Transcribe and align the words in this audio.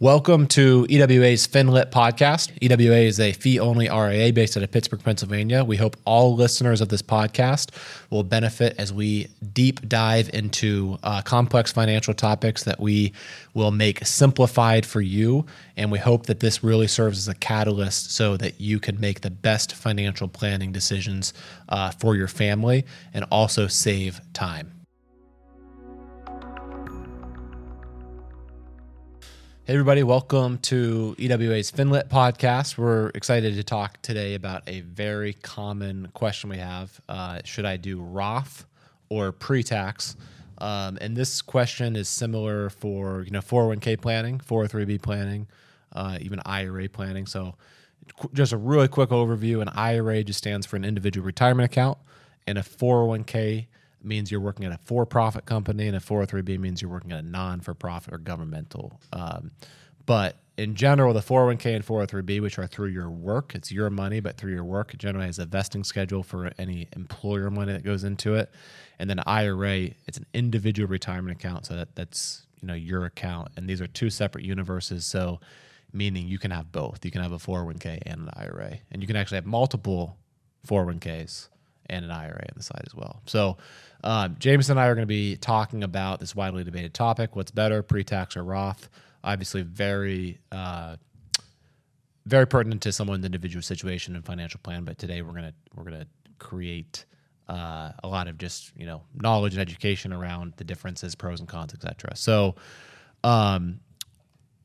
Welcome 0.00 0.46
to 0.48 0.86
EWA's 0.88 1.48
FinLit 1.48 1.90
podcast. 1.90 2.52
EWA 2.62 2.98
is 2.98 3.18
a 3.18 3.32
fee 3.32 3.58
only 3.58 3.88
RIA 3.88 4.32
based 4.32 4.56
out 4.56 4.62
of 4.62 4.70
Pittsburgh, 4.70 5.02
Pennsylvania. 5.02 5.64
We 5.64 5.76
hope 5.76 5.96
all 6.04 6.36
listeners 6.36 6.80
of 6.80 6.88
this 6.88 7.02
podcast 7.02 7.74
will 8.08 8.22
benefit 8.22 8.76
as 8.78 8.92
we 8.92 9.26
deep 9.52 9.88
dive 9.88 10.30
into 10.32 11.00
uh, 11.02 11.22
complex 11.22 11.72
financial 11.72 12.14
topics 12.14 12.62
that 12.62 12.78
we 12.78 13.12
will 13.54 13.72
make 13.72 14.06
simplified 14.06 14.86
for 14.86 15.00
you. 15.00 15.46
And 15.76 15.90
we 15.90 15.98
hope 15.98 16.26
that 16.26 16.38
this 16.38 16.62
really 16.62 16.86
serves 16.86 17.18
as 17.18 17.26
a 17.26 17.34
catalyst 17.34 18.12
so 18.12 18.36
that 18.36 18.60
you 18.60 18.78
can 18.78 19.00
make 19.00 19.22
the 19.22 19.30
best 19.30 19.74
financial 19.74 20.28
planning 20.28 20.70
decisions 20.70 21.34
uh, 21.70 21.90
for 21.90 22.14
your 22.14 22.28
family 22.28 22.86
and 23.12 23.24
also 23.32 23.66
save 23.66 24.20
time. 24.32 24.77
Hey, 29.68 29.74
everybody, 29.74 30.02
welcome 30.02 30.56
to 30.60 31.14
EWA's 31.18 31.70
FinLit 31.70 32.08
podcast. 32.08 32.78
We're 32.78 33.08
excited 33.08 33.54
to 33.54 33.62
talk 33.62 34.00
today 34.00 34.32
about 34.32 34.62
a 34.66 34.80
very 34.80 35.34
common 35.34 36.08
question 36.14 36.48
we 36.48 36.56
have 36.56 36.98
uh, 37.06 37.40
Should 37.44 37.66
I 37.66 37.76
do 37.76 38.00
Roth 38.00 38.64
or 39.10 39.30
pre 39.30 39.62
tax? 39.62 40.16
Um, 40.56 40.96
and 41.02 41.14
this 41.14 41.42
question 41.42 41.96
is 41.96 42.08
similar 42.08 42.70
for 42.70 43.24
you 43.24 43.30
know 43.30 43.40
401k 43.40 44.00
planning, 44.00 44.38
403b 44.38 45.02
planning, 45.02 45.46
uh, 45.92 46.16
even 46.18 46.40
IRA 46.46 46.88
planning. 46.88 47.26
So, 47.26 47.54
just 48.32 48.54
a 48.54 48.56
really 48.56 48.88
quick 48.88 49.10
overview 49.10 49.60
an 49.60 49.68
IRA 49.68 50.24
just 50.24 50.38
stands 50.38 50.64
for 50.64 50.76
an 50.76 50.84
individual 50.86 51.26
retirement 51.26 51.70
account, 51.70 51.98
and 52.46 52.56
a 52.56 52.62
401k 52.62 53.66
means 54.02 54.30
you're 54.30 54.40
working 54.40 54.64
at 54.64 54.72
a 54.72 54.78
for-profit 54.78 55.46
company, 55.46 55.86
and 55.86 55.96
a 55.96 56.00
403b 56.00 56.58
means 56.58 56.82
you're 56.82 56.90
working 56.90 57.12
at 57.12 57.18
a 57.18 57.26
non-for-profit 57.26 58.12
or 58.12 58.18
governmental. 58.18 59.00
Um, 59.12 59.50
but 60.06 60.36
in 60.56 60.74
general, 60.74 61.12
the 61.12 61.20
401k 61.20 61.76
and 61.76 61.86
403b, 61.86 62.40
which 62.40 62.58
are 62.58 62.66
through 62.66 62.88
your 62.88 63.10
work, 63.10 63.54
it's 63.54 63.70
your 63.70 63.90
money, 63.90 64.20
but 64.20 64.36
through 64.36 64.52
your 64.52 64.64
work, 64.64 64.94
it 64.94 64.98
generally 64.98 65.26
has 65.26 65.38
a 65.38 65.46
vesting 65.46 65.84
schedule 65.84 66.22
for 66.22 66.50
any 66.58 66.88
employer 66.96 67.50
money 67.50 67.72
that 67.72 67.84
goes 67.84 68.04
into 68.04 68.34
it. 68.34 68.50
And 68.98 69.08
then 69.08 69.20
IRA, 69.26 69.90
it's 70.06 70.18
an 70.18 70.26
individual 70.34 70.88
retirement 70.88 71.38
account, 71.38 71.66
so 71.66 71.76
that, 71.76 71.94
that's 71.94 72.46
you 72.60 72.66
know 72.66 72.74
your 72.74 73.04
account. 73.04 73.52
And 73.56 73.68
these 73.68 73.80
are 73.80 73.86
two 73.86 74.10
separate 74.10 74.44
universes. 74.44 75.06
So 75.06 75.40
meaning 75.92 76.26
you 76.26 76.38
can 76.38 76.50
have 76.50 76.72
both. 76.72 77.04
You 77.04 77.10
can 77.10 77.22
have 77.22 77.32
a 77.32 77.38
401k 77.38 78.02
and 78.06 78.22
an 78.22 78.30
IRA, 78.34 78.78
and 78.90 79.02
you 79.02 79.06
can 79.06 79.16
actually 79.16 79.36
have 79.36 79.46
multiple 79.46 80.16
401ks 80.66 81.48
and 81.88 82.04
an 82.04 82.10
IRA 82.10 82.44
on 82.48 82.54
the 82.56 82.62
side 82.62 82.82
as 82.86 82.94
well. 82.94 83.22
So, 83.26 83.56
um, 84.04 84.36
James 84.38 84.70
and 84.70 84.78
I 84.78 84.86
are 84.86 84.94
going 84.94 85.02
to 85.02 85.06
be 85.06 85.36
talking 85.36 85.82
about 85.82 86.20
this 86.20 86.34
widely 86.34 86.64
debated 86.64 86.94
topic: 86.94 87.36
what's 87.36 87.50
better, 87.50 87.82
pre-tax 87.82 88.36
or 88.36 88.44
Roth? 88.44 88.88
Obviously, 89.24 89.62
very, 89.62 90.38
uh, 90.52 90.96
very 92.26 92.46
pertinent 92.46 92.82
to 92.82 92.92
someone's 92.92 93.24
individual 93.24 93.62
situation 93.62 94.14
and 94.14 94.24
financial 94.24 94.60
plan. 94.62 94.84
But 94.84 94.98
today, 94.98 95.22
we're 95.22 95.34
gonna 95.34 95.54
we're 95.74 95.84
gonna 95.84 96.06
create 96.38 97.04
uh, 97.48 97.92
a 98.02 98.08
lot 98.08 98.28
of 98.28 98.38
just 98.38 98.72
you 98.76 98.86
know 98.86 99.02
knowledge 99.14 99.54
and 99.54 99.60
education 99.60 100.12
around 100.12 100.54
the 100.56 100.64
differences, 100.64 101.14
pros 101.14 101.40
and 101.40 101.48
cons, 101.48 101.74
etc. 101.74 102.14
So, 102.16 102.54
um, 103.24 103.80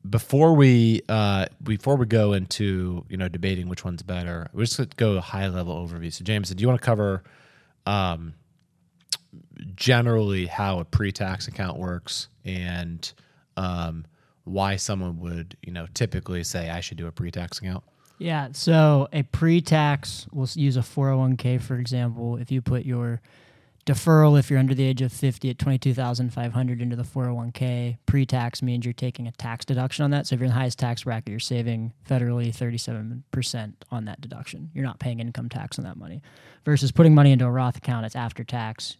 before 0.08 0.54
we 0.54 1.02
uh, 1.08 1.46
before 1.62 1.96
we 1.96 2.06
go 2.06 2.32
into 2.32 3.04
you 3.08 3.16
know 3.16 3.28
debating 3.28 3.68
which 3.68 3.84
one's 3.84 4.02
better, 4.02 4.48
we're 4.52 4.64
just 4.64 4.76
gonna 4.76 4.90
go 4.96 5.12
a 5.12 5.20
high 5.20 5.48
level 5.48 5.74
overview. 5.74 6.12
So, 6.12 6.24
James, 6.24 6.50
do 6.50 6.60
you 6.60 6.68
want 6.68 6.80
to 6.80 6.84
cover 6.84 7.22
um, 7.86 8.34
generally 9.74 10.46
how 10.46 10.80
a 10.80 10.84
pre 10.84 11.12
tax 11.12 11.48
account 11.48 11.78
works 11.78 12.28
and 12.44 13.12
um, 13.56 14.04
why 14.44 14.76
someone 14.76 15.20
would 15.20 15.56
you 15.62 15.72
know 15.72 15.86
typically 15.94 16.44
say 16.44 16.70
I 16.70 16.80
should 16.80 16.98
do 16.98 17.06
a 17.06 17.12
pre 17.12 17.30
tax 17.30 17.58
account? 17.58 17.84
Yeah, 18.18 18.48
so 18.52 19.08
a 19.12 19.22
pre 19.22 19.60
tax, 19.60 20.26
we'll 20.32 20.48
use 20.54 20.76
a 20.76 20.80
401k 20.80 21.60
for 21.60 21.76
example. 21.76 22.36
If 22.36 22.52
you 22.52 22.60
put 22.62 22.84
your 22.84 23.20
deferral 23.86 24.38
if 24.38 24.50
you're 24.50 24.58
under 24.58 24.74
the 24.74 24.84
age 24.84 25.02
of 25.02 25.12
50 25.12 25.50
at 25.50 25.58
22500 25.58 26.80
into 26.80 26.96
the 26.96 27.02
401k 27.02 27.98
pre-tax 28.06 28.62
means 28.62 28.84
you're 28.84 28.94
taking 28.94 29.26
a 29.26 29.32
tax 29.32 29.64
deduction 29.64 30.04
on 30.04 30.10
that. 30.10 30.26
So 30.26 30.34
if 30.34 30.40
you're 30.40 30.46
in 30.46 30.52
the 30.52 30.58
highest 30.58 30.78
tax 30.78 31.04
bracket 31.04 31.30
you're 31.30 31.40
saving 31.40 31.92
federally 32.08 32.48
37% 32.48 33.74
on 33.90 34.04
that 34.06 34.20
deduction. 34.20 34.70
You're 34.72 34.84
not 34.84 34.98
paying 34.98 35.20
income 35.20 35.48
tax 35.48 35.78
on 35.78 35.84
that 35.84 35.96
money. 35.96 36.22
Versus 36.64 36.92
putting 36.92 37.14
money 37.14 37.32
into 37.32 37.44
a 37.44 37.50
roth 37.50 37.76
account 37.76 38.06
it's 38.06 38.16
after 38.16 38.42
tax. 38.42 38.96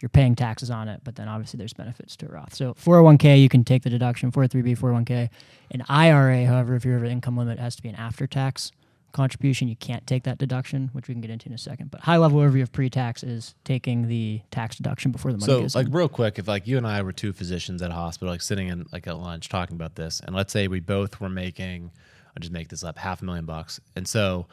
You're 0.00 0.08
paying 0.08 0.34
taxes 0.34 0.70
on 0.70 0.88
it 0.88 1.02
but 1.04 1.14
then 1.14 1.28
obviously 1.28 1.58
there's 1.58 1.72
benefits 1.72 2.16
to 2.16 2.26
a 2.26 2.30
roth. 2.30 2.54
So 2.54 2.74
401k 2.74 3.40
you 3.40 3.48
can 3.48 3.62
take 3.62 3.84
the 3.84 3.90
deduction 3.90 4.32
403b 4.32 4.78
401k 4.78 5.28
an 5.70 5.84
ira 5.88 6.44
however 6.46 6.74
if 6.74 6.84
you're 6.84 6.96
over 6.96 7.04
income 7.04 7.36
limit 7.36 7.58
it 7.58 7.62
has 7.62 7.76
to 7.76 7.82
be 7.82 7.88
an 7.88 7.94
after 7.94 8.26
tax 8.26 8.72
contribution, 9.14 9.68
you 9.68 9.76
can't 9.76 10.06
take 10.06 10.24
that 10.24 10.36
deduction, 10.36 10.90
which 10.92 11.08
we 11.08 11.14
can 11.14 11.22
get 11.22 11.30
into 11.30 11.48
in 11.48 11.54
a 11.54 11.58
second. 11.58 11.90
But 11.90 12.02
high 12.02 12.18
level 12.18 12.40
overview 12.40 12.62
of 12.62 12.72
pre-tax 12.72 13.22
is 13.22 13.54
taking 13.64 14.08
the 14.08 14.42
tax 14.50 14.76
deduction 14.76 15.12
before 15.12 15.32
the 15.32 15.38
money 15.38 15.50
So, 15.50 15.60
goes 15.62 15.74
like 15.74 15.86
in. 15.86 15.92
real 15.92 16.08
quick, 16.08 16.38
if 16.38 16.46
like 16.46 16.66
you 16.66 16.76
and 16.76 16.86
I 16.86 17.00
were 17.00 17.12
two 17.12 17.32
physicians 17.32 17.80
at 17.80 17.90
a 17.90 17.94
hospital, 17.94 18.32
like 18.34 18.42
sitting 18.42 18.68
in 18.68 18.84
like 18.92 19.06
at 19.06 19.16
lunch 19.18 19.48
talking 19.48 19.76
about 19.76 19.94
this, 19.94 20.20
and 20.20 20.36
let's 20.36 20.52
say 20.52 20.68
we 20.68 20.80
both 20.80 21.20
were 21.20 21.30
making, 21.30 21.90
I'll 22.36 22.40
just 22.40 22.52
make 22.52 22.68
this 22.68 22.84
up, 22.84 22.98
half 22.98 23.22
a 23.22 23.24
million 23.24 23.46
bucks, 23.46 23.80
and 23.96 24.06
so, 24.06 24.46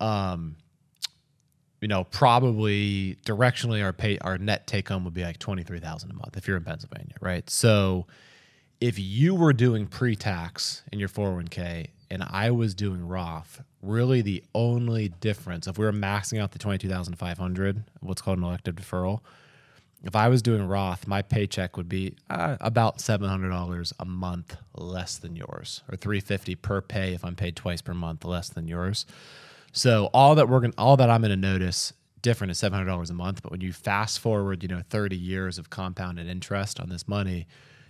um, 0.00 0.56
you 1.80 1.88
know, 1.88 2.04
probably 2.04 3.16
directionally 3.24 3.82
our 3.84 3.92
pay 3.92 4.18
our 4.18 4.38
net 4.38 4.66
take 4.66 4.88
home 4.88 5.04
would 5.04 5.14
be 5.14 5.22
like 5.24 5.38
twenty 5.38 5.62
three 5.62 5.80
thousand 5.80 6.10
a 6.10 6.14
month 6.14 6.36
if 6.36 6.48
you're 6.48 6.56
in 6.56 6.64
Pennsylvania, 6.64 7.14
right? 7.20 7.48
So, 7.48 8.06
if 8.80 8.98
you 8.98 9.34
were 9.34 9.52
doing 9.52 9.86
pre 9.86 10.16
tax 10.16 10.82
in 10.90 10.98
your 10.98 11.08
four 11.08 11.26
hundred 11.26 11.36
one 11.36 11.48
k 11.48 11.90
and 12.10 12.22
I 12.28 12.50
was 12.50 12.74
doing 12.74 13.06
Roth, 13.06 13.62
really 13.82 14.22
the 14.22 14.42
only 14.54 15.08
difference 15.08 15.66
if 15.66 15.78
we 15.78 15.84
were 15.84 15.92
maxing 15.92 16.40
out 16.40 16.52
the 16.52 16.58
twenty 16.58 16.78
two 16.78 16.88
thousand 16.88 17.16
five 17.16 17.38
hundred, 17.38 17.82
what's 18.00 18.22
called 18.22 18.38
an 18.38 18.44
elective 18.44 18.76
deferral. 18.76 19.20
If 20.02 20.16
I 20.16 20.28
was 20.28 20.40
doing 20.40 20.66
Roth, 20.66 21.06
my 21.06 21.20
paycheck 21.20 21.76
would 21.76 21.88
be 21.88 22.14
uh, 22.30 22.56
about 22.60 23.00
seven 23.00 23.28
hundred 23.28 23.50
dollars 23.50 23.92
a 24.00 24.04
month 24.04 24.56
less 24.74 25.18
than 25.18 25.36
yours, 25.36 25.82
or 25.90 25.96
three 25.96 26.20
fifty 26.20 26.54
per 26.54 26.80
pay 26.80 27.12
if 27.12 27.24
I'm 27.24 27.36
paid 27.36 27.54
twice 27.56 27.82
per 27.82 27.94
month 27.94 28.24
less 28.24 28.48
than 28.48 28.66
yours. 28.66 29.04
So 29.72 30.10
all 30.14 30.34
that 30.36 30.48
we're 30.48 30.60
going, 30.60 30.74
all 30.78 30.96
that 30.96 31.10
I'm 31.10 31.20
going 31.20 31.30
to 31.30 31.36
notice 31.36 31.92
different 32.22 32.50
is 32.50 32.58
seven 32.58 32.78
hundred 32.78 32.90
dollars 32.90 33.10
a 33.10 33.14
month. 33.14 33.42
But 33.42 33.52
when 33.52 33.60
you 33.60 33.72
fast 33.72 34.20
forward, 34.20 34.62
you 34.62 34.68
know, 34.68 34.82
thirty 34.88 35.18
years 35.18 35.58
of 35.58 35.68
compounded 35.68 36.26
interest 36.26 36.80
on 36.80 36.88
this 36.88 37.06
money, 37.06 37.46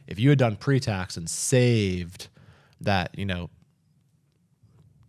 if 0.06 0.19
you 0.19 0.31
had 0.31 0.39
done 0.39 0.56
pre-tax 0.56 1.17
and 1.17 1.31
saved 1.31 2.29
that, 2.81 3.17
you 3.17 3.25
know, 3.25 3.50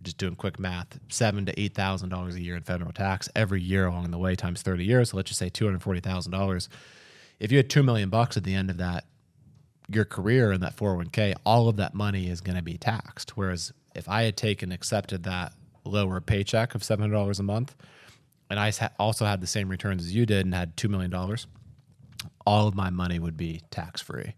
just 0.04 0.18
doing 0.18 0.36
quick 0.36 0.60
math, 0.60 1.00
seven 1.10 1.46
to 1.46 1.60
eight 1.60 1.74
thousand 1.74 2.10
dollars 2.10 2.36
a 2.36 2.42
year 2.42 2.56
in 2.56 2.64
federal 2.64 2.92
tax 2.92 3.30
every 3.36 3.62
year 3.62 3.86
along 3.86 4.12
the 4.12 4.18
way 4.18 4.36
times 4.36 4.62
thirty 4.62 4.86
years. 4.86 5.12
So 5.12 5.18
let's 5.18 5.30
just 5.30 5.40
say 5.40 5.50
two 5.50 5.66
hundred 5.66 5.82
forty 5.84 6.00
thousand 6.00 6.32
dollars. 6.32 6.70
If 7.40 7.52
you 7.52 7.58
had 7.58 7.70
two 7.70 7.84
million 7.84 8.10
bucks 8.10 8.38
at 8.38 8.44
the 8.44 8.54
end 8.54 8.70
of 8.70 8.78
that 8.78 9.06
your 9.94 10.06
career 10.06 10.52
in 10.52 10.62
that 10.62 10.74
four 10.74 10.90
hundred 10.90 10.98
one 10.98 11.10
k, 11.10 11.34
all 11.46 11.68
of 11.68 11.78
that 11.78 11.94
money 11.94 12.30
is 12.30 12.42
going 12.42 12.56
to 12.56 12.64
be 12.64 12.78
taxed. 12.78 13.36
Whereas 13.36 13.74
if 13.96 14.08
I 14.08 14.24
had 14.24 14.38
taken 14.38 14.72
accepted 14.72 15.24
that 15.24 15.54
lower 15.84 16.22
paycheck 16.22 16.76
of 16.76 16.84
seven 16.84 17.04
hundred 17.04 17.16
dollars 17.16 17.40
a 17.40 17.44
month, 17.44 17.76
and 18.50 18.60
I 18.60 18.72
also 19.00 19.26
had 19.26 19.42
the 19.42 19.48
same 19.48 19.70
returns 19.70 20.04
as 20.04 20.16
you 20.16 20.26
did 20.26 20.46
and 20.46 20.54
had 20.54 20.78
two 20.78 20.90
million 20.90 21.12
dollars, 21.12 21.48
all 22.46 22.68
of 22.68 22.76
my 22.76 22.90
money 22.90 23.20
would 23.20 23.38
be 23.38 23.62
tax 23.70 24.02
free. 24.02 24.36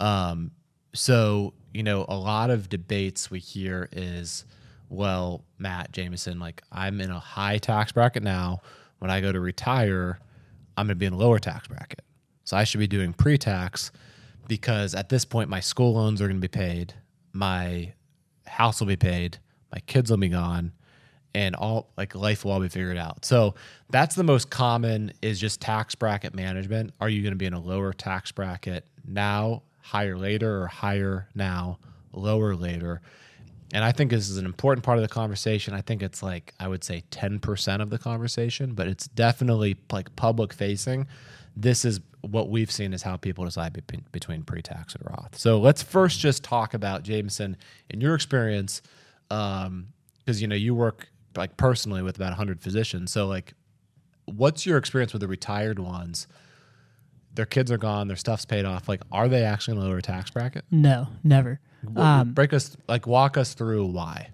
Um, 0.00 0.52
so 0.94 1.54
you 1.74 1.82
know, 1.82 2.06
a 2.08 2.16
lot 2.16 2.50
of 2.50 2.68
debates 2.68 3.30
we 3.30 3.38
hear 3.38 3.88
is 3.92 4.44
well, 4.88 5.44
Matt 5.58 5.92
Jamison, 5.92 6.38
like 6.38 6.62
I'm 6.72 7.00
in 7.00 7.10
a 7.10 7.20
high 7.20 7.58
tax 7.58 7.92
bracket 7.92 8.22
now. 8.22 8.60
When 8.98 9.10
I 9.10 9.20
go 9.20 9.30
to 9.30 9.40
retire, 9.40 10.18
I'm 10.76 10.86
going 10.86 10.96
to 10.96 10.98
be 10.98 11.06
in 11.06 11.12
a 11.12 11.16
lower 11.16 11.38
tax 11.38 11.68
bracket. 11.68 12.02
So 12.44 12.56
I 12.56 12.64
should 12.64 12.80
be 12.80 12.86
doing 12.86 13.12
pre 13.12 13.38
tax 13.38 13.92
because 14.48 14.94
at 14.94 15.08
this 15.08 15.24
point, 15.24 15.50
my 15.50 15.60
school 15.60 15.94
loans 15.94 16.20
are 16.20 16.26
going 16.26 16.40
to 16.40 16.40
be 16.40 16.48
paid, 16.48 16.94
my 17.32 17.92
house 18.46 18.80
will 18.80 18.86
be 18.86 18.96
paid, 18.96 19.38
my 19.72 19.80
kids 19.80 20.10
will 20.10 20.16
be 20.16 20.30
gone, 20.30 20.72
and 21.34 21.54
all 21.54 21.90
like 21.96 22.14
life 22.14 22.44
will 22.44 22.52
all 22.52 22.60
be 22.60 22.68
figured 22.68 22.96
out. 22.96 23.24
So 23.24 23.54
that's 23.90 24.14
the 24.14 24.24
most 24.24 24.50
common 24.50 25.12
is 25.20 25.38
just 25.38 25.60
tax 25.60 25.94
bracket 25.94 26.34
management. 26.34 26.94
Are 27.00 27.08
you 27.08 27.22
going 27.22 27.32
to 27.32 27.36
be 27.36 27.46
in 27.46 27.52
a 27.52 27.60
lower 27.60 27.92
tax 27.92 28.32
bracket 28.32 28.86
now, 29.06 29.62
higher 29.82 30.16
later, 30.16 30.62
or 30.62 30.66
higher 30.66 31.28
now, 31.34 31.78
lower 32.12 32.56
later? 32.56 33.02
And 33.72 33.84
I 33.84 33.92
think 33.92 34.10
this 34.10 34.30
is 34.30 34.38
an 34.38 34.46
important 34.46 34.84
part 34.84 34.98
of 34.98 35.02
the 35.02 35.08
conversation. 35.08 35.74
I 35.74 35.82
think 35.82 36.02
it's 36.02 36.22
like 36.22 36.54
I 36.58 36.68
would 36.68 36.82
say 36.82 37.04
10% 37.10 37.82
of 37.82 37.90
the 37.90 37.98
conversation, 37.98 38.72
but 38.74 38.86
it's 38.86 39.08
definitely 39.08 39.76
like 39.92 40.14
public 40.16 40.52
facing. 40.52 41.06
This 41.54 41.84
is 41.84 42.00
what 42.22 42.48
we've 42.48 42.70
seen 42.70 42.92
is 42.94 43.02
how 43.02 43.16
people 43.16 43.44
decide 43.44 43.74
be- 43.86 44.02
between 44.10 44.42
pre-tax 44.42 44.94
and 44.94 45.04
Roth. 45.04 45.36
So 45.36 45.58
let's 45.58 45.82
first 45.82 46.18
just 46.18 46.42
talk 46.42 46.72
about 46.72 47.02
Jamison 47.02 47.56
in 47.90 48.00
your 48.00 48.14
experience, 48.14 48.80
because 49.28 49.66
um, 49.66 49.86
you 50.26 50.46
know 50.46 50.56
you 50.56 50.74
work 50.74 51.08
like 51.36 51.56
personally 51.56 52.02
with 52.02 52.16
about 52.16 52.30
100 52.30 52.60
physicians. 52.60 53.12
So 53.12 53.26
like, 53.26 53.54
what's 54.24 54.64
your 54.66 54.78
experience 54.78 55.12
with 55.12 55.20
the 55.20 55.28
retired 55.28 55.78
ones? 55.78 56.26
Their 57.38 57.46
kids 57.46 57.70
are 57.70 57.78
gone, 57.78 58.08
their 58.08 58.16
stuff's 58.16 58.44
paid 58.44 58.64
off. 58.64 58.88
Like, 58.88 59.00
are 59.12 59.28
they 59.28 59.44
actually 59.44 59.76
in 59.76 59.84
a 59.84 59.86
lower 59.86 60.00
tax 60.00 60.28
bracket? 60.28 60.64
No, 60.72 61.06
never. 61.22 61.60
Um, 61.96 62.32
Break 62.32 62.52
us 62.52 62.76
like 62.88 63.06
walk 63.06 63.36
us 63.36 63.54
through 63.54 63.86
why. 63.86 64.30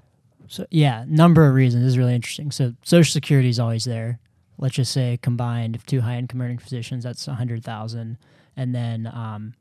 So 0.49 0.65
yeah, 0.71 1.05
number 1.07 1.47
of 1.47 1.55
reasons 1.55 1.85
this 1.85 1.91
is 1.91 1.99
really 1.99 2.15
interesting. 2.15 2.51
So 2.51 2.73
Social 2.83 3.13
Security 3.13 3.51
is 3.51 3.61
always 3.61 3.85
there. 3.85 4.21
Let's 4.57 4.77
just 4.77 4.91
say 4.91 5.19
combined, 5.21 5.77
if 5.77 5.85
two 5.85 6.01
high 6.01 6.17
income 6.17 6.41
earning 6.41 6.57
physicians, 6.57 7.05
that's 7.05 7.29
a 7.29 7.35
hundred 7.35 7.63
thousand, 7.63 8.17
and 8.57 8.75
then 8.75 9.07
um, 9.09 9.53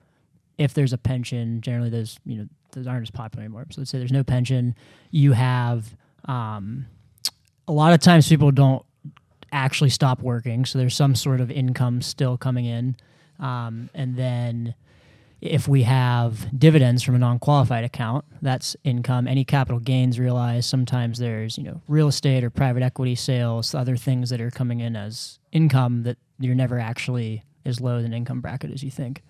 if 0.57 0.73
there's 0.73 0.93
a 0.93 0.97
pension, 0.97 1.59
generally 1.59 1.89
those 1.89 2.17
you 2.25 2.37
know 2.37 2.47
those 2.71 2.87
aren't 2.87 3.01
as 3.01 3.11
popular 3.11 3.43
anymore. 3.43 3.65
So 3.71 3.81
let's 3.81 3.91
say 3.91 3.97
there's 3.97 4.13
no 4.13 4.23
pension, 4.23 4.73
you 5.11 5.33
have 5.33 5.97
um, 6.29 6.85
a 7.67 7.73
lot 7.73 7.91
of 7.91 7.99
times 7.99 8.29
people 8.29 8.51
don't 8.51 8.85
actually 9.51 9.89
stop 9.89 10.21
working, 10.21 10.63
so 10.63 10.79
there's 10.79 10.95
some 10.95 11.13
sort 11.13 11.41
of 11.41 11.51
income 11.51 12.01
still 12.01 12.37
coming 12.37 12.63
in, 12.63 12.95
um, 13.39 13.89
and 13.93 14.15
then 14.15 14.75
if 15.43 15.67
we 15.67 15.83
have 15.83 16.57
dividends 16.57 17.03
from 17.03 17.15
a 17.15 17.17
non-qualified 17.17 17.83
account 17.83 18.23
that's 18.41 18.77
income. 18.85 19.27
Any 19.27 19.43
capital 19.43 19.79
gains 19.79 20.17
realized 20.17 20.69
sometimes 20.69 21.19
there's 21.19 21.57
you 21.57 21.65
know 21.65 21.81
real 21.89 22.07
estate 22.07 22.45
or 22.45 22.49
private 22.49 22.81
equity 22.81 23.15
sales 23.15 23.75
other 23.75 23.97
things 23.97 24.29
that 24.29 24.39
are 24.39 24.49
coming 24.49 24.79
in 24.79 24.95
as 24.95 25.39
income 25.51 26.03
that 26.03 26.17
you're 26.39 26.55
never 26.55 26.79
actually 26.79 27.43
as 27.65 27.81
low 27.81 27.97
as 27.97 28.05
an 28.05 28.13
income 28.13 28.39
bracket 28.39 28.71
as 28.71 28.83
you 28.83 28.91
think. 28.91 29.21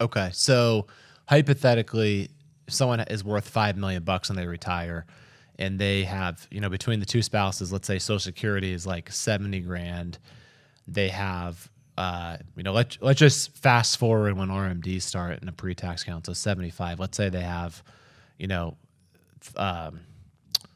Okay, 0.00 0.30
so 0.32 0.88
hypothetically, 1.28 2.30
if 2.66 2.74
someone 2.74 2.98
is 3.00 3.22
worth 3.22 3.48
five 3.48 3.76
million 3.76 4.02
bucks 4.02 4.30
and 4.30 4.36
they 4.36 4.46
retire, 4.48 5.06
and 5.56 5.78
they 5.78 6.02
have 6.02 6.48
you 6.50 6.60
know 6.60 6.68
between 6.68 6.98
the 6.98 7.06
two 7.06 7.22
spouses, 7.22 7.72
let's 7.72 7.86
say 7.86 8.00
Social 8.00 8.18
Security 8.18 8.72
is 8.72 8.88
like 8.88 9.12
seventy 9.12 9.60
grand, 9.60 10.18
they 10.88 11.10
have 11.10 11.70
uh, 11.96 12.38
you 12.56 12.62
know 12.62 12.72
let 12.72 12.98
let's 13.00 13.18
just 13.18 13.56
fast 13.56 13.98
forward 13.98 14.36
when 14.36 14.48
RMDs 14.48 15.02
start 15.02 15.40
in 15.42 15.48
a 15.48 15.52
pre-tax 15.52 16.02
account, 16.02 16.26
so 16.26 16.32
seventy 16.32 16.70
five. 16.70 16.98
Let's 17.00 17.16
say 17.16 17.28
they 17.28 17.42
have 17.42 17.82
you 18.38 18.46
know 18.46 18.76
um, 19.56 20.00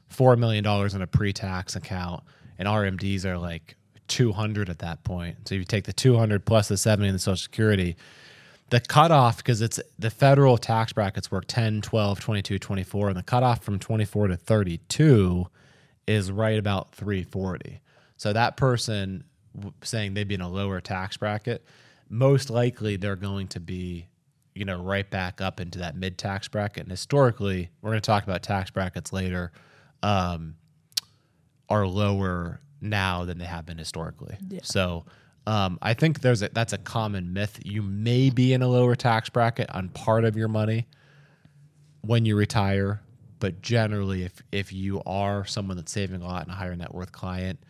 four 0.09 0.37
million 0.37 0.65
dollars 0.65 0.95
in 0.95 1.03
a 1.03 1.07
pre-tax 1.07 1.77
account, 1.77 2.23
and 2.59 2.69
RMDs 2.69 3.25
are 3.25 3.39
like 3.39 3.77
two 4.07 4.33
hundred 4.33 4.69
at 4.69 4.79
that 4.81 5.05
point. 5.05 5.37
So 5.49 5.55
if 5.55 5.61
you 5.61 5.65
take 5.65 5.85
the 5.85 5.93
two 5.93 6.17
hundred 6.17 6.45
plus 6.45 6.69
the 6.69 6.77
seventy 6.77 7.09
in 7.09 7.15
the 7.15 7.19
Social 7.19 7.37
Security 7.37 7.97
the 8.71 8.81
cutoff 8.81 9.39
because 9.39 9.63
it's 9.63 9.81
the 9.99 10.11
federal 10.11 10.59
tax 10.59 10.93
brackets 10.93 11.31
work 11.31 11.45
10 11.47 11.81
12 11.81 12.21
22 12.21 12.59
24 12.59 13.09
and 13.09 13.17
the 13.17 13.23
cutoff 13.23 13.63
from 13.63 13.79
24 13.79 14.29
to 14.29 14.37
32 14.37 15.47
is 16.07 16.31
right 16.31 16.59
about 16.59 16.93
340 16.93 17.81
so 18.17 18.33
that 18.33 18.57
person 18.57 19.25
saying 19.83 20.15
they'd 20.15 20.29
be 20.29 20.35
in 20.35 20.41
a 20.41 20.49
lower 20.49 20.81
tax 20.81 21.17
bracket 21.17 21.65
most 22.09 22.51
likely 22.51 22.97
they're 22.97 23.17
going 23.17 23.49
to 23.49 23.61
be 23.61 24.09
you 24.55 24.65
know 24.65 24.83
right 24.83 25.09
back 25.09 25.41
up 25.41 25.61
into 25.61 25.79
that 25.79 25.97
mid 25.97 26.19
tax 26.19 26.49
bracket. 26.49 26.83
And 26.83 26.91
historically 26.91 27.71
we're 27.81 27.91
going 27.91 28.01
to 28.01 28.07
talk 28.07 28.25
about 28.25 28.43
tax 28.43 28.71
brackets 28.71 29.13
later 29.13 29.53
um, 30.03 30.57
are 31.69 31.87
lower 31.87 32.61
now 32.81 33.25
than 33.25 33.39
they 33.39 33.45
have 33.45 33.67
been 33.67 33.79
historically. 33.79 34.37
So 34.67 35.05
um, 35.47 35.79
I 35.81 35.95
think 35.95 36.21
there's 36.21 36.43
a, 36.43 36.51
that's 36.53 36.73
a 36.73 36.79
common 36.79 37.33
myth. 37.33 37.59
You 37.65 37.83
may 37.83 38.31
be 38.31 38.53
in 38.53 38.63
a 38.63 38.69
lower 38.69 38.95
tax 38.95 39.29
bracket 39.29 39.71
on 39.71 39.89
part 39.91 40.25
of 40.25 40.37
your 40.37 40.49
money 40.49 40.87
when 42.03 42.25
you 42.25 42.37
retire, 42.37 43.01
but 43.39 43.63
generally, 43.63 44.25
if 44.25 44.43
if 44.51 44.73
you 44.73 45.03
are 45.07 45.45
someone 45.45 45.77
that's 45.77 45.93
saving 45.93 46.23
a 46.23 46.27
lot 46.27 46.43
and 46.43 46.51
a 46.51 46.55
higher 46.55 46.75
net 46.75 46.93
worth 46.93 47.13
client, 47.13 47.61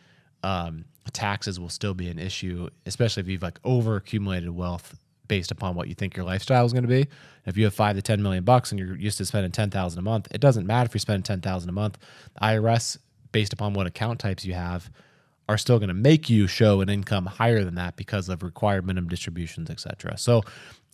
um, 0.43 0.85
taxes 1.13 1.59
will 1.59 1.69
still 1.69 1.95
be 1.95 2.09
an 2.09 2.19
issue, 2.19 2.69
especially 2.87 3.23
if 3.23 3.29
you've 3.29 3.43
like 3.43 3.59
over 3.65 3.97
accumulated 3.97 4.51
wealth 4.51 4.97
based 5.27 5.51
upon 5.51 5.75
what 5.75 5.89
you 5.89 5.95
think 5.95 6.17
your 6.17 6.25
lifestyle 6.25 6.65
is 6.65 6.73
going 6.73 6.85
to 6.85 6.89
be. 6.89 7.07
If 7.47 7.57
you 7.57 7.65
have 7.65 7.75
five 7.75 7.97
to 7.97 8.03
ten 8.03 8.23
million 8.23 8.45
bucks 8.45 8.71
and 8.73 8.79
you're 8.79 8.97
used 8.97 9.19
to 9.19 9.27
spending 9.27 9.53
ten 9.53 9.71
thousand 9.71 9.99
a 9.99 10.03
month, 10.03 10.29
it 10.31 10.41
doesn't 10.41 10.67
matter 10.67 10.87
if 10.87 10.95
you're 10.95 11.01
spending 11.01 11.23
ten 11.23 11.41
thousand 11.41 11.69
a 11.69 11.73
month. 11.73 11.99
The 12.35 12.41
IRS, 12.41 12.99
based 13.33 13.53
upon 13.53 13.75
what 13.75 13.87
account 13.87 14.21
types 14.21 14.45
you 14.45 14.55
have, 14.55 14.91
are 15.49 15.59
still 15.59 15.79
going 15.79 15.89
to 15.89 15.95
make 15.95 16.29
you 16.29 16.47
show 16.47 16.81
an 16.81 16.89
income 16.89 17.27
higher 17.27 17.65
than 17.65 17.77
that 17.77 17.97
because 17.97 18.29
of 18.29 18.43
required 18.43 18.87
minimum 18.87 19.09
distributions, 19.09 19.71
et 19.71 19.81
cetera. 19.81 20.19
So 20.19 20.43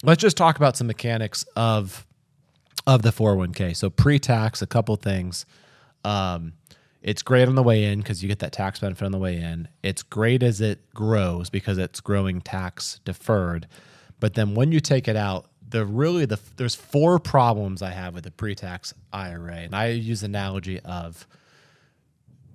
let's 0.02 0.20
just 0.20 0.36
talk 0.36 0.56
about 0.56 0.76
some 0.76 0.86
mechanics 0.86 1.44
of 1.56 2.06
of 2.86 3.02
the 3.02 3.10
401k. 3.10 3.74
So 3.74 3.88
pre-tax, 3.88 4.60
a 4.62 4.66
couple 4.66 4.94
things. 4.96 5.46
Um, 6.04 6.52
it's 7.04 7.22
great 7.22 7.46
on 7.46 7.54
the 7.54 7.62
way 7.62 7.84
in 7.84 7.98
because 7.98 8.22
you 8.22 8.28
get 8.28 8.38
that 8.38 8.52
tax 8.52 8.80
benefit 8.80 9.04
on 9.04 9.12
the 9.12 9.18
way 9.18 9.36
in. 9.36 9.68
It's 9.82 10.02
great 10.02 10.42
as 10.42 10.62
it 10.62 10.92
grows 10.94 11.50
because 11.50 11.76
it's 11.76 12.00
growing 12.00 12.40
tax 12.40 12.98
deferred. 13.04 13.68
But 14.20 14.32
then 14.34 14.54
when 14.54 14.72
you 14.72 14.80
take 14.80 15.06
it 15.06 15.14
out, 15.14 15.50
the 15.68 15.84
really 15.84 16.24
the 16.24 16.40
there's 16.56 16.74
four 16.74 17.18
problems 17.18 17.82
I 17.82 17.90
have 17.90 18.14
with 18.14 18.24
the 18.24 18.30
pre-tax 18.30 18.94
IRA, 19.12 19.56
and 19.56 19.74
I 19.74 19.88
use 19.88 20.20
the 20.20 20.26
analogy 20.26 20.80
of 20.80 21.26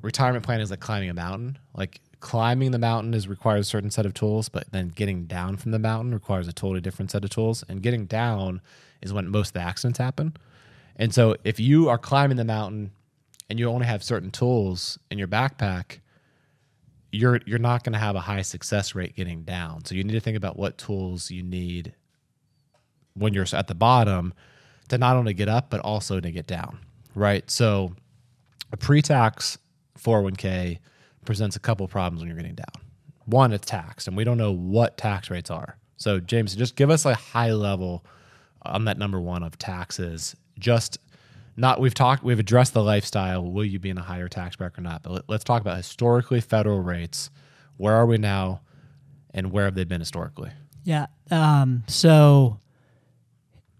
retirement 0.02 0.44
planning 0.44 0.64
is 0.64 0.72
like 0.72 0.80
climbing 0.80 1.12
a 1.12 1.14
mountain. 1.14 1.60
Like 1.76 2.02
climbing 2.20 2.72
the 2.72 2.80
mountain 2.80 3.14
is 3.14 3.28
requires 3.28 3.68
a 3.68 3.70
certain 3.70 3.92
set 3.92 4.08
of 4.08 4.16
tools, 4.16 4.50
but 4.50 4.72
then 4.72 4.88
getting 4.88 5.26
down 5.26 5.58
from 5.58 5.72
the 5.72 5.80
mountain 5.80 6.12
requires 6.12 6.48
a 6.48 6.54
totally 6.54 6.82
different 6.82 7.12
set 7.12 7.24
of 7.24 7.30
tools. 7.30 7.64
And 7.70 7.84
getting 7.84 8.08
down 8.08 8.62
is 9.00 9.14
when 9.14 9.28
most 9.28 9.50
of 9.50 9.54
the 9.54 9.62
accidents 9.62 10.00
happen. 10.00 10.36
And 10.96 11.14
so 11.14 11.36
if 11.44 11.60
you 11.60 11.88
are 11.88 12.00
climbing 12.00 12.38
the 12.38 12.46
mountain 12.46 12.92
and 13.50 13.60
you 13.60 13.70
only 13.70 13.86
have 13.86 14.04
certain 14.04 14.32
tools 14.32 15.00
in 15.10 15.18
your 15.18 15.28
backpack, 15.28 16.00
you're 17.12 17.40
you're 17.46 17.60
not 17.60 17.84
going 17.84 17.94
to 17.94 18.00
have 18.00 18.16
a 18.16 18.22
high 18.22 18.44
success 18.44 18.94
rate 18.94 19.16
getting 19.16 19.44
down. 19.44 19.86
So 19.86 19.96
you 19.96 20.04
need 20.04 20.14
to 20.14 20.20
think 20.20 20.38
about 20.38 20.58
what 20.58 20.78
tools 20.78 21.32
you 21.32 21.42
need 21.42 21.94
when 23.16 23.34
you're 23.34 23.46
at 23.54 23.68
the 23.68 23.76
bottom 23.76 24.34
to 24.90 24.98
not 24.98 25.16
only 25.16 25.34
get 25.34 25.50
up 25.50 25.70
but 25.70 25.80
also 25.82 26.20
to 26.20 26.32
get 26.32 26.48
down, 26.48 26.80
right? 27.16 27.50
So 27.50 27.96
a 28.72 28.78
pre-tax 28.78 29.58
401k 29.98 30.80
presents 31.26 31.56
a 31.56 31.60
couple 31.60 31.88
problems 31.88 32.22
when 32.22 32.30
you're 32.30 32.38
getting 32.38 32.56
down. 32.56 32.84
One, 33.26 33.52
it's 33.52 33.68
taxed, 33.68 34.08
and 34.08 34.18
we 34.18 34.24
don't 34.24 34.38
know 34.38 34.52
what 34.52 34.98
tax 34.98 35.30
rates 35.30 35.52
are. 35.52 35.78
So, 35.98 36.20
James, 36.20 36.56
just 36.56 36.76
give 36.76 36.90
us 36.90 37.06
a 37.06 37.14
high 37.14 37.52
level 37.52 38.06
on 38.64 38.86
that 38.86 38.98
number 38.98 39.20
one 39.20 39.44
of 39.44 39.58
taxes. 39.58 40.36
Just 40.58 40.98
not 41.60 41.80
we've 41.80 41.94
talked, 41.94 42.24
we've 42.24 42.40
addressed 42.40 42.74
the 42.74 42.84
lifestyle. 42.84 43.44
Will 43.44 43.66
you 43.66 43.80
be 43.80 43.90
in 43.90 43.98
a 43.98 44.04
higher 44.04 44.28
tax 44.28 44.56
bracket 44.56 44.80
or 44.80 44.82
not? 44.82 45.04
But 45.04 45.12
let, 45.12 45.24
let's 45.28 45.44
talk 45.44 45.62
about 45.62 45.78
historically 45.78 46.42
federal 46.42 46.80
rates. 46.80 47.30
Where 47.78 47.94
are 47.94 48.06
we 48.06 48.18
now, 48.18 48.62
and 49.34 49.52
where 49.52 49.66
have 49.66 49.76
they 49.76 49.84
been 49.84 50.02
historically? 50.02 50.52
Yeah. 50.84 51.08
Um, 51.32 51.84
so 51.88 52.60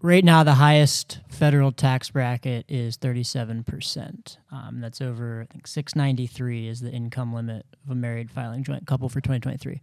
right 0.00 0.24
now, 0.24 0.44
the 0.44 0.54
highest 0.54 1.20
federal 1.28 1.72
tax 1.72 2.10
bracket 2.10 2.66
is 2.68 2.96
37%. 2.98 4.36
Um, 4.52 4.80
that's 4.80 5.00
over, 5.00 5.42
I 5.42 5.52
think, 5.52 5.66
693 5.66 6.68
is 6.68 6.80
the 6.80 6.90
income 6.90 7.34
limit 7.34 7.66
of 7.84 7.90
a 7.90 7.94
married 7.94 8.30
filing 8.30 8.62
joint 8.62 8.86
couple 8.86 9.08
for 9.08 9.20
2023. 9.20 9.80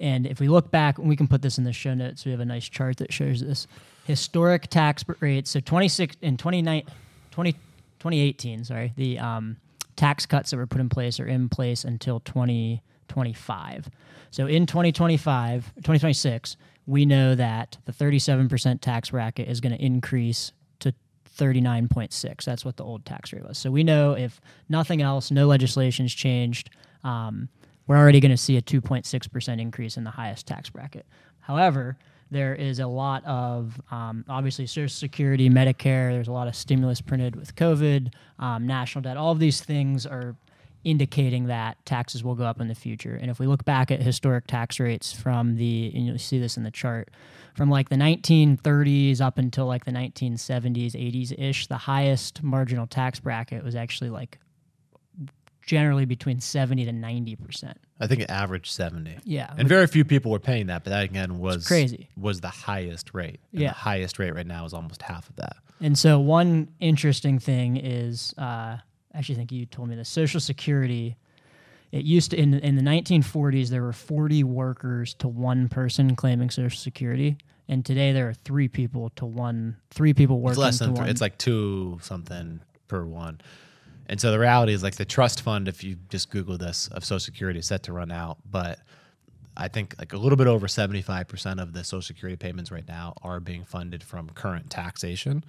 And 0.00 0.26
if 0.26 0.40
we 0.40 0.48
look 0.48 0.70
back, 0.70 0.98
we 0.98 1.16
can 1.16 1.28
put 1.28 1.42
this 1.42 1.58
in 1.58 1.64
the 1.64 1.72
show 1.72 1.94
notes, 1.94 2.24
we 2.24 2.32
have 2.32 2.40
a 2.40 2.44
nice 2.44 2.68
chart 2.68 2.96
that 2.96 3.12
shows 3.12 3.40
this 3.40 3.66
historic 4.04 4.68
tax 4.68 5.04
rates. 5.20 5.50
So 5.50 5.60
26 5.60 6.16
in 6.22 6.36
29, 6.36 6.82
20, 7.32 7.52
2018, 7.52 8.64
sorry, 8.64 8.92
the 8.96 9.18
um, 9.18 9.56
tax 9.96 10.26
cuts 10.26 10.50
that 10.50 10.56
were 10.56 10.66
put 10.66 10.80
in 10.80 10.88
place 10.88 11.18
are 11.18 11.26
in 11.26 11.48
place 11.48 11.84
until 11.84 12.20
2025. 12.20 13.90
So 14.30 14.46
in 14.46 14.66
2025, 14.66 15.64
2026, 15.76 16.56
we 16.86 17.04
know 17.04 17.34
that 17.34 17.78
the 17.84 17.92
37% 17.92 18.80
tax 18.80 19.10
bracket 19.10 19.48
is 19.48 19.60
going 19.60 19.76
to 19.76 19.84
increase 19.84 20.52
to 20.80 20.94
39.6. 21.38 22.44
That's 22.44 22.64
what 22.64 22.76
the 22.76 22.84
old 22.84 23.04
tax 23.04 23.32
rate 23.32 23.44
was. 23.44 23.58
So 23.58 23.70
we 23.70 23.84
know 23.84 24.12
if 24.12 24.40
nothing 24.68 25.02
else, 25.02 25.30
no 25.30 25.46
legislation's 25.46 26.14
changed, 26.14 26.70
um, 27.04 27.48
we're 27.86 27.96
already 27.96 28.20
going 28.20 28.30
to 28.30 28.36
see 28.36 28.56
a 28.56 28.62
2.6% 28.62 29.60
increase 29.60 29.96
in 29.96 30.04
the 30.04 30.10
highest 30.10 30.46
tax 30.46 30.70
bracket. 30.70 31.06
However, 31.40 31.96
there 32.32 32.54
is 32.54 32.78
a 32.78 32.86
lot 32.86 33.24
of 33.26 33.80
um, 33.90 34.24
obviously 34.28 34.66
Social 34.66 34.88
Security, 34.88 35.50
Medicare. 35.50 36.10
There's 36.12 36.28
a 36.28 36.32
lot 36.32 36.48
of 36.48 36.56
stimulus 36.56 37.00
printed 37.00 37.36
with 37.36 37.54
COVID, 37.54 38.12
um, 38.38 38.66
national 38.66 39.02
debt. 39.02 39.16
All 39.16 39.32
of 39.32 39.38
these 39.38 39.60
things 39.60 40.06
are 40.06 40.34
indicating 40.82 41.46
that 41.46 41.84
taxes 41.84 42.24
will 42.24 42.34
go 42.34 42.44
up 42.44 42.60
in 42.60 42.68
the 42.68 42.74
future. 42.74 43.14
And 43.14 43.30
if 43.30 43.38
we 43.38 43.46
look 43.46 43.64
back 43.64 43.90
at 43.90 44.02
historic 44.02 44.46
tax 44.46 44.80
rates 44.80 45.12
from 45.12 45.56
the, 45.56 45.92
and 45.94 46.06
you'll 46.06 46.18
see 46.18 46.38
this 46.38 46.56
in 46.56 46.64
the 46.64 46.70
chart, 46.70 47.10
from 47.54 47.70
like 47.70 47.90
the 47.90 47.96
1930s 47.96 49.20
up 49.20 49.38
until 49.38 49.66
like 49.66 49.84
the 49.84 49.92
1970s, 49.92 50.92
80s 50.92 51.38
ish, 51.38 51.66
the 51.66 51.76
highest 51.76 52.42
marginal 52.42 52.86
tax 52.86 53.20
bracket 53.20 53.62
was 53.62 53.76
actually 53.76 54.10
like 54.10 54.38
generally 55.62 56.04
between 56.04 56.40
70 56.40 56.84
to 56.86 56.92
90 56.92 57.36
percent. 57.36 57.78
I 58.00 58.06
think 58.06 58.20
it 58.22 58.30
averaged 58.30 58.70
seventy. 58.72 59.16
Yeah, 59.24 59.52
And 59.56 59.68
very 59.68 59.86
few 59.86 60.04
people 60.04 60.32
were 60.32 60.40
paying 60.40 60.66
that, 60.66 60.82
but 60.84 60.90
that 60.90 61.04
again 61.04 61.38
was 61.38 61.66
crazy. 61.66 62.08
Was 62.16 62.40
the 62.40 62.48
highest 62.48 63.14
rate. 63.14 63.40
And 63.52 63.60
Yeah. 63.62 63.68
the 63.68 63.74
highest 63.74 64.18
rate 64.18 64.34
right 64.34 64.46
now 64.46 64.64
is 64.64 64.74
almost 64.74 65.02
half 65.02 65.28
of 65.30 65.36
that. 65.36 65.56
And 65.80 65.96
so 65.96 66.18
one 66.20 66.68
interesting 66.80 67.38
thing 67.38 67.76
is, 67.76 68.34
uh, 68.38 68.78
actually, 69.14 69.36
I 69.36 69.38
think 69.38 69.52
you 69.52 69.66
told 69.66 69.88
me 69.88 69.94
this. 69.96 70.08
Social 70.08 70.40
Security. 70.40 71.16
It 71.92 72.04
used 72.04 72.30
to 72.30 72.38
in 72.38 72.54
in 72.54 72.76
the 72.76 72.82
1940s 72.82 73.68
there 73.68 73.82
were 73.82 73.92
40 73.92 74.42
workers 74.44 75.14
to 75.14 75.28
one 75.28 75.68
person 75.68 76.16
claiming 76.16 76.50
Social 76.50 76.78
Security, 76.78 77.36
and 77.68 77.84
today 77.84 78.12
there 78.12 78.28
are 78.28 78.34
three 78.34 78.66
people 78.66 79.10
to 79.16 79.26
one, 79.26 79.76
three 79.90 80.14
people 80.14 80.40
working 80.40 80.52
It's 80.52 80.58
less 80.58 80.78
than 80.78 80.96
three. 80.96 81.08
It's 81.08 81.20
like 81.20 81.36
two 81.38 81.98
something 82.02 82.60
per 82.88 83.04
one. 83.04 83.40
And 84.12 84.20
so 84.20 84.30
the 84.30 84.38
reality 84.38 84.74
is 84.74 84.82
like 84.82 84.96
the 84.96 85.06
trust 85.06 85.40
fund, 85.40 85.68
if 85.68 85.82
you 85.82 85.96
just 86.10 86.28
Google 86.28 86.58
this 86.58 86.86
of 86.88 87.02
Social 87.02 87.18
Security 87.18 87.60
is 87.60 87.66
set 87.66 87.84
to 87.84 87.94
run 87.94 88.12
out, 88.12 88.36
but 88.44 88.78
I 89.56 89.68
think 89.68 89.94
like 89.98 90.12
a 90.12 90.18
little 90.18 90.36
bit 90.36 90.46
over 90.46 90.66
75% 90.66 91.62
of 91.62 91.72
the 91.72 91.82
Social 91.82 92.02
Security 92.02 92.36
payments 92.36 92.70
right 92.70 92.86
now 92.86 93.14
are 93.22 93.40
being 93.40 93.64
funded 93.64 94.02
from 94.02 94.28
current 94.28 94.68
taxation. 94.68 95.42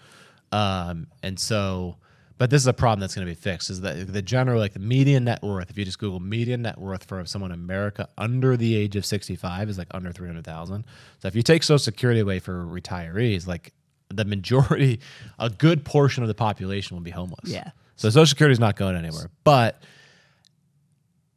Um, 0.53 1.07
and 1.21 1.37
so, 1.37 1.97
but 2.37 2.51
this 2.51 2.61
is 2.61 2.67
a 2.67 2.73
problem 2.73 3.01
that's 3.01 3.13
going 3.13 3.27
to 3.27 3.29
be 3.29 3.35
fixed 3.35 3.69
is 3.69 3.81
that 3.81 4.13
the 4.13 4.21
general, 4.21 4.59
like 4.59 4.71
the 4.71 4.79
median 4.79 5.25
net 5.25 5.43
worth, 5.43 5.69
if 5.69 5.77
you 5.77 5.83
just 5.83 5.99
Google 5.99 6.21
median 6.21 6.61
net 6.61 6.77
worth 6.77 7.03
for 7.03 7.25
someone 7.25 7.51
in 7.51 7.59
America 7.59 8.07
under 8.17 8.55
the 8.55 8.77
age 8.77 8.95
of 8.95 9.05
65 9.05 9.67
is 9.67 9.77
like 9.77 9.89
under 9.91 10.13
300,000. 10.13 10.85
So 11.19 11.27
if 11.27 11.35
you 11.35 11.41
take 11.41 11.63
Social 11.63 11.79
Security 11.79 12.21
away 12.21 12.39
for 12.39 12.63
retirees, 12.63 13.45
like 13.45 13.73
the 14.07 14.23
majority, 14.23 15.01
a 15.37 15.49
good 15.49 15.83
portion 15.83 16.23
of 16.23 16.29
the 16.29 16.33
population 16.33 16.95
will 16.95 17.03
be 17.03 17.11
homeless. 17.11 17.49
Yeah. 17.49 17.71
So 17.95 18.09
Social 18.09 18.25
Security 18.25 18.53
is 18.53 18.59
not 18.59 18.75
going 18.75 18.95
anywhere. 18.95 19.29
But 19.43 19.83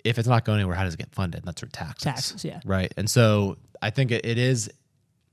if 0.05 0.19
it's 0.19 0.29
not 0.29 0.45
going 0.45 0.61
anywhere, 0.61 0.77
how 0.77 0.85
does 0.85 0.95
it 0.95 0.99
get 0.99 1.13
funded? 1.15 1.43
That's 1.45 1.61
through 1.61 1.71
taxes. 1.71 2.03
Taxes, 2.03 2.45
yeah. 2.45 2.61
Right. 2.65 2.93
And 2.97 3.09
so 3.11 3.59
I 3.83 3.91
think 3.91 4.11
it, 4.11 4.25
it 4.25 4.39
is 4.39 4.71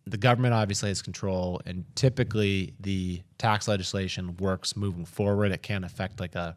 the 0.05 0.17
government 0.17 0.53
obviously 0.53 0.89
has 0.89 1.01
control, 1.01 1.61
and 1.65 1.85
typically 1.95 2.73
the 2.79 3.21
tax 3.37 3.67
legislation 3.67 4.35
works 4.37 4.75
moving 4.75 5.05
forward. 5.05 5.51
It 5.51 5.63
can't 5.63 5.85
affect 5.85 6.19
like 6.19 6.35
a 6.35 6.55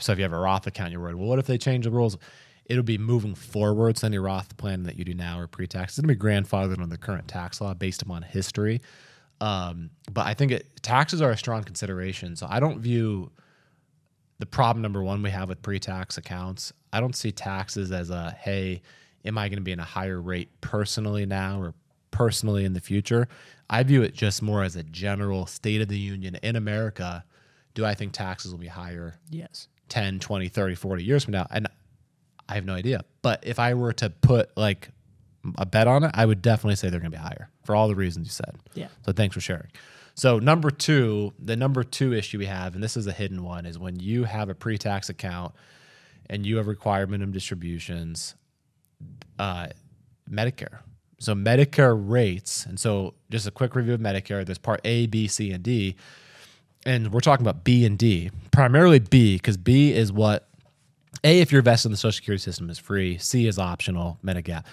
so 0.00 0.12
if 0.12 0.18
you 0.18 0.24
have 0.24 0.32
a 0.32 0.38
Roth 0.38 0.66
account, 0.66 0.90
you're 0.90 1.00
worried. 1.00 1.16
Well, 1.16 1.28
what 1.28 1.38
if 1.38 1.46
they 1.46 1.58
change 1.58 1.84
the 1.84 1.90
rules? 1.90 2.18
It'll 2.66 2.82
be 2.82 2.98
moving 2.98 3.34
forward. 3.34 3.98
So 3.98 4.06
any 4.06 4.18
Roth 4.18 4.56
plan 4.56 4.84
that 4.84 4.96
you 4.96 5.04
do 5.04 5.14
now 5.14 5.38
or 5.38 5.46
pre-tax 5.46 5.92
is 5.92 6.00
going 6.00 6.08
to 6.08 6.18
be 6.18 6.20
grandfathered 6.20 6.80
on 6.80 6.88
the 6.88 6.98
current 6.98 7.28
tax 7.28 7.60
law 7.60 7.74
based 7.74 8.02
upon 8.02 8.22
history. 8.22 8.80
Um, 9.40 9.90
but 10.10 10.26
I 10.26 10.34
think 10.34 10.52
it, 10.52 10.82
taxes 10.82 11.20
are 11.20 11.30
a 11.30 11.36
strong 11.36 11.62
consideration. 11.62 12.36
So 12.36 12.46
I 12.48 12.60
don't 12.60 12.80
view 12.80 13.30
the 14.38 14.46
problem 14.46 14.82
number 14.82 15.02
one 15.02 15.22
we 15.22 15.30
have 15.30 15.48
with 15.48 15.62
pre-tax 15.62 16.18
accounts. 16.18 16.72
I 16.92 17.00
don't 17.00 17.16
see 17.16 17.32
taxes 17.32 17.92
as 17.92 18.10
a 18.10 18.36
hey, 18.40 18.82
am 19.24 19.38
I 19.38 19.48
going 19.48 19.58
to 19.58 19.62
be 19.62 19.72
in 19.72 19.80
a 19.80 19.84
higher 19.84 20.20
rate 20.20 20.48
personally 20.60 21.26
now 21.26 21.60
or 21.60 21.74
personally 22.10 22.64
in 22.64 22.72
the 22.72 22.80
future? 22.80 23.28
I 23.70 23.82
view 23.82 24.02
it 24.02 24.14
just 24.14 24.42
more 24.42 24.62
as 24.62 24.76
a 24.76 24.82
general 24.82 25.46
state 25.46 25.80
of 25.80 25.88
the 25.88 25.98
union 25.98 26.36
in 26.42 26.56
America. 26.56 27.24
Do 27.74 27.84
I 27.84 27.94
think 27.94 28.12
taxes 28.12 28.52
will 28.52 28.58
be 28.58 28.68
higher 28.68 29.18
yes. 29.30 29.68
10, 29.88 30.20
20, 30.20 30.48
30, 30.48 30.74
40 30.74 31.04
years 31.04 31.24
from 31.24 31.32
now? 31.32 31.46
And 31.50 31.68
I 32.48 32.54
have 32.54 32.64
no 32.64 32.74
idea. 32.74 33.04
But 33.22 33.42
if 33.46 33.58
I 33.58 33.74
were 33.74 33.92
to 33.94 34.10
put 34.10 34.56
like 34.56 34.90
a 35.56 35.66
bet 35.66 35.86
on 35.86 36.04
it, 36.04 36.10
I 36.14 36.26
would 36.26 36.42
definitely 36.42 36.76
say 36.76 36.90
they're 36.90 37.00
going 37.00 37.10
to 37.10 37.16
be 37.16 37.22
higher 37.22 37.50
for 37.64 37.74
all 37.74 37.88
the 37.88 37.94
reasons 37.94 38.26
you 38.26 38.32
said. 38.32 38.56
Yeah. 38.74 38.88
So 39.04 39.12
thanks 39.12 39.34
for 39.34 39.40
sharing. 39.40 39.70
So 40.14 40.38
number 40.38 40.70
two, 40.70 41.32
the 41.38 41.56
number 41.56 41.82
two 41.82 42.12
issue 42.12 42.38
we 42.38 42.46
have, 42.46 42.74
and 42.74 42.82
this 42.82 42.96
is 42.96 43.06
a 43.06 43.12
hidden 43.12 43.42
one, 43.42 43.66
is 43.66 43.78
when 43.78 43.98
you 43.98 44.24
have 44.24 44.48
a 44.48 44.54
pre-tax 44.54 45.08
account 45.08 45.54
and 46.30 46.46
you 46.46 46.56
have 46.56 46.68
required 46.68 47.10
minimum 47.10 47.32
distributions, 47.32 48.34
uh, 49.38 49.68
Medicare. 50.30 50.78
So 51.18 51.34
Medicare 51.34 51.96
rates, 51.98 52.64
and 52.66 52.78
so 52.78 53.14
just 53.30 53.46
a 53.46 53.50
quick 53.50 53.74
review 53.74 53.94
of 53.94 54.00
Medicare. 54.00 54.44
There's 54.44 54.58
Part 54.58 54.80
A, 54.84 55.06
B, 55.06 55.26
C, 55.26 55.52
and 55.52 55.62
D, 55.62 55.96
and 56.86 57.12
we're 57.12 57.20
talking 57.20 57.44
about 57.44 57.64
B 57.64 57.84
and 57.84 57.98
D. 57.98 58.30
Primarily 58.50 58.98
B, 58.98 59.36
because 59.36 59.56
B 59.56 59.92
is 59.92 60.12
what 60.12 60.48
A, 61.22 61.40
if 61.40 61.50
you're 61.50 61.62
vested 61.62 61.88
in 61.88 61.92
the 61.92 61.96
Social 61.96 62.12
Security 62.12 62.42
system, 62.42 62.70
is 62.70 62.78
free. 62.78 63.18
C 63.18 63.46
is 63.46 63.58
optional, 63.58 64.18
Medigap. 64.24 64.64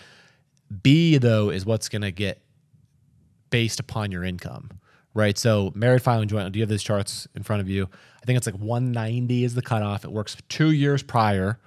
B 0.83 1.17
though 1.17 1.49
is 1.49 1.65
what's 1.65 1.89
going 1.89 2.01
to 2.01 2.11
get 2.11 2.41
based 3.49 3.79
upon 3.79 4.11
your 4.11 4.23
income, 4.23 4.69
right? 5.13 5.37
So 5.37 5.71
married 5.75 6.01
filing 6.01 6.27
joint. 6.27 6.51
Do 6.51 6.59
you 6.59 6.63
have 6.63 6.69
these 6.69 6.83
charts 6.83 7.27
in 7.35 7.43
front 7.43 7.61
of 7.61 7.69
you? 7.69 7.89
I 8.21 8.25
think 8.25 8.37
it's 8.37 8.45
like 8.45 8.55
190 8.55 9.43
is 9.43 9.55
the 9.55 9.61
cutoff. 9.61 10.05
It 10.05 10.11
works 10.11 10.37
two 10.49 10.71
years 10.71 11.03
prior. 11.03 11.59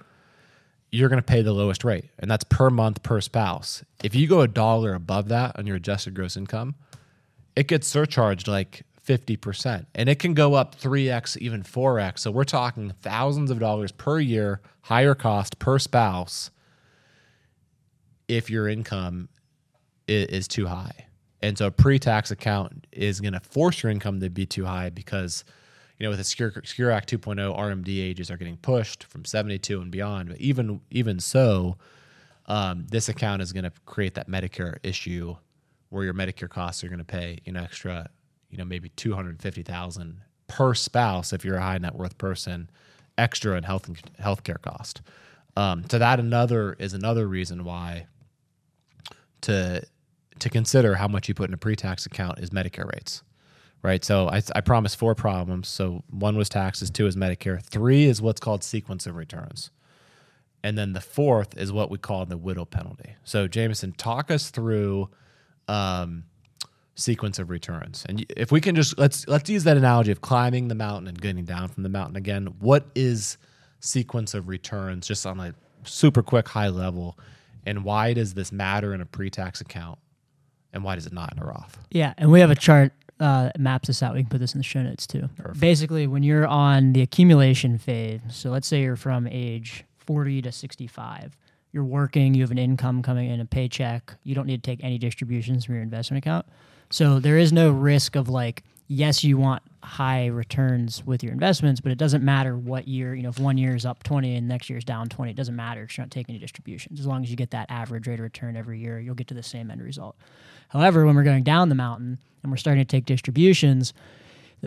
You're 0.91 1.09
going 1.09 1.21
to 1.21 1.25
pay 1.25 1.41
the 1.41 1.51
lowest 1.51 1.83
rate, 1.83 2.05
and 2.19 2.31
that's 2.31 2.45
per 2.45 2.69
month 2.69 3.03
per 3.03 3.19
spouse. 3.19 3.83
If 4.03 4.15
you 4.15 4.27
go 4.27 4.41
a 4.41 4.47
dollar 4.47 4.93
above 4.93 5.27
that 5.27 5.57
on 5.59 5.67
your 5.67 5.75
adjusted 5.75 6.13
gross 6.13 6.37
income, 6.37 6.75
it 7.55 7.67
gets 7.67 7.87
surcharged 7.87 8.47
like 8.47 8.83
50%, 9.05 9.85
and 9.93 10.09
it 10.09 10.19
can 10.19 10.33
go 10.33 10.53
up 10.53 10.79
3x, 10.79 11.37
even 11.37 11.63
4x. 11.63 12.19
So 12.19 12.31
we're 12.31 12.45
talking 12.45 12.93
thousands 13.01 13.51
of 13.51 13.59
dollars 13.59 13.91
per 13.91 14.19
year, 14.19 14.61
higher 14.83 15.15
cost 15.15 15.59
per 15.59 15.79
spouse 15.79 16.49
if 18.27 18.49
your 18.49 18.67
income 18.67 19.29
is, 20.07 20.27
is 20.27 20.47
too 20.47 20.67
high. 20.67 21.04
And 21.45 21.55
so 21.55 21.67
a 21.67 21.71
pre-tax 21.71 22.31
account 22.31 22.87
is 22.91 23.21
going 23.21 23.33
to 23.33 23.39
force 23.39 23.83
your 23.83 23.91
income 23.91 24.19
to 24.19 24.31
be 24.31 24.47
too 24.47 24.65
high 24.65 24.89
because, 24.89 25.45
you 25.99 26.03
know, 26.03 26.09
with 26.09 26.17
the 26.17 26.23
Secure, 26.23 26.51
Secure 26.63 26.89
Act 26.89 27.07
2.0, 27.11 27.55
RMD 27.55 28.01
ages 28.01 28.31
are 28.31 28.37
getting 28.37 28.57
pushed 28.57 29.03
from 29.03 29.25
72 29.25 29.79
and 29.79 29.91
beyond. 29.91 30.29
But 30.29 30.41
even 30.41 30.81
even 30.89 31.19
so, 31.19 31.77
um, 32.47 32.87
this 32.89 33.09
account 33.09 33.43
is 33.43 33.53
going 33.53 33.63
to 33.63 33.71
create 33.85 34.15
that 34.15 34.27
Medicare 34.27 34.77
issue 34.81 35.35
where 35.89 36.03
your 36.03 36.15
Medicare 36.15 36.49
costs 36.49 36.83
are 36.83 36.87
going 36.87 36.97
to 36.97 37.05
pay 37.05 37.37
an 37.45 37.57
extra, 37.57 38.09
you 38.49 38.57
know, 38.57 38.65
maybe 38.65 38.89
250,000 38.89 40.21
per 40.47 40.73
spouse 40.73 41.31
if 41.31 41.45
you're 41.45 41.57
a 41.57 41.61
high 41.61 41.77
net 41.77 41.93
worth 41.93 42.17
person, 42.17 42.71
extra 43.19 43.55
in 43.55 43.63
health 43.63 43.87
and 43.87 44.01
healthcare 44.19 44.59
cost. 44.59 45.03
Um, 45.55 45.85
so 45.91 45.99
that 45.99 46.19
another 46.19 46.75
is 46.79 46.95
another 46.95 47.27
reason 47.27 47.63
why 47.63 48.07
to 49.41 49.83
to 50.39 50.49
consider 50.49 50.95
how 50.95 51.07
much 51.07 51.27
you 51.27 51.33
put 51.33 51.49
in 51.49 51.53
a 51.53 51.57
pre-tax 51.57 52.05
account 52.05 52.39
is 52.39 52.49
Medicare 52.49 52.91
rates, 52.93 53.23
right? 53.81 54.03
So 54.03 54.27
I, 54.27 54.41
I 54.55 54.61
promised 54.61 54.97
four 54.97 55.15
problems. 55.15 55.67
So 55.67 56.03
one 56.09 56.35
was 56.35 56.49
taxes, 56.49 56.89
two 56.89 57.07
is 57.07 57.15
Medicare, 57.15 57.61
three 57.61 58.05
is 58.05 58.21
what's 58.21 58.39
called 58.39 58.63
sequence 58.63 59.07
of 59.07 59.15
returns, 59.15 59.71
and 60.63 60.77
then 60.77 60.93
the 60.93 61.01
fourth 61.01 61.57
is 61.57 61.71
what 61.71 61.89
we 61.89 61.97
call 61.97 62.25
the 62.25 62.37
widow 62.37 62.65
penalty. 62.65 63.15
So 63.23 63.47
Jamison, 63.47 63.93
talk 63.93 64.31
us 64.31 64.49
through 64.49 65.09
um, 65.67 66.25
sequence 66.95 67.39
of 67.39 67.49
returns, 67.49 68.05
and 68.07 68.25
if 68.35 68.51
we 68.51 68.61
can 68.61 68.75
just 68.75 68.97
let's 68.97 69.27
let's 69.27 69.49
use 69.49 69.63
that 69.63 69.77
analogy 69.77 70.11
of 70.11 70.21
climbing 70.21 70.67
the 70.67 70.75
mountain 70.75 71.07
and 71.07 71.19
getting 71.19 71.45
down 71.45 71.69
from 71.69 71.83
the 71.83 71.89
mountain 71.89 72.15
again. 72.15 72.47
What 72.59 72.87
is 72.95 73.37
sequence 73.79 74.33
of 74.33 74.47
returns, 74.47 75.07
just 75.07 75.25
on 75.25 75.39
a 75.39 75.53
super 75.83 76.23
quick 76.23 76.47
high 76.47 76.69
level? 76.69 77.17
and 77.65 77.83
why 77.83 78.13
does 78.13 78.33
this 78.33 78.51
matter 78.51 78.93
in 78.93 79.01
a 79.01 79.05
pre-tax 79.05 79.61
account 79.61 79.97
and 80.75 80.83
why 80.83 80.93
does 80.93 81.07
it 81.07 81.13
not 81.13 81.33
in 81.33 81.41
a 81.41 81.45
Roth? 81.45 81.79
Yeah, 81.89 82.13
and 82.17 82.31
we 82.31 82.41
have 82.41 82.51
a 82.51 82.55
chart 82.55 82.91
uh, 83.19 83.45
that 83.45 83.59
maps 83.59 83.87
this 83.87 84.03
out. 84.03 84.13
We 84.13 84.21
can 84.21 84.29
put 84.29 84.39
this 84.39 84.53
in 84.53 84.59
the 84.59 84.63
show 84.63 84.83
notes 84.83 85.07
too. 85.07 85.29
Perfect. 85.37 85.59
Basically, 85.59 86.05
when 86.05 86.21
you're 86.21 86.45
on 86.45 86.93
the 86.93 87.01
accumulation 87.01 87.77
phase, 87.77 88.19
so 88.29 88.51
let's 88.51 88.67
say 88.67 88.81
you're 88.81 88.95
from 88.95 89.27
age 89.27 89.85
40 89.97 90.43
to 90.43 90.51
65, 90.51 91.37
you're 91.71 91.83
working, 91.83 92.33
you 92.33 92.43
have 92.43 92.51
an 92.51 92.57
income 92.57 93.01
coming 93.01 93.29
in, 93.29 93.39
a 93.39 93.45
paycheck, 93.45 94.13
you 94.23 94.35
don't 94.35 94.45
need 94.45 94.63
to 94.63 94.69
take 94.69 94.83
any 94.83 94.97
distributions 94.97 95.65
from 95.65 95.75
your 95.75 95.83
investment 95.83 96.23
account. 96.23 96.45
So 96.89 97.19
there 97.19 97.37
is 97.37 97.51
no 97.51 97.71
risk 97.71 98.15
of 98.15 98.29
like, 98.29 98.63
yes, 98.87 99.23
you 99.23 99.37
want 99.37 99.63
high 99.83 100.27
returns 100.27 101.05
with 101.05 101.23
your 101.23 101.33
investments, 101.33 101.81
but 101.81 101.91
it 101.91 101.97
doesn't 101.97 102.23
matter 102.23 102.55
what 102.57 102.87
year, 102.87 103.15
you 103.15 103.23
know, 103.23 103.29
if 103.29 103.39
one 103.39 103.57
year 103.57 103.75
is 103.75 103.85
up 103.85 104.03
20 104.03 104.35
and 104.35 104.47
next 104.47 104.69
year 104.69 104.77
is 104.77 104.83
down 104.83 105.07
20, 105.09 105.31
it 105.31 105.35
doesn't 105.37 105.55
matter 105.55 105.81
because 105.81 105.97
you're 105.97 106.05
not 106.05 106.11
taking 106.11 106.35
any 106.35 106.39
distributions. 106.39 106.99
As 106.99 107.07
long 107.07 107.23
as 107.23 107.29
you 107.29 107.35
get 107.35 107.51
that 107.51 107.69
average 107.69 108.07
rate 108.07 108.19
of 108.19 108.23
return 108.23 108.55
every 108.55 108.79
year, 108.79 108.99
you'll 108.99 109.15
get 109.15 109.27
to 109.27 109.33
the 109.33 109.43
same 109.43 109.71
end 109.71 109.81
result. 109.81 110.15
However, 110.69 111.05
when 111.05 111.15
we're 111.15 111.23
going 111.23 111.43
down 111.43 111.69
the 111.69 111.75
mountain 111.75 112.19
and 112.43 112.51
we're 112.51 112.57
starting 112.57 112.83
to 112.83 112.87
take 112.87 113.05
distributions, 113.05 113.93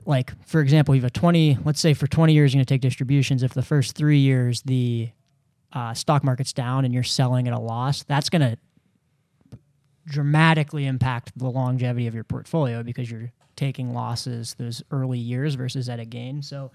like 0.05 0.33
for 0.47 0.61
example, 0.61 0.95
you 0.95 1.00
have 1.02 1.09
a 1.09 1.12
20, 1.12 1.59
let's 1.64 1.81
say 1.81 1.95
for 1.95 2.07
20 2.07 2.33
years, 2.33 2.52
you're 2.52 2.59
going 2.59 2.67
to 2.67 2.75
take 2.75 2.81
distributions. 2.81 3.43
If 3.43 3.55
the 3.55 3.62
first 3.62 3.97
three 3.97 4.19
years 4.19 4.62
the 4.62 5.11
uh, 5.73 5.95
stock 5.95 6.25
market's 6.25 6.52
down 6.52 6.85
and 6.85 6.95
you're 6.95 7.02
selling 7.02 7.47
at 7.47 7.55
a 7.55 7.59
loss, 7.59 8.02
that's 8.05 8.31
going 8.31 8.43
to 8.43 8.59
dramatically 10.07 10.87
impact 10.87 11.33
the 11.37 11.50
longevity 11.50 12.07
of 12.07 12.14
your 12.14 12.25
portfolio 12.25 12.83
because 12.83 13.11
you're 13.11 13.31
taking 13.57 13.93
losses 13.93 14.55
those 14.59 14.83
early 14.90 15.19
years 15.19 15.55
versus 15.55 15.88
at 15.88 16.00
a 16.00 16.05
gain. 16.05 16.43
So, 16.43 16.71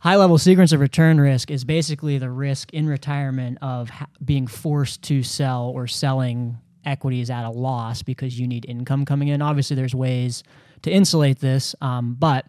high 0.00 0.16
level 0.16 0.38
sequence 0.38 0.72
of 0.72 0.80
return 0.80 1.20
risk 1.20 1.50
is 1.50 1.64
basically 1.64 2.18
the 2.18 2.30
risk 2.30 2.72
in 2.72 2.86
retirement 2.86 3.58
of 3.62 3.90
ha- 3.90 4.06
being 4.24 4.46
forced 4.46 5.02
to 5.04 5.22
sell 5.22 5.72
or 5.74 5.86
selling 5.86 6.58
equities 6.84 7.30
at 7.30 7.44
a 7.44 7.50
loss 7.50 8.02
because 8.02 8.38
you 8.38 8.46
need 8.46 8.64
income 8.66 9.04
coming 9.04 9.28
in. 9.28 9.42
Obviously, 9.42 9.76
there's 9.76 9.94
ways 9.94 10.42
to 10.82 10.90
insulate 10.90 11.40
this, 11.40 11.74
um, 11.80 12.16
but 12.18 12.46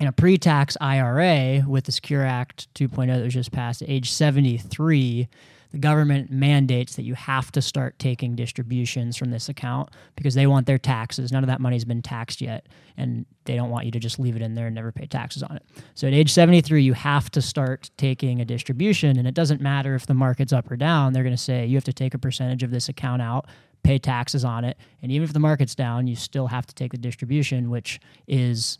in 0.00 0.06
a 0.06 0.12
pre-tax 0.12 0.76
IRA 0.80 1.64
with 1.66 1.84
the 1.84 1.92
Secure 1.92 2.24
Act 2.24 2.72
2.0 2.74 3.06
that 3.06 3.24
was 3.24 3.34
just 3.34 3.52
passed 3.52 3.82
age 3.86 4.10
73, 4.10 5.28
the 5.72 5.78
government 5.78 6.30
mandates 6.30 6.96
that 6.96 7.02
you 7.02 7.14
have 7.14 7.52
to 7.52 7.62
start 7.62 7.98
taking 7.98 8.34
distributions 8.34 9.16
from 9.16 9.30
this 9.30 9.48
account 9.48 9.90
because 10.14 10.34
they 10.34 10.46
want 10.46 10.66
their 10.66 10.78
taxes. 10.78 11.32
None 11.32 11.42
of 11.42 11.48
that 11.48 11.60
money's 11.60 11.84
been 11.84 12.02
taxed 12.02 12.40
yet, 12.40 12.66
and 12.96 13.26
they 13.44 13.56
don't 13.56 13.70
want 13.70 13.84
you 13.84 13.90
to 13.92 13.98
just 13.98 14.18
leave 14.18 14.36
it 14.36 14.42
in 14.42 14.54
there 14.54 14.66
and 14.66 14.74
never 14.74 14.92
pay 14.92 15.06
taxes 15.06 15.42
on 15.42 15.56
it. 15.56 15.62
So 15.94 16.06
at 16.06 16.14
age 16.14 16.32
73, 16.32 16.82
you 16.82 16.92
have 16.92 17.30
to 17.32 17.42
start 17.42 17.90
taking 17.96 18.40
a 18.40 18.44
distribution, 18.44 19.18
and 19.18 19.26
it 19.26 19.34
doesn't 19.34 19.60
matter 19.60 19.94
if 19.94 20.06
the 20.06 20.14
market's 20.14 20.52
up 20.52 20.70
or 20.70 20.76
down. 20.76 21.12
They're 21.12 21.22
going 21.24 21.36
to 21.36 21.42
say 21.42 21.66
you 21.66 21.76
have 21.76 21.84
to 21.84 21.92
take 21.92 22.14
a 22.14 22.18
percentage 22.18 22.62
of 22.62 22.70
this 22.70 22.88
account 22.88 23.22
out, 23.22 23.46
pay 23.82 23.98
taxes 23.98 24.44
on 24.44 24.64
it. 24.64 24.76
And 25.02 25.12
even 25.12 25.24
if 25.24 25.32
the 25.32 25.40
market's 25.40 25.74
down, 25.74 26.06
you 26.06 26.16
still 26.16 26.48
have 26.48 26.66
to 26.66 26.74
take 26.74 26.92
the 26.92 26.98
distribution, 26.98 27.70
which 27.70 28.00
is 28.26 28.78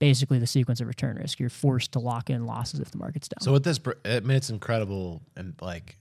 basically 0.00 0.38
the 0.38 0.46
sequence 0.46 0.80
of 0.80 0.88
return 0.88 1.16
risk. 1.16 1.38
You're 1.38 1.48
forced 1.48 1.92
to 1.92 1.98
lock 1.98 2.28
in 2.28 2.46
losses 2.46 2.80
if 2.80 2.90
the 2.90 2.98
market's 2.98 3.28
down. 3.28 3.40
So 3.40 3.52
with 3.52 3.64
this, 3.64 3.78
I 4.04 4.20
mean, 4.20 4.36
it's 4.36 4.50
incredible, 4.50 5.22
and 5.36 5.54
like, 5.62 5.96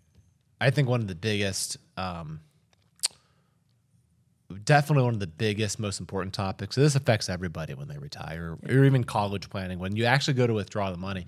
I 0.63 0.69
think 0.69 0.87
one 0.87 1.01
of 1.01 1.07
the 1.07 1.15
biggest, 1.15 1.77
um, 1.97 2.39
definitely 4.63 5.03
one 5.03 5.13
of 5.13 5.19
the 5.19 5.27
biggest, 5.27 5.77
most 5.77 5.99
important 5.99 6.33
topics. 6.33 6.75
So 6.75 6.81
this 6.81 6.95
affects 6.95 7.27
everybody 7.27 7.73
when 7.73 7.87
they 7.87 7.97
retire, 7.97 8.57
or 8.67 8.85
even 8.85 9.03
college 9.03 9.49
planning 9.49 9.77
when 9.77 9.95
you 9.95 10.05
actually 10.05 10.35
go 10.35 10.47
to 10.47 10.53
withdraw 10.53 10.89
the 10.89 10.97
money. 10.97 11.25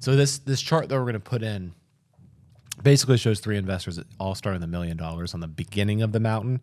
So 0.00 0.16
this 0.16 0.38
this 0.38 0.62
chart 0.62 0.88
that 0.88 0.94
we're 0.94 1.02
going 1.02 1.14
to 1.14 1.20
put 1.20 1.42
in 1.42 1.74
basically 2.82 3.18
shows 3.18 3.40
three 3.40 3.58
investors 3.58 4.00
all 4.18 4.34
starting 4.34 4.60
the 4.60 4.66
million 4.66 4.96
dollars 4.96 5.34
on 5.34 5.40
the 5.40 5.48
beginning 5.48 6.00
of 6.00 6.12
the 6.12 6.20
mountain. 6.20 6.60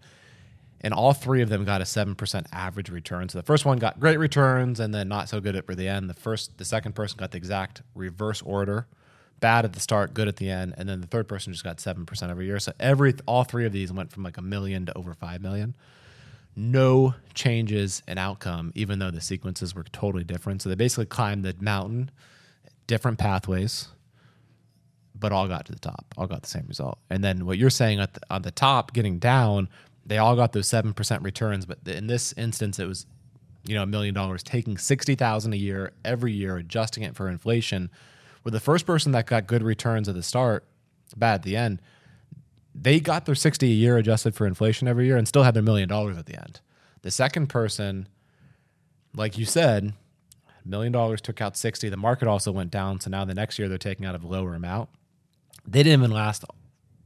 And 0.81 0.93
all 0.93 1.13
three 1.13 1.41
of 1.41 1.49
them 1.49 1.63
got 1.63 1.81
a 1.81 1.85
seven 1.85 2.15
percent 2.15 2.47
average 2.51 2.89
return. 2.89 3.29
So 3.29 3.37
the 3.37 3.43
first 3.43 3.65
one 3.65 3.77
got 3.77 3.99
great 3.99 4.17
returns, 4.17 4.79
and 4.79 4.93
then 4.93 5.07
not 5.07 5.29
so 5.29 5.39
good 5.39 5.55
at 5.55 5.67
the 5.67 5.87
end. 5.87 6.09
The 6.09 6.13
first, 6.15 6.57
the 6.57 6.65
second 6.65 6.95
person 6.95 7.17
got 7.19 7.31
the 7.31 7.37
exact 7.37 7.81
reverse 7.93 8.41
order, 8.41 8.87
bad 9.39 9.65
at 9.65 9.73
the 9.73 9.79
start, 9.79 10.13
good 10.13 10.27
at 10.27 10.37
the 10.37 10.49
end, 10.49 10.73
and 10.77 10.87
then 10.87 11.01
the 11.01 11.07
third 11.07 11.27
person 11.27 11.53
just 11.53 11.63
got 11.63 11.79
seven 11.79 12.05
percent 12.05 12.31
every 12.31 12.45
year. 12.45 12.59
So 12.59 12.73
every 12.79 13.13
all 13.25 13.43
three 13.43 13.65
of 13.65 13.71
these 13.71 13.91
went 13.91 14.11
from 14.11 14.23
like 14.23 14.37
a 14.37 14.41
million 14.41 14.85
to 14.87 14.97
over 14.97 15.13
five 15.13 15.41
million. 15.41 15.75
No 16.55 17.13
changes 17.33 18.01
in 18.07 18.17
outcome, 18.17 18.71
even 18.75 18.99
though 18.99 19.11
the 19.11 19.21
sequences 19.21 19.75
were 19.75 19.83
totally 19.83 20.23
different. 20.23 20.61
So 20.61 20.69
they 20.69 20.75
basically 20.75 21.05
climbed 21.05 21.43
the 21.43 21.53
mountain, 21.59 22.11
different 22.87 23.17
pathways, 23.19 23.89
but 25.13 25.33
all 25.33 25.47
got 25.49 25.65
to 25.65 25.73
the 25.73 25.79
top. 25.79 26.05
All 26.17 26.27
got 26.27 26.43
the 26.43 26.49
same 26.49 26.65
result. 26.67 26.97
And 27.09 27.23
then 27.23 27.45
what 27.45 27.57
you're 27.57 27.69
saying 27.69 27.99
at 27.99 28.13
the, 28.13 28.21
on 28.29 28.43
the 28.43 28.51
top, 28.51 28.93
getting 28.93 29.19
down, 29.19 29.67
they 30.05 30.17
all 30.17 30.35
got 30.35 30.53
those 30.53 30.67
seven 30.67 30.93
percent 30.93 31.23
returns. 31.23 31.65
But 31.65 31.79
in 31.85 32.07
this 32.07 32.33
instance, 32.37 32.79
it 32.79 32.87
was 32.87 33.05
you 33.65 33.75
know 33.75 33.83
a 33.83 33.87
million 33.87 34.13
dollars, 34.13 34.43
taking 34.43 34.77
sixty 34.77 35.15
thousand 35.15 35.53
a 35.53 35.57
year 35.57 35.91
every 36.05 36.31
year, 36.31 36.57
adjusting 36.57 37.03
it 37.03 37.15
for 37.15 37.27
inflation. 37.29 37.89
Where 38.45 38.51
the 38.51 38.59
first 38.59 38.85
person 38.85 39.11
that 39.13 39.25
got 39.25 39.47
good 39.47 39.63
returns 39.63 40.07
at 40.07 40.13
the 40.13 40.21
start, 40.21 40.67
bad 41.17 41.33
at 41.33 41.41
the 41.41 41.57
end, 41.57 41.81
they 42.75 42.99
got 42.99 43.25
their 43.25 43.33
sixty 43.33 43.71
a 43.71 43.73
year 43.73 43.97
adjusted 43.97 44.35
for 44.35 44.45
inflation 44.45 44.87
every 44.87 45.07
year, 45.07 45.17
and 45.17 45.27
still 45.27 45.41
had 45.41 45.55
their 45.55 45.63
million 45.63 45.89
dollars 45.89 46.15
at 46.15 46.27
the 46.27 46.39
end. 46.39 46.61
The 47.01 47.09
second 47.09 47.47
person, 47.47 48.07
like 49.15 49.39
you 49.39 49.45
said, 49.45 49.93
million 50.63 50.93
dollars 50.93 51.21
took 51.21 51.41
out 51.41 51.57
60 51.57 51.89
the 51.89 51.97
market 51.97 52.27
also 52.27 52.51
went 52.51 52.69
down 52.69 52.99
so 52.99 53.09
now 53.09 53.25
the 53.25 53.33
next 53.33 53.57
year 53.57 53.67
they're 53.67 53.79
taking 53.79 54.05
out 54.05 54.13
a 54.13 54.27
lower 54.27 54.53
amount. 54.53 54.89
They 55.65 55.81
didn't 55.81 56.01
even 56.01 56.11
last 56.11 56.45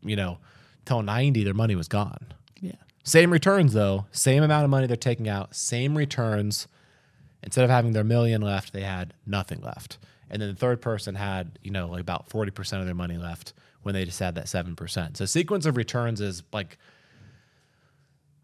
you 0.03 0.17
know 0.17 0.39
till 0.83 1.01
90 1.01 1.45
their 1.45 1.53
money 1.53 1.75
was 1.75 1.87
gone. 1.87 2.33
Yeah. 2.59 2.73
same 3.05 3.31
returns 3.31 3.71
though. 3.71 4.07
Same 4.11 4.43
amount 4.43 4.65
of 4.65 4.69
money 4.71 4.87
they're 4.87 4.97
taking 4.97 5.29
out 5.29 5.55
same 5.55 5.97
returns. 5.97 6.67
Instead 7.41 7.63
of 7.63 7.69
having 7.69 7.93
their 7.93 8.03
million 8.03 8.41
left 8.41 8.73
they 8.73 8.81
had 8.81 9.13
nothing 9.25 9.61
left 9.61 9.99
and 10.29 10.41
then 10.41 10.49
the 10.49 10.55
third 10.55 10.81
person 10.81 11.15
had 11.15 11.57
you 11.63 11.71
know 11.71 11.87
like 11.87 12.01
about 12.01 12.29
40% 12.29 12.79
of 12.79 12.85
their 12.85 12.95
money 12.95 13.17
left 13.17 13.53
when 13.83 13.93
they 13.93 14.05
just 14.05 14.19
had 14.19 14.35
that 14.35 14.45
7% 14.45 15.17
so 15.17 15.25
sequence 15.25 15.65
of 15.65 15.77
returns 15.77 16.21
is 16.21 16.43
like 16.51 16.77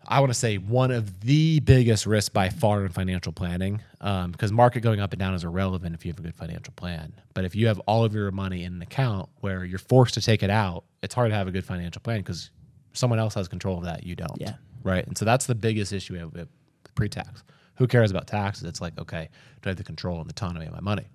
I 0.07 0.19
want 0.19 0.31
to 0.31 0.37
say 0.37 0.57
one 0.57 0.91
of 0.91 1.21
the 1.21 1.59
biggest 1.61 2.05
risks 2.05 2.29
by 2.29 2.49
far 2.49 2.85
in 2.85 2.89
financial 2.89 3.31
planning, 3.31 3.81
because 3.99 4.51
um, 4.51 4.55
market 4.55 4.81
going 4.81 4.99
up 4.99 5.13
and 5.13 5.19
down 5.19 5.33
is 5.33 5.43
irrelevant 5.43 5.95
if 5.95 6.05
you 6.05 6.11
have 6.11 6.19
a 6.19 6.21
good 6.21 6.35
financial 6.35 6.73
plan. 6.73 7.13
But 7.33 7.45
if 7.45 7.55
you 7.55 7.67
have 7.67 7.79
all 7.81 8.05
of 8.05 8.13
your 8.13 8.29
money 8.31 8.63
in 8.63 8.73
an 8.73 8.81
account 8.81 9.29
where 9.39 9.65
you're 9.65 9.79
forced 9.79 10.13
to 10.15 10.21
take 10.21 10.43
it 10.43 10.49
out, 10.49 10.83
it's 11.01 11.15
hard 11.15 11.31
to 11.31 11.35
have 11.35 11.47
a 11.47 11.51
good 11.51 11.65
financial 11.65 12.01
plan 12.01 12.19
because 12.19 12.51
someone 12.93 13.19
else 13.19 13.33
has 13.33 13.47
control 13.47 13.77
of 13.79 13.85
that. 13.85 14.03
You 14.03 14.15
don't. 14.15 14.39
Yeah. 14.39 14.55
Right. 14.83 15.05
And 15.05 15.17
so 15.17 15.25
that's 15.25 15.47
the 15.47 15.55
biggest 15.55 15.91
issue 15.91 16.13
with, 16.13 16.33
with 16.33 16.49
pre-tax. 16.93 17.43
Who 17.77 17.87
cares 17.87 18.11
about 18.11 18.27
taxes? 18.27 18.63
It's 18.63 18.81
like, 18.81 18.97
okay, 18.99 19.29
do 19.61 19.67
I 19.67 19.71
have 19.71 19.77
the 19.77 19.83
control 19.83 20.19
and 20.21 20.29
the 20.29 20.33
autonomy 20.33 20.67
of 20.67 20.73
my 20.73 20.81
money? 20.81 21.07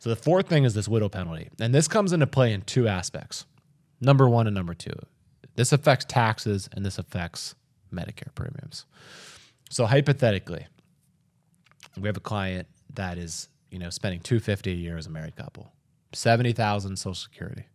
So 0.00 0.08
the 0.08 0.16
fourth 0.16 0.48
thing 0.48 0.64
is 0.64 0.72
this 0.72 0.88
widow 0.88 1.10
penalty, 1.10 1.50
and 1.60 1.74
this 1.74 1.86
comes 1.86 2.14
into 2.14 2.26
play 2.26 2.54
in 2.54 2.62
two 2.62 2.88
aspects. 2.88 3.44
Number 4.00 4.26
one 4.26 4.46
and 4.46 4.56
number 4.56 4.72
two. 4.72 4.94
This 5.56 5.72
affects 5.72 6.06
taxes, 6.06 6.70
and 6.72 6.86
this 6.86 6.98
affects 6.98 7.54
Medicare 7.92 8.34
premiums. 8.34 8.86
So 9.68 9.84
hypothetically, 9.84 10.66
we 11.98 12.08
have 12.08 12.16
a 12.16 12.20
client 12.20 12.66
that 12.94 13.18
is, 13.18 13.50
you 13.70 13.78
know, 13.78 13.90
spending 13.90 14.20
250 14.20 14.70
a 14.72 14.74
year 14.74 14.96
as 14.96 15.06
a 15.06 15.10
married 15.10 15.36
couple. 15.36 15.70
70,000 16.14 16.96
social 16.96 17.14
security. 17.14 17.66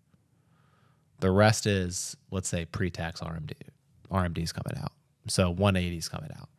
The 1.20 1.30
rest 1.30 1.68
is 1.68 2.18
let's 2.32 2.50
say 2.50 2.66
pre-tax 2.66 3.22
RMD. 3.22 3.54
RMD's 4.12 4.52
coming 4.52 4.82
out. 4.82 4.94
So 5.28 5.54
180's 5.54 6.10
coming 6.10 6.32
out. 6.40 6.50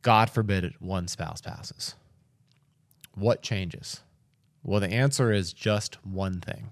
God 0.00 0.30
forbid 0.30 0.72
one 0.80 1.06
spouse 1.06 1.42
passes. 1.42 1.96
What 3.14 3.42
changes? 3.42 4.00
Well, 4.64 4.80
the 4.80 4.90
answer 4.90 5.30
is 5.30 5.52
just 5.52 6.04
one 6.04 6.40
thing. 6.40 6.70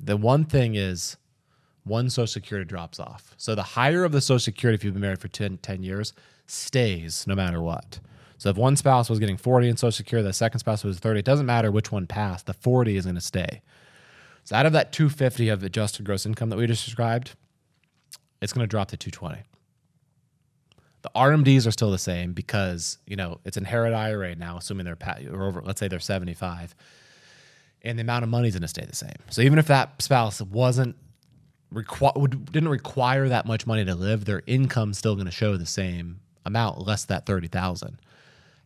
The 0.00 0.16
one 0.16 0.44
thing 0.44 0.74
is 0.74 1.18
one 1.84 2.08
Social 2.08 2.26
Security 2.26 2.66
drops 2.66 2.98
off. 2.98 3.34
So 3.36 3.54
the 3.54 3.62
higher 3.62 4.02
of 4.02 4.12
the 4.12 4.20
Social 4.20 4.38
Security, 4.38 4.74
if 4.74 4.84
you've 4.84 4.94
been 4.94 5.02
married 5.02 5.20
for 5.20 5.28
10, 5.28 5.58
10 5.58 5.82
years, 5.82 6.14
stays 6.46 7.26
no 7.26 7.34
matter 7.34 7.60
what. 7.60 8.00
So 8.38 8.48
if 8.48 8.56
one 8.56 8.76
spouse 8.76 9.10
was 9.10 9.18
getting 9.18 9.36
40 9.36 9.68
in 9.68 9.76
Social 9.76 9.92
Security, 9.92 10.26
the 10.26 10.32
second 10.32 10.60
spouse 10.60 10.84
was 10.84 10.98
30, 10.98 11.20
it 11.20 11.24
doesn't 11.24 11.46
matter 11.46 11.70
which 11.70 11.92
one 11.92 12.06
passed, 12.06 12.46
the 12.46 12.54
40 12.54 12.96
is 12.96 13.04
going 13.04 13.16
to 13.16 13.20
stay. 13.20 13.62
So 14.44 14.56
out 14.56 14.64
of 14.64 14.72
that 14.72 14.92
250 14.92 15.50
of 15.50 15.62
adjusted 15.62 16.06
gross 16.06 16.24
income 16.24 16.48
that 16.48 16.56
we 16.56 16.66
just 16.66 16.84
described, 16.84 17.34
it's 18.40 18.52
going 18.52 18.62
to 18.62 18.68
drop 18.68 18.88
to 18.88 18.96
220. 18.96 19.42
The 21.02 21.10
RMDs 21.14 21.66
are 21.66 21.70
still 21.70 21.90
the 21.90 21.98
same 21.98 22.32
because, 22.32 22.98
you 23.06 23.16
know, 23.16 23.40
it's 23.44 23.56
inherited 23.56 23.94
IRA 23.94 24.34
now, 24.36 24.56
assuming 24.56 24.86
they're 24.86 24.98
or 25.30 25.44
over, 25.44 25.60
let's 25.62 25.80
say 25.80 25.88
they're 25.88 26.00
75, 26.00 26.74
and 27.82 27.98
the 27.98 28.02
amount 28.02 28.24
of 28.24 28.28
money 28.30 28.48
is 28.48 28.54
going 28.54 28.62
to 28.62 28.68
stay 28.68 28.84
the 28.84 28.96
same. 28.96 29.16
So 29.30 29.42
even 29.42 29.58
if 29.58 29.66
that 29.68 30.00
spouse 30.02 30.40
wasn't 30.40 30.96
requ- 31.72 32.52
didn't 32.52 32.68
require 32.68 33.28
that 33.28 33.46
much 33.46 33.66
money 33.66 33.84
to 33.84 33.94
live, 33.94 34.24
their 34.24 34.42
income's 34.46 34.98
still 34.98 35.14
going 35.14 35.26
to 35.26 35.32
show 35.32 35.56
the 35.56 35.66
same 35.66 36.20
amount, 36.44 36.86
less 36.86 37.04
that 37.06 37.26
30,000. 37.26 38.00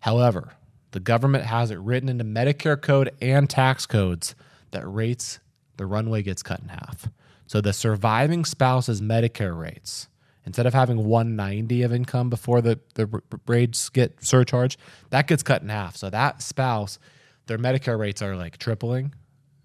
However, 0.01 0.53
the 0.93 1.01
government 1.01 1.45
has 1.45 1.71
it 1.71 1.79
written 1.79 2.09
into 2.09 2.25
Medicare 2.25 2.81
code 2.81 3.13
and 3.21 3.49
tax 3.49 3.87
codes 3.87 4.35
that 4.71 4.87
rates 4.87 5.41
the 5.77 5.87
runway 5.87 6.23
gets 6.23 6.43
cut 6.43 6.61
in 6.61 6.69
half. 6.69 7.09
So 7.47 7.61
the 7.61 7.73
surviving 7.73 8.45
spouse's 8.45 9.01
Medicare 9.01 9.59
rates, 9.59 10.09
instead 10.47 10.67
of 10.67 10.75
having 10.75 11.05
190 11.05 11.83
of 11.83 11.93
income 11.93 12.31
before 12.31 12.61
the, 12.61 12.79
the 12.95 13.23
rates 13.47 13.89
get 13.89 14.25
surcharged, 14.25 14.79
that 15.11 15.27
gets 15.27 15.43
cut 15.43 15.63
in 15.63 15.69
half. 15.69 15.97
So 15.97 16.11
that 16.11 16.43
spouse, 16.43 16.99
their 17.47 17.59
Medicare 17.59 17.99
rates 17.99 18.23
are 18.23 18.37
like 18.37 18.59
tripling 18.59 19.15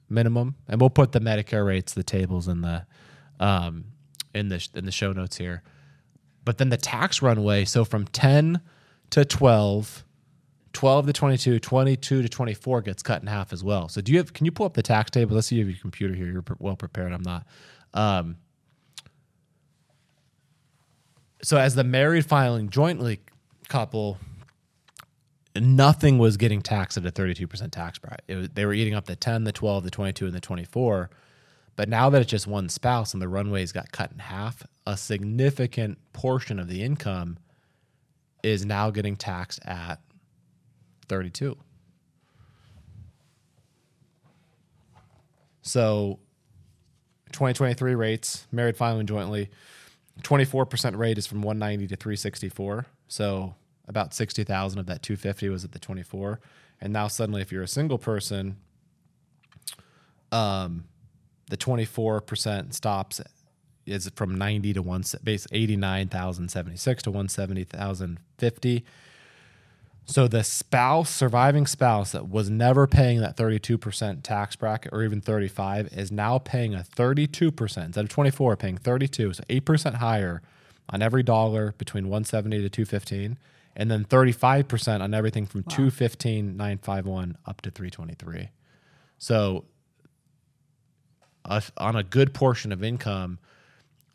minimum. 0.09 0.55
And 0.67 0.79
we'll 0.79 0.89
put 0.89 1.11
the 1.11 1.19
Medicare 1.19 1.65
rates, 1.65 1.93
the 1.93 2.03
tables 2.03 2.47
in 2.47 2.61
the 2.61 2.85
um, 3.39 3.85
in 4.33 4.49
the 4.49 4.67
in 4.73 4.85
the 4.85 4.91
show 4.91 5.11
notes 5.13 5.37
here. 5.37 5.63
But 6.43 6.57
then 6.57 6.69
the 6.69 6.77
tax 6.77 7.21
runway, 7.21 7.65
so 7.65 7.83
from 7.83 8.05
10 8.07 8.61
to 9.09 9.25
12, 9.25 10.05
12 10.71 11.07
to 11.07 11.13
22, 11.13 11.59
22 11.59 12.21
to 12.21 12.29
24 12.29 12.81
gets 12.81 13.03
cut 13.03 13.21
in 13.21 13.27
half 13.27 13.51
as 13.51 13.63
well. 13.63 13.89
So 13.89 13.99
do 13.99 14.11
you 14.11 14.17
have 14.17 14.33
can 14.33 14.45
you 14.45 14.51
pull 14.51 14.65
up 14.65 14.73
the 14.73 14.83
tax 14.83 15.11
table? 15.11 15.35
Let's 15.35 15.47
see 15.47 15.55
if 15.55 15.59
you 15.59 15.65
have 15.65 15.75
your 15.75 15.81
computer 15.81 16.13
here. 16.13 16.27
You're 16.27 16.43
well 16.59 16.75
prepared. 16.75 17.11
I'm 17.11 17.23
not. 17.23 17.45
Um, 17.93 18.37
so 21.43 21.57
as 21.57 21.75
the 21.75 21.83
married 21.83 22.25
filing 22.25 22.69
jointly 22.69 23.19
couple, 23.67 24.17
nothing 25.61 26.17
was 26.17 26.37
getting 26.37 26.61
taxed 26.61 26.97
at 26.97 27.05
a 27.05 27.11
32% 27.11 27.71
tax 27.71 27.99
bracket. 27.99 28.37
Was, 28.37 28.49
they 28.49 28.65
were 28.65 28.73
eating 28.73 28.93
up 28.93 29.05
the 29.05 29.15
10, 29.15 29.43
the 29.43 29.51
12, 29.51 29.83
the 29.83 29.91
22, 29.91 30.25
and 30.25 30.35
the 30.35 30.39
24 30.39 31.09
but 31.77 31.87
now 31.87 32.09
that 32.09 32.21
it's 32.21 32.29
just 32.29 32.47
one 32.47 32.69
spouse 32.69 33.13
and 33.13 33.21
the 33.21 33.29
runways 33.29 33.71
got 33.71 33.91
cut 33.91 34.11
in 34.11 34.17
half, 34.17 34.65
a 34.87 34.97
significant 34.97 35.99
portion 36.11 36.59
of 36.59 36.67
the 36.67 36.83
income 36.83 37.37
is 38.43 38.65
now 38.65 38.89
getting 38.89 39.15
taxed 39.15 39.59
at 39.63 40.01
32. 41.07 41.55
So 45.61 46.19
2023 47.31 47.93
rates, 47.93 48.47
married 48.51 48.75
filing 48.75 49.05
jointly, 49.05 49.51
24% 50.23 50.97
rate 50.97 51.19
is 51.19 51.27
from 51.27 51.43
190 51.43 51.87
to 51.89 51.95
364. 51.95 52.87
So 53.07 53.53
about 53.87 54.13
60,000 54.13 54.79
of 54.79 54.85
that 54.87 55.01
250 55.01 55.49
was 55.49 55.63
at 55.63 55.71
the 55.71 55.79
24. 55.79 56.39
And 56.81 56.93
now 56.93 57.07
suddenly 57.07 57.41
if 57.41 57.51
you're 57.51 57.63
a 57.63 57.67
single 57.67 57.97
person, 57.97 58.57
um, 60.31 60.85
the 61.49 61.57
24% 61.57 62.73
stops 62.73 63.21
is 63.85 64.11
from 64.15 64.37
90 64.37 64.73
to 64.73 64.81
one 64.81 65.03
base 65.23 65.47
89,076 65.51 67.03
to 67.03 67.09
170,050. 67.09 68.85
So 70.09 70.27
the 70.27 70.43
spouse, 70.43 71.09
surviving 71.09 71.65
spouse 71.65 72.13
that 72.13 72.29
was 72.29 72.49
never 72.49 72.87
paying 72.87 73.19
that 73.21 73.35
32% 73.35 74.23
tax 74.23 74.55
bracket 74.55 74.93
or 74.93 75.03
even 75.03 75.19
35 75.19 75.89
is 75.91 76.11
now 76.11 76.37
paying 76.37 76.73
a 76.73 76.79
32% 76.79 77.85
instead 77.85 78.05
of 78.05 78.09
24 78.09 78.55
paying 78.55 78.77
32, 78.77 79.33
so 79.33 79.43
8% 79.49 79.95
higher 79.95 80.41
on 80.89 81.01
every 81.01 81.23
dollar 81.23 81.73
between 81.77 82.05
170 82.05 82.61
to 82.61 82.69
215 82.69 83.37
and 83.79 83.89
then 83.91 84.03
35% 84.03 85.01
on 85.01 85.13
everything 85.13 85.45
from 85.45 85.63
215 85.63 86.57
951 86.57 87.37
up 87.45 87.61
to 87.61 87.71
323 87.71 88.49
so 89.17 89.63
uh, 91.45 91.61
on 91.77 91.95
a 91.95 92.03
good 92.03 92.33
portion 92.33 92.71
of 92.71 92.83
income 92.83 93.39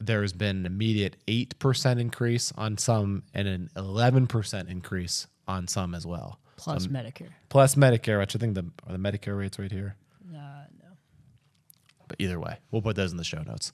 there's 0.01 0.33
been 0.33 0.57
an 0.59 0.66
immediate 0.66 1.16
8% 1.29 2.01
increase 2.01 2.53
on 2.57 2.77
some 2.77 3.22
and 3.35 3.46
an 3.46 3.70
11% 3.77 4.68
increase 4.68 5.29
on 5.46 5.68
some 5.68 5.94
as 5.94 6.05
well 6.07 6.38
Plus 6.57 6.87
Medicare. 6.87 7.29
plus 7.48 7.75
medicare 7.75 8.18
which 8.20 8.37
i 8.37 8.38
think 8.38 8.55
the 8.55 8.64
are 8.87 8.92
the 8.92 8.98
medicare 8.98 9.37
rates 9.38 9.59
right 9.59 9.72
here 9.72 9.96
Uh, 10.33 10.37
no. 10.81 10.88
but 12.09 12.16
either 12.20 12.38
way, 12.38 12.59
we'll 12.70 12.83
put 12.83 12.94
those 12.96 13.11
in 13.11 13.16
the 13.16 13.25
show 13.25 13.42
notes. 13.42 13.72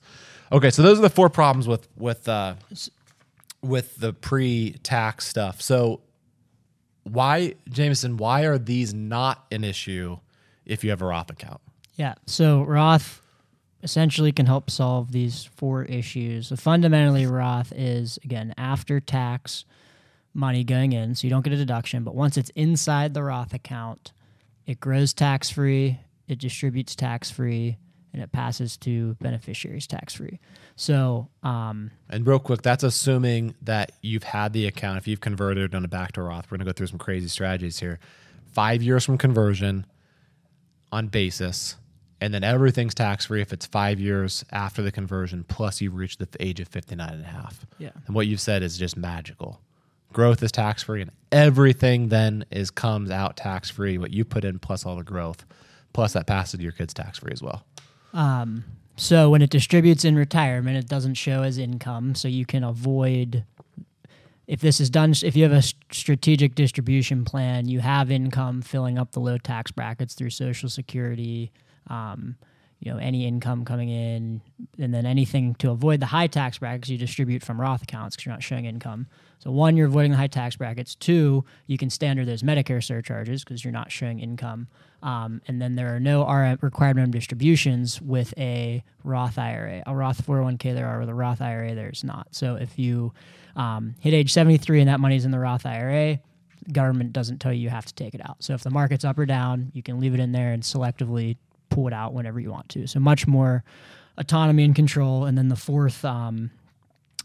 Okay, 0.51 0.69
so 0.71 0.81
those 0.81 0.97
are 0.97 1.01
the 1.01 1.09
four 1.09 1.29
problems 1.29 1.67
with 1.67 1.87
with 1.97 2.27
uh, 2.27 2.55
with 3.61 3.97
the 3.97 4.13
pre-tax 4.13 5.27
stuff. 5.27 5.61
So 5.61 6.01
why, 7.03 7.55
Jamison? 7.69 8.17
Why 8.17 8.43
are 8.43 8.57
these 8.57 8.93
not 8.93 9.45
an 9.51 9.63
issue 9.63 10.17
if 10.65 10.83
you 10.83 10.89
have 10.91 11.01
a 11.01 11.05
Roth 11.05 11.29
account? 11.29 11.61
Yeah. 11.95 12.15
So 12.27 12.63
Roth 12.63 13.21
essentially 13.83 14.31
can 14.31 14.45
help 14.45 14.69
solve 14.69 15.11
these 15.11 15.49
four 15.55 15.83
issues. 15.85 16.47
So 16.47 16.55
fundamentally, 16.55 17.25
Roth 17.25 17.73
is 17.75 18.19
again 18.23 18.53
after 18.57 18.99
tax 18.99 19.65
money 20.33 20.63
going 20.63 20.93
in, 20.93 21.15
so 21.15 21.25
you 21.25 21.31
don't 21.31 21.43
get 21.43 21.53
a 21.53 21.57
deduction. 21.57 22.03
But 22.03 22.15
once 22.15 22.37
it's 22.37 22.51
inside 22.51 23.13
the 23.13 23.23
Roth 23.23 23.53
account, 23.53 24.13
it 24.65 24.79
grows 24.79 25.13
tax 25.13 25.49
free, 25.49 25.99
it 26.27 26.39
distributes 26.39 26.95
tax 26.95 27.31
free, 27.31 27.77
and 28.13 28.21
it 28.21 28.31
passes 28.31 28.77
to 28.77 29.15
beneficiaries 29.21 29.87
tax 29.87 30.15
free. 30.15 30.39
So 30.75 31.29
um, 31.43 31.91
And 32.09 32.25
real 32.25 32.39
quick, 32.39 32.61
that's 32.61 32.83
assuming 32.83 33.55
that 33.61 33.91
you've 34.01 34.23
had 34.23 34.53
the 34.53 34.65
account. 34.65 34.97
If 34.97 35.07
you've 35.07 35.21
converted 35.21 35.75
on 35.75 35.85
a 35.85 35.87
backdoor 35.87 36.25
Roth, 36.25 36.45
we're 36.49 36.57
going 36.57 36.65
to 36.65 36.71
go 36.71 36.75
through 36.75 36.87
some 36.87 36.99
crazy 36.99 37.27
strategies 37.27 37.79
here. 37.79 37.99
Five 38.51 38.81
years 38.81 39.05
from 39.05 39.17
conversion 39.17 39.85
on 40.91 41.07
basis, 41.07 41.75
and 42.21 42.33
then 42.33 42.43
everything's 42.43 42.95
tax 42.95 43.27
free 43.27 43.41
if 43.41 43.53
it's 43.53 43.65
five 43.65 43.99
years 43.99 44.43
after 44.51 44.81
the 44.81 44.91
conversion, 44.91 45.43
plus 45.43 45.81
you've 45.81 45.95
reached 45.95 46.19
the 46.19 46.27
age 46.39 46.59
of 46.59 46.67
59 46.67 47.09
and 47.09 47.21
a 47.21 47.27
half. 47.27 47.65
Yeah. 47.77 47.91
And 48.07 48.15
what 48.15 48.27
you've 48.27 48.41
said 48.41 48.63
is 48.63 48.77
just 48.77 48.97
magical. 48.97 49.61
Growth 50.11 50.41
is 50.41 50.51
tax 50.51 50.81
free, 50.81 51.01
and 51.01 51.11
everything 51.31 52.09
then 52.09 52.43
is 52.49 52.71
comes 52.71 53.11
out 53.11 53.37
tax 53.37 53.69
free. 53.69 53.99
What 53.99 54.11
you 54.11 54.25
put 54.25 54.43
in 54.43 54.57
plus 54.57 54.85
all 54.85 54.95
the 54.95 55.03
growth, 55.03 55.45
plus 55.93 56.13
that 56.13 56.25
passes 56.25 56.57
to 56.57 56.63
your 56.63 56.71
kids 56.71 56.93
tax 56.93 57.19
free 57.19 57.31
as 57.31 57.43
well. 57.43 57.63
Um, 58.13 58.63
so 58.95 59.29
when 59.29 59.41
it 59.41 59.49
distributes 59.49 60.03
in 60.03 60.15
retirement, 60.15 60.77
it 60.77 60.87
doesn't 60.87 61.13
show 61.13 61.43
as 61.43 61.57
income, 61.57 62.15
so 62.15 62.27
you 62.27 62.45
can 62.45 62.63
avoid. 62.63 63.45
If 64.45 64.61
this 64.61 64.79
is 64.81 64.89
done, 64.89 65.13
if 65.23 65.35
you 65.35 65.43
have 65.43 65.51
a 65.51 65.61
strategic 65.61 66.55
distribution 66.55 67.23
plan, 67.23 67.67
you 67.67 67.79
have 67.81 68.09
income 68.09 68.61
filling 68.61 68.97
up 68.97 69.11
the 69.11 69.19
low 69.19 69.37
tax 69.37 69.71
brackets 69.71 70.15
through 70.15 70.31
Social 70.31 70.69
Security, 70.69 71.51
um, 71.87 72.35
you 72.79 72.91
know, 72.91 72.97
any 72.97 73.27
income 73.27 73.63
coming 73.63 73.89
in, 73.89 74.41
and 74.79 74.93
then 74.93 75.05
anything 75.05 75.53
to 75.55 75.69
avoid 75.69 75.99
the 75.99 76.07
high 76.07 76.27
tax 76.27 76.57
brackets, 76.57 76.89
you 76.89 76.97
distribute 76.97 77.43
from 77.43 77.59
Roth 77.59 77.83
accounts 77.83 78.15
because 78.15 78.25
you're 78.25 78.33
not 78.33 78.43
showing 78.43 78.65
income. 78.65 79.07
So 79.39 79.51
one, 79.51 79.77
you're 79.77 79.87
avoiding 79.87 80.11
the 80.11 80.17
high 80.17 80.27
tax 80.27 80.55
brackets. 80.55 80.95
Two, 80.95 81.45
you 81.67 81.77
can 81.77 81.89
stay 81.89 82.07
under 82.07 82.25
those 82.25 82.41
Medicare 82.41 82.83
surcharges 82.83 83.43
because 83.43 83.63
you're 83.63 83.71
not 83.71 83.91
showing 83.91 84.19
income. 84.19 84.67
Um, 85.01 85.41
and 85.47 85.61
then 85.61 85.75
there 85.75 85.95
are 85.95 85.99
no 85.99 86.25
required 86.61 86.95
minimum 86.95 87.11
distributions 87.11 88.01
with 88.01 88.33
a 88.37 88.83
Roth 89.03 89.37
IRA. 89.37 89.83
A 89.85 89.95
Roth 89.95 90.25
401k 90.25 90.73
there 90.75 90.87
are 90.87 90.99
with 90.99 91.09
a 91.09 91.13
Roth 91.13 91.41
IRA 91.41 91.73
there's 91.73 92.03
not. 92.03 92.27
So 92.31 92.55
if 92.55 92.77
you 92.77 93.13
um, 93.55 93.95
hit 93.99 94.13
age 94.13 94.33
73 94.33 94.81
and 94.81 94.89
that 94.89 94.99
money's 94.99 95.25
in 95.25 95.31
the 95.31 95.39
Roth 95.39 95.65
IRA, 95.65 96.19
government 96.71 97.13
doesn't 97.13 97.39
tell 97.39 97.53
you 97.53 97.61
you 97.61 97.69
have 97.69 97.85
to 97.85 97.93
take 97.93 98.13
it 98.13 98.21
out. 98.27 98.43
So 98.43 98.53
if 98.53 98.63
the 98.63 98.69
market's 98.69 99.05
up 99.05 99.17
or 99.17 99.25
down, 99.25 99.71
you 99.73 99.81
can 99.81 99.99
leave 99.99 100.13
it 100.13 100.19
in 100.19 100.31
there 100.31 100.51
and 100.51 100.63
selectively 100.63 101.37
pull 101.69 101.87
it 101.87 101.93
out 101.93 102.13
whenever 102.13 102.39
you 102.39 102.51
want 102.51 102.69
to. 102.69 102.87
So 102.87 102.99
much 102.99 103.27
more 103.27 103.63
autonomy 104.17 104.65
and 104.65 104.75
control. 104.75 105.25
And 105.25 105.37
then 105.37 105.47
the 105.47 105.55
fourth 105.55 106.03
um, 106.03 106.51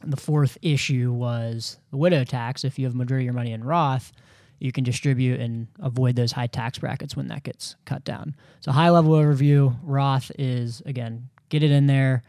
the 0.02 0.16
fourth 0.16 0.58
issue 0.62 1.12
was 1.12 1.78
the 1.90 1.96
widow 1.96 2.24
tax. 2.24 2.64
If 2.64 2.78
you 2.78 2.86
have 2.86 2.94
majority 2.94 3.24
of 3.24 3.26
your 3.26 3.34
money 3.34 3.52
in 3.52 3.64
Roth, 3.64 4.12
you 4.58 4.72
can 4.72 4.84
distribute 4.84 5.40
and 5.40 5.66
avoid 5.82 6.16
those 6.16 6.32
high 6.32 6.46
tax 6.46 6.78
brackets 6.78 7.16
when 7.16 7.28
that 7.28 7.42
gets 7.42 7.76
cut 7.84 8.04
down. 8.04 8.34
So 8.60 8.72
high 8.72 8.90
level 8.90 9.12
overview, 9.12 9.76
Roth 9.82 10.30
is 10.38 10.82
again, 10.86 11.28
get 11.48 11.62
it 11.62 11.70
in 11.70 11.86
there, 11.86 12.22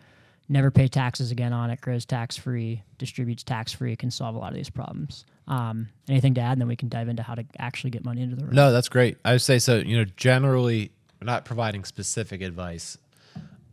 never 0.49 0.71
pay 0.71 0.87
taxes 0.87 1.31
again 1.31 1.53
on 1.53 1.69
it, 1.69 1.81
grows 1.81 2.05
tax 2.05 2.37
free, 2.37 2.83
distributes 2.97 3.43
tax 3.43 3.71
free, 3.71 3.95
can 3.95 4.11
solve 4.11 4.35
a 4.35 4.37
lot 4.37 4.49
of 4.49 4.55
these 4.55 4.69
problems. 4.69 5.25
Um, 5.47 5.89
anything 6.09 6.33
to 6.35 6.41
add, 6.41 6.53
and 6.53 6.61
then 6.61 6.67
we 6.67 6.75
can 6.75 6.89
dive 6.89 7.07
into 7.07 7.21
how 7.21 7.35
to 7.35 7.45
actually 7.59 7.91
get 7.91 8.03
money 8.03 8.21
into 8.21 8.35
the 8.35 8.45
Roth. 8.45 8.53
No, 8.53 8.71
that's 8.71 8.89
great. 8.89 9.17
I 9.23 9.33
would 9.33 9.41
say 9.41 9.59
so. 9.59 9.77
You 9.77 9.97
know, 9.97 10.05
generally, 10.17 10.91
not 11.21 11.45
providing 11.45 11.83
specific 11.83 12.41
advice 12.41 12.97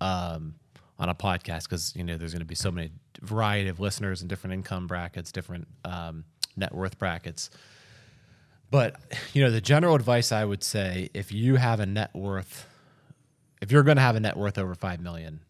um, 0.00 0.54
on 0.98 1.08
a 1.08 1.14
podcast 1.14 1.64
because 1.64 1.94
you 1.96 2.04
know 2.04 2.18
there's 2.18 2.32
going 2.32 2.40
to 2.40 2.46
be 2.46 2.54
so 2.54 2.70
many 2.70 2.90
variety 3.22 3.68
of 3.68 3.80
listeners 3.80 4.20
and 4.20 4.28
different 4.28 4.54
income 4.54 4.86
brackets, 4.86 5.32
different 5.32 5.66
um, 5.84 6.24
net 6.56 6.74
worth 6.74 6.98
brackets. 6.98 7.50
But 8.72 8.96
you 9.34 9.44
know, 9.44 9.50
the 9.50 9.60
general 9.60 9.94
advice 9.94 10.32
I 10.32 10.44
would 10.46 10.64
say, 10.64 11.10
if 11.14 11.30
you 11.30 11.56
have 11.56 11.78
a 11.78 11.86
net 11.86 12.12
worth, 12.14 12.66
if 13.60 13.70
you're 13.70 13.82
going 13.82 13.98
to 13.98 14.02
have 14.02 14.16
a 14.16 14.20
net 14.20 14.36
worth 14.36 14.56
over 14.58 14.74
five 14.74 14.98
million 15.00 15.40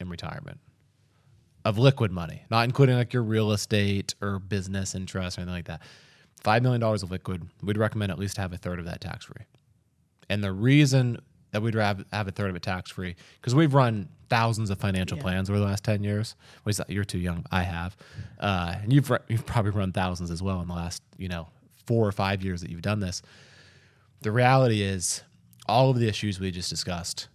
in 0.00 0.08
retirement 0.08 0.58
of 1.64 1.78
liquid 1.78 2.10
money, 2.10 2.42
not 2.50 2.64
including 2.64 2.96
like 2.96 3.12
your 3.12 3.22
real 3.22 3.52
estate 3.52 4.14
or 4.20 4.40
business 4.40 4.94
interest 4.96 5.38
or 5.38 5.42
anything 5.42 5.54
like 5.54 5.66
that, 5.66 5.80
five 6.42 6.62
million 6.62 6.80
dollars 6.80 7.04
of 7.04 7.10
liquid, 7.12 7.46
we'd 7.62 7.78
recommend 7.78 8.10
at 8.10 8.18
least 8.18 8.36
have 8.36 8.52
a 8.52 8.58
third 8.58 8.80
of 8.80 8.84
that 8.84 9.00
tax 9.00 9.26
free. 9.26 9.46
And 10.28 10.42
the 10.42 10.52
reason 10.52 11.20
that 11.52 11.62
we'd 11.62 11.74
have, 11.76 12.04
have 12.12 12.26
a 12.26 12.32
third 12.32 12.50
of 12.50 12.56
it 12.56 12.62
tax 12.62 12.90
free 12.90 13.14
because 13.40 13.54
we've 13.54 13.74
run 13.74 14.08
thousands 14.28 14.70
of 14.70 14.78
financial 14.80 15.16
Yeah. 15.18 15.22
plans 15.22 15.48
over 15.48 15.60
the 15.60 15.64
last 15.66 15.84
ten 15.84 16.02
years. 16.02 16.34
Well, 16.64 16.74
you're 16.88 17.04
too 17.04 17.18
young. 17.20 17.46
I 17.52 17.62
have, 17.62 17.96
uh, 18.40 18.74
and 18.82 18.92
you've 18.92 19.08
you've 19.28 19.46
probably 19.46 19.70
run 19.70 19.92
thousands 19.92 20.32
as 20.32 20.42
well 20.42 20.60
in 20.60 20.66
the 20.66 20.74
last 20.74 21.00
you 21.16 21.28
know 21.28 21.46
four 21.86 22.06
or 22.06 22.12
five 22.12 22.42
years 22.42 22.60
that 22.60 22.70
you've 22.70 22.82
done 22.82 23.00
this. 23.00 23.22
The 24.22 24.32
reality 24.32 24.82
is, 24.82 25.22
all 25.66 25.90
of 25.90 25.98
the 25.98 26.08
issues 26.08 26.38
we 26.38 26.50
just 26.50 26.70
discussed 26.70 27.28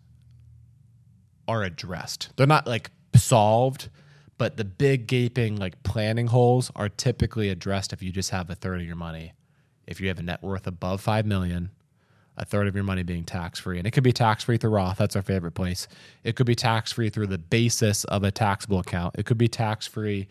are 1.48 1.64
addressed. 1.64 2.30
They're 2.36 2.48
not 2.48 2.68
like 2.68 2.92
solved, 3.16 3.90
but 4.38 4.58
the 4.58 4.66
big 4.66 5.08
gaping 5.08 5.58
like 5.58 5.82
planning 5.84 6.28
holes 6.28 6.72
are 6.76 6.90
typically 6.90 7.50
addressed 7.50 7.92
if 7.92 8.04
you 8.04 8.12
just 8.12 8.30
have 8.30 8.50
a 8.50 8.56
third 8.56 8.82
of 8.82 8.88
your 8.88 8.96
money. 8.96 9.34
If 9.88 10.00
you 10.00 10.08
have 10.10 10.20
a 10.20 10.24
net 10.24 10.44
worth 10.44 10.68
above 10.68 11.02
5 11.02 11.26
million, 11.26 11.72
a 12.38 12.46
third 12.46 12.68
of 12.68 12.76
your 12.76 12.84
money 12.84 13.04
being 13.04 13.26
tax 13.26 13.60
free. 13.60 13.80
And 13.80 13.88
it 13.88 13.92
could 13.92 14.04
be 14.04 14.14
tax 14.14 14.44
free 14.46 14.58
through 14.58 14.70
Roth, 14.72 14.98
that's 14.98 15.16
our 15.16 15.22
favorite 15.22 15.52
place. 15.52 15.88
It 16.24 16.36
could 16.36 16.46
be 16.46 16.56
tax 16.56 16.92
free 16.92 17.10
through 17.10 17.28
the 17.28 17.38
basis 17.38 18.06
of 18.06 18.24
a 18.24 18.32
taxable 18.32 18.80
account. 18.80 19.16
It 19.18 19.26
could 19.26 19.38
be 19.38 19.48
tax 19.50 19.88
free 19.88 20.28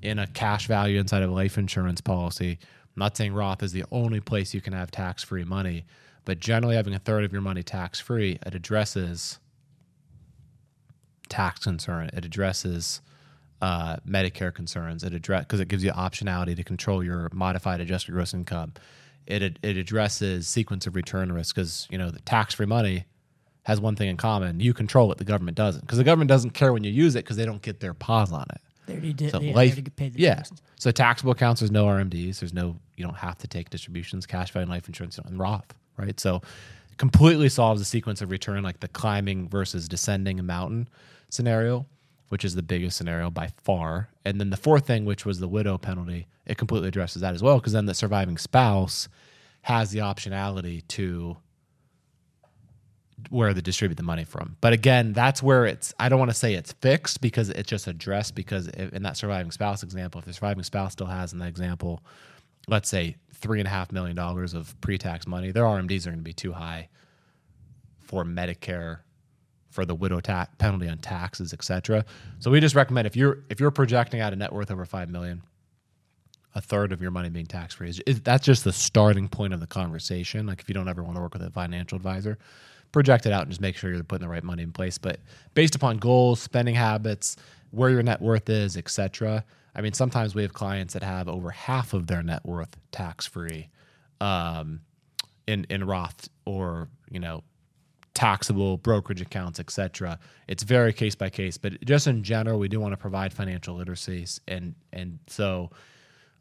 in 0.00 0.18
a 0.18 0.26
cash 0.26 0.66
value 0.66 0.98
inside 0.98 1.22
of 1.22 1.30
a 1.30 1.34
life 1.34 1.58
insurance 1.58 2.00
policy. 2.00 2.58
I'm 3.00 3.06
not 3.06 3.16
saying 3.16 3.32
Roth 3.32 3.62
is 3.62 3.72
the 3.72 3.84
only 3.90 4.20
place 4.20 4.52
you 4.52 4.60
can 4.60 4.74
have 4.74 4.90
tax 4.90 5.24
free 5.24 5.42
money, 5.42 5.86
but 6.26 6.38
generally 6.38 6.76
having 6.76 6.92
a 6.92 6.98
third 6.98 7.24
of 7.24 7.32
your 7.32 7.40
money 7.40 7.62
tax 7.62 7.98
free, 7.98 8.38
it 8.44 8.54
addresses 8.54 9.38
tax 11.30 11.60
concern. 11.60 12.10
It 12.12 12.26
addresses 12.26 13.00
uh, 13.62 13.96
Medicare 14.06 14.52
concerns. 14.52 15.02
It 15.02 15.14
address 15.14 15.44
because 15.44 15.60
it 15.60 15.68
gives 15.68 15.82
you 15.82 15.92
optionality 15.92 16.54
to 16.54 16.62
control 16.62 17.02
your 17.02 17.30
modified 17.32 17.80
adjusted 17.80 18.12
gross 18.12 18.34
income. 18.34 18.74
It 19.26 19.58
it 19.62 19.78
addresses 19.78 20.46
sequence 20.46 20.86
of 20.86 20.94
return 20.94 21.32
risk 21.32 21.54
because 21.54 21.88
you 21.90 21.96
know 21.96 22.10
the 22.10 22.20
tax 22.20 22.52
free 22.52 22.66
money 22.66 23.06
has 23.62 23.80
one 23.80 23.96
thing 23.96 24.10
in 24.10 24.18
common: 24.18 24.60
you 24.60 24.74
control 24.74 25.10
it. 25.10 25.16
The 25.16 25.24
government 25.24 25.56
doesn't 25.56 25.80
because 25.80 25.96
the 25.96 26.04
government 26.04 26.28
doesn't 26.28 26.50
care 26.50 26.70
when 26.70 26.84
you 26.84 26.90
use 26.92 27.14
it 27.14 27.24
because 27.24 27.38
they 27.38 27.46
don't 27.46 27.62
get 27.62 27.80
their 27.80 27.94
paws 27.94 28.30
on 28.30 28.44
it. 28.50 28.60
They 28.86 28.94
already 28.94 29.12
did. 29.12 29.30
So 29.30 29.38
they 29.38 29.52
life, 29.52 29.72
already 29.72 29.90
paid 29.90 30.14
the 30.14 30.20
yeah. 30.20 30.36
taxes. 30.36 30.62
So 30.78 30.90
taxable 30.90 31.32
accounts, 31.32 31.60
there's 31.60 31.70
no 31.70 31.86
RMDs. 31.86 32.40
There's 32.40 32.54
no, 32.54 32.76
you 32.96 33.04
don't 33.04 33.16
have 33.16 33.38
to 33.38 33.48
take 33.48 33.70
distributions, 33.70 34.26
cash 34.26 34.50
value, 34.52 34.64
and 34.64 34.70
life 34.70 34.88
insurance, 34.88 35.18
and 35.18 35.38
Roth, 35.38 35.74
right? 35.96 36.18
So 36.18 36.42
completely 36.96 37.48
solves 37.48 37.80
the 37.80 37.84
sequence 37.84 38.20
of 38.20 38.30
return, 38.30 38.62
like 38.62 38.80
the 38.80 38.88
climbing 38.88 39.48
versus 39.48 39.88
descending 39.88 40.38
a 40.38 40.42
mountain 40.42 40.88
scenario, 41.30 41.86
which 42.28 42.44
is 42.44 42.54
the 42.54 42.62
biggest 42.62 42.96
scenario 42.96 43.30
by 43.30 43.48
far. 43.62 44.08
And 44.24 44.40
then 44.40 44.50
the 44.50 44.56
fourth 44.56 44.86
thing, 44.86 45.04
which 45.04 45.24
was 45.24 45.40
the 45.40 45.48
widow 45.48 45.78
penalty, 45.78 46.26
it 46.46 46.58
completely 46.58 46.88
addresses 46.88 47.22
that 47.22 47.34
as 47.34 47.42
well, 47.42 47.58
because 47.58 47.72
then 47.72 47.86
the 47.86 47.94
surviving 47.94 48.36
spouse 48.36 49.08
has 49.62 49.90
the 49.90 50.00
optionality 50.00 50.86
to 50.88 51.36
where 53.28 53.52
to 53.52 53.62
distribute 53.62 53.96
the 53.96 54.02
money 54.02 54.24
from. 54.24 54.56
But 54.60 54.72
again, 54.72 55.12
that's 55.12 55.42
where 55.42 55.66
it's, 55.66 55.92
I 55.98 56.08
don't 56.08 56.18
want 56.18 56.30
to 56.30 56.36
say 56.36 56.54
it's 56.54 56.72
fixed 56.72 57.20
because 57.20 57.50
it's 57.50 57.68
just 57.68 57.86
addressed 57.86 58.34
because 58.34 58.68
in 58.68 59.02
that 59.02 59.16
surviving 59.16 59.50
spouse 59.50 59.82
example, 59.82 60.18
if 60.18 60.24
the 60.24 60.32
surviving 60.32 60.64
spouse 60.64 60.92
still 60.92 61.06
has 61.06 61.32
in 61.32 61.38
that 61.40 61.48
example, 61.48 62.02
let's 62.68 62.88
say 62.88 63.16
three 63.34 63.60
and 63.60 63.66
a 63.66 63.70
half 63.70 63.92
million 63.92 64.16
dollars 64.16 64.54
of 64.54 64.78
pre 64.80 64.98
tax 64.98 65.26
money, 65.26 65.50
their 65.50 65.64
RMDs 65.64 66.06
are 66.06 66.10
going 66.10 66.18
to 66.18 66.24
be 66.24 66.32
too 66.32 66.52
high 66.52 66.88
for 68.00 68.24
Medicare 68.24 69.00
for 69.70 69.84
the 69.84 69.94
widow 69.94 70.20
ta- 70.20 70.48
penalty 70.58 70.88
on 70.88 70.98
taxes, 70.98 71.52
etc. 71.52 72.04
So 72.40 72.50
we 72.50 72.60
just 72.60 72.74
recommend 72.74 73.06
if 73.06 73.16
you're 73.16 73.38
if 73.48 73.60
you're 73.60 73.70
projecting 73.70 74.20
out 74.20 74.32
a 74.32 74.36
net 74.36 74.52
worth 74.52 74.70
over 74.70 74.84
five 74.84 75.08
million, 75.08 75.42
a 76.54 76.60
third 76.60 76.92
of 76.92 77.00
your 77.00 77.12
money 77.12 77.28
being 77.28 77.46
tax 77.46 77.74
free 77.74 77.92
that's 78.24 78.44
just 78.44 78.64
the 78.64 78.72
starting 78.72 79.28
point 79.28 79.54
of 79.54 79.60
the 79.60 79.66
conversation. 79.66 80.46
Like 80.46 80.60
if 80.60 80.68
you 80.68 80.74
don't 80.74 80.88
ever 80.88 81.02
want 81.02 81.16
to 81.16 81.22
work 81.22 81.34
with 81.34 81.42
a 81.42 81.50
financial 81.50 81.96
advisor, 81.96 82.38
project 82.92 83.26
it 83.26 83.32
out 83.32 83.42
and 83.42 83.50
just 83.50 83.60
make 83.60 83.76
sure 83.76 83.92
you're 83.92 84.02
putting 84.02 84.26
the 84.26 84.32
right 84.32 84.44
money 84.44 84.62
in 84.62 84.72
place. 84.72 84.98
But 84.98 85.20
based 85.54 85.74
upon 85.74 85.98
goals, 85.98 86.40
spending 86.40 86.74
habits, 86.74 87.36
where 87.70 87.90
your 87.90 88.02
net 88.02 88.20
worth 88.20 88.48
is, 88.48 88.76
etc. 88.76 89.44
I 89.74 89.80
mean, 89.80 89.92
sometimes 89.92 90.34
we 90.34 90.42
have 90.42 90.52
clients 90.52 90.94
that 90.94 91.02
have 91.02 91.28
over 91.28 91.50
half 91.50 91.92
of 91.94 92.06
their 92.06 92.22
net 92.22 92.44
worth 92.44 92.76
tax 92.90 93.26
free 93.26 93.68
um, 94.20 94.80
in 95.46 95.66
in 95.70 95.84
Roth 95.84 96.28
or 96.44 96.88
you 97.10 97.20
know 97.20 97.42
taxable 98.14 98.76
brokerage 98.76 99.20
accounts, 99.20 99.60
etc. 99.60 100.18
It's 100.48 100.62
very 100.62 100.92
case 100.92 101.14
by 101.14 101.30
case, 101.30 101.56
but 101.56 101.80
just 101.84 102.06
in 102.06 102.22
general, 102.22 102.58
we 102.58 102.68
do 102.68 102.80
want 102.80 102.92
to 102.92 102.96
provide 102.96 103.32
financial 103.32 103.76
literacy, 103.76 104.26
and 104.48 104.74
and 104.92 105.18
so 105.28 105.70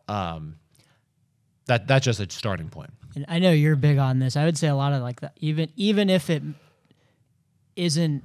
um, 0.08 0.56
that 1.70 1.88
that's 1.88 2.04
just 2.04 2.20
a 2.20 2.30
starting 2.30 2.68
point. 2.68 2.90
And 3.16 3.26
I 3.28 3.38
know 3.38 3.52
you're 3.52 3.76
big 3.76 4.00
on 4.00 4.18
this. 4.20 4.36
I 4.36 4.44
would 4.44 4.58
say 4.58 4.68
a 4.68 4.76
lot 4.76 4.92
of 4.92 5.02
like 5.02 5.22
that, 5.22 5.34
even 5.38 5.70
even 5.76 6.10
if 6.10 6.30
it 6.30 6.44
isn't 7.76 8.24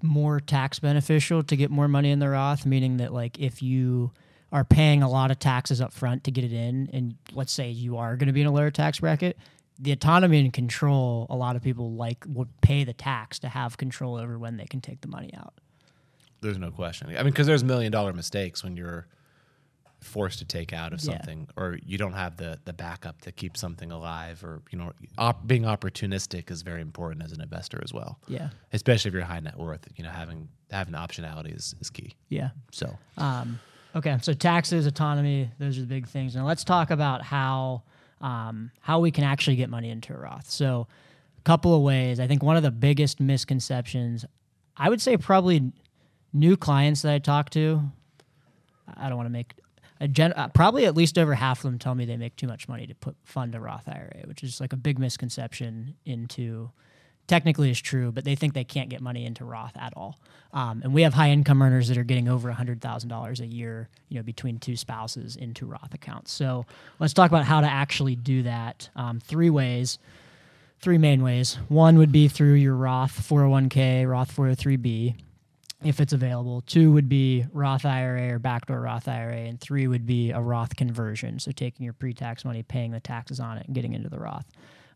more 0.00 0.38
tax 0.38 0.78
beneficial 0.78 1.42
to 1.42 1.56
get 1.56 1.70
more 1.70 1.88
money 1.88 2.10
in 2.10 2.20
the 2.20 2.28
Roth, 2.28 2.64
meaning 2.64 2.98
that 2.98 3.12
like 3.12 3.38
if 3.38 3.62
you 3.62 4.12
are 4.52 4.64
paying 4.64 5.02
a 5.02 5.10
lot 5.10 5.30
of 5.30 5.38
taxes 5.40 5.80
up 5.80 5.92
front 5.92 6.24
to 6.24 6.30
get 6.30 6.44
it 6.44 6.52
in, 6.52 6.88
and 6.92 7.16
let's 7.32 7.52
say 7.52 7.68
you 7.68 7.96
are 7.96 8.16
going 8.16 8.28
to 8.28 8.32
be 8.32 8.42
in 8.42 8.46
a 8.46 8.52
lower 8.52 8.70
tax 8.70 9.00
bracket, 9.00 9.36
the 9.78 9.90
autonomy 9.90 10.38
and 10.38 10.52
control, 10.52 11.26
a 11.30 11.36
lot 11.36 11.56
of 11.56 11.62
people 11.62 11.94
like 11.94 12.24
would 12.28 12.48
pay 12.60 12.84
the 12.84 12.92
tax 12.92 13.40
to 13.40 13.48
have 13.48 13.76
control 13.76 14.16
over 14.16 14.38
when 14.38 14.56
they 14.56 14.66
can 14.66 14.80
take 14.80 15.00
the 15.00 15.08
money 15.08 15.34
out. 15.34 15.54
There's 16.42 16.58
no 16.58 16.70
question. 16.70 17.08
I 17.08 17.22
mean, 17.24 17.32
because 17.32 17.48
there's 17.48 17.64
million 17.64 17.90
dollar 17.90 18.12
mistakes 18.12 18.62
when 18.62 18.76
you're 18.76 19.08
forced 20.04 20.38
to 20.40 20.44
take 20.44 20.72
out 20.72 20.92
of 20.92 21.00
Yeah. 21.02 21.12
something 21.12 21.48
or 21.56 21.78
you 21.84 21.96
don't 21.98 22.12
have 22.14 22.36
the 22.36 22.58
the 22.64 22.72
backup 22.72 23.20
to 23.22 23.32
keep 23.32 23.56
something 23.56 23.90
alive 23.92 24.42
or 24.44 24.62
you 24.70 24.78
know 24.78 24.92
op- 25.18 25.46
being 25.46 25.62
opportunistic 25.62 26.50
is 26.50 26.62
very 26.62 26.80
important 26.80 27.22
as 27.22 27.32
an 27.32 27.40
investor 27.40 27.80
as 27.84 27.92
well 27.92 28.18
Yeah, 28.28 28.50
especially 28.72 29.08
if 29.10 29.14
you're 29.14 29.24
high 29.24 29.40
net 29.40 29.56
worth 29.58 29.86
you 29.96 30.04
know 30.04 30.10
having 30.10 30.48
having 30.70 30.94
optionality 30.94 31.54
is, 31.56 31.74
is 31.80 31.90
key 31.90 32.14
yeah. 32.28 32.50
so 32.70 32.98
Um, 33.18 33.60
okay, 33.94 34.16
so 34.22 34.32
taxes, 34.32 34.86
autonomy, 34.86 35.50
those 35.58 35.76
are 35.78 35.82
the 35.82 35.86
big 35.86 36.06
things. 36.08 36.34
Now 36.34 36.46
let's 36.46 36.64
talk 36.64 36.90
about 36.90 37.22
how 37.22 37.82
um, 38.20 38.70
how 38.80 39.00
we 39.00 39.10
can 39.10 39.24
actually 39.24 39.56
get 39.56 39.68
money 39.68 39.90
into 39.90 40.14
a 40.14 40.16
Roth. 40.16 40.48
So, 40.48 40.86
a 41.38 41.42
couple 41.42 41.74
of 41.74 41.82
ways. 41.82 42.20
I 42.20 42.26
think 42.28 42.40
one 42.42 42.56
of 42.56 42.62
the 42.62 42.70
biggest 42.70 43.18
misconceptions, 43.20 44.24
I 44.76 44.88
would 44.88 45.00
say, 45.00 45.16
probably 45.16 45.72
new 46.32 46.56
clients 46.56 47.02
that 47.02 47.12
I 47.12 47.18
talk 47.18 47.50
to. 47.50 47.82
I 48.96 49.08
don't 49.08 49.16
want 49.16 49.26
to 49.26 49.32
make 49.32 49.54
gen, 50.06 50.32
uh, 50.32 50.48
probably 50.48 50.86
at 50.86 50.96
least 50.96 51.18
over 51.18 51.34
half 51.34 51.58
of 51.58 51.62
them 51.64 51.78
tell 51.78 51.94
me 51.94 52.04
they 52.04 52.16
make 52.16 52.36
too 52.36 52.46
much 52.46 52.68
money 52.68 52.86
to 52.86 52.94
put 52.94 53.16
fund 53.24 53.54
a 53.54 53.60
Roth 53.60 53.88
IRA, 53.88 54.22
which 54.26 54.42
is 54.42 54.60
like 54.60 54.72
a 54.72 54.76
big 54.76 54.98
misconception 54.98 55.94
into 56.04 56.70
technically 57.26 57.70
is 57.70 57.80
true, 57.80 58.12
but 58.12 58.24
they 58.24 58.34
think 58.34 58.54
they 58.54 58.64
can't 58.64 58.88
get 58.88 59.00
money 59.00 59.24
into 59.24 59.44
Roth 59.44 59.76
at 59.76 59.92
all. 59.96 60.20
Um, 60.52 60.82
and 60.82 60.92
we 60.92 61.02
have 61.02 61.14
high 61.14 61.30
income 61.30 61.62
earners 61.62 61.88
that 61.88 61.96
are 61.96 62.04
getting 62.04 62.28
over 62.28 62.52
$100,000 62.52 63.40
a 63.40 63.46
year, 63.46 63.88
you 64.08 64.18
know, 64.18 64.22
between 64.22 64.58
two 64.58 64.76
spouses 64.76 65.36
into 65.36 65.66
Roth 65.66 65.94
accounts. 65.94 66.32
So 66.32 66.66
let's 66.98 67.14
talk 67.14 67.30
about 67.30 67.44
how 67.44 67.60
to 67.60 67.66
actually 67.66 68.16
do 68.16 68.42
that. 68.42 68.90
Um, 68.96 69.20
three 69.20 69.50
ways, 69.50 69.98
three 70.80 70.98
main 70.98 71.22
ways. 71.22 71.58
One 71.68 71.96
would 71.98 72.12
be 72.12 72.28
through 72.28 72.54
your 72.54 72.74
Roth 72.74 73.26
401k, 73.28 74.08
Roth 74.08 74.34
403b, 74.36 75.14
if 75.84 76.00
it's 76.00 76.12
available. 76.12 76.60
Two 76.62 76.92
would 76.92 77.08
be 77.08 77.44
Roth 77.52 77.84
IRA 77.84 78.34
or 78.34 78.38
backdoor 78.38 78.80
Roth 78.80 79.08
IRA, 79.08 79.36
and 79.36 79.60
three 79.60 79.86
would 79.86 80.06
be 80.06 80.30
a 80.30 80.40
Roth 80.40 80.76
conversion. 80.76 81.38
So 81.38 81.52
taking 81.52 81.84
your 81.84 81.92
pre-tax 81.92 82.44
money, 82.44 82.62
paying 82.62 82.92
the 82.92 83.00
taxes 83.00 83.40
on 83.40 83.58
it, 83.58 83.66
and 83.66 83.74
getting 83.74 83.94
into 83.94 84.08
the 84.08 84.18
Roth. 84.18 84.46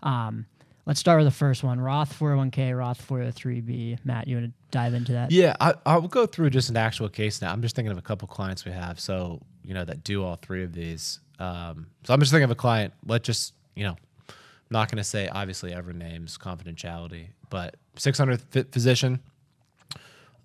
Um, 0.03 0.46
let's 0.85 1.01
start 1.01 1.18
with 1.18 1.27
the 1.27 1.37
first 1.37 1.64
one: 1.64 1.81
Roth 1.81 2.16
401k, 2.18 2.77
Roth 2.79 3.07
403b. 3.07 3.99
Matt, 4.05 4.29
you 4.29 4.37
want 4.37 4.46
to 4.46 4.53
dive 4.70 4.94
into 4.94 5.12
that? 5.12 5.33
yeah 5.33 5.55
I, 5.59 5.75
i'll 5.87 6.03
go 6.03 6.27
through 6.27 6.51
just 6.51 6.68
an 6.68 6.77
actual 6.77 7.09
case 7.09 7.40
now 7.40 7.51
i'm 7.51 7.62
just 7.62 7.75
thinking 7.75 7.92
of 7.92 7.96
a 7.96 8.03
couple 8.03 8.29
clients 8.29 8.64
we 8.66 8.72
have 8.72 9.01
so 9.01 9.40
you 9.64 9.72
know 9.72 9.85
that 9.85 10.05
do 10.05 10.22
all 10.22 10.37
three 10.37 10.62
of 10.64 10.75
these 10.75 11.20
um, 11.38 11.87
so 12.05 12.12
i'm 12.12 12.20
just 12.20 12.31
thinking 12.31 12.44
of 12.44 12.51
a 12.51 12.57
client 12.57 12.92
let's 13.07 13.25
just 13.27 13.55
you 13.75 13.85
know 13.85 13.96
I'm 14.29 14.35
not 14.72 14.90
going 14.90 14.99
to 14.99 15.05
say 15.05 15.29
obviously 15.29 15.72
ever 15.72 15.92
names 15.94 16.37
confidentiality 16.37 17.29
but 17.49 17.77
600 17.96 18.42
fit 18.51 18.72
physician 18.72 19.20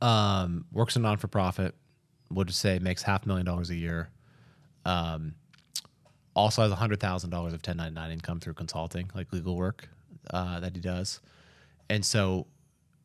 um, 0.01 0.65
works 0.71 0.95
in 0.95 1.01
non-for-profit 1.01 1.75
we'll 2.29 2.45
just 2.45 2.59
say 2.59 2.79
makes 2.79 3.03
half 3.03 3.25
a 3.25 3.27
million 3.27 3.45
dollars 3.45 3.69
a 3.69 3.75
year 3.75 4.09
um, 4.85 5.35
also 6.35 6.61
has 6.61 6.71
$100000 6.71 7.23
of 7.23 7.31
1099 7.31 8.11
income 8.11 8.39
through 8.39 8.53
consulting 8.53 9.09
like 9.13 9.31
legal 9.31 9.55
work 9.55 9.89
uh, 10.31 10.59
that 10.59 10.75
he 10.75 10.81
does 10.81 11.19
and 11.89 12.05
so 12.05 12.47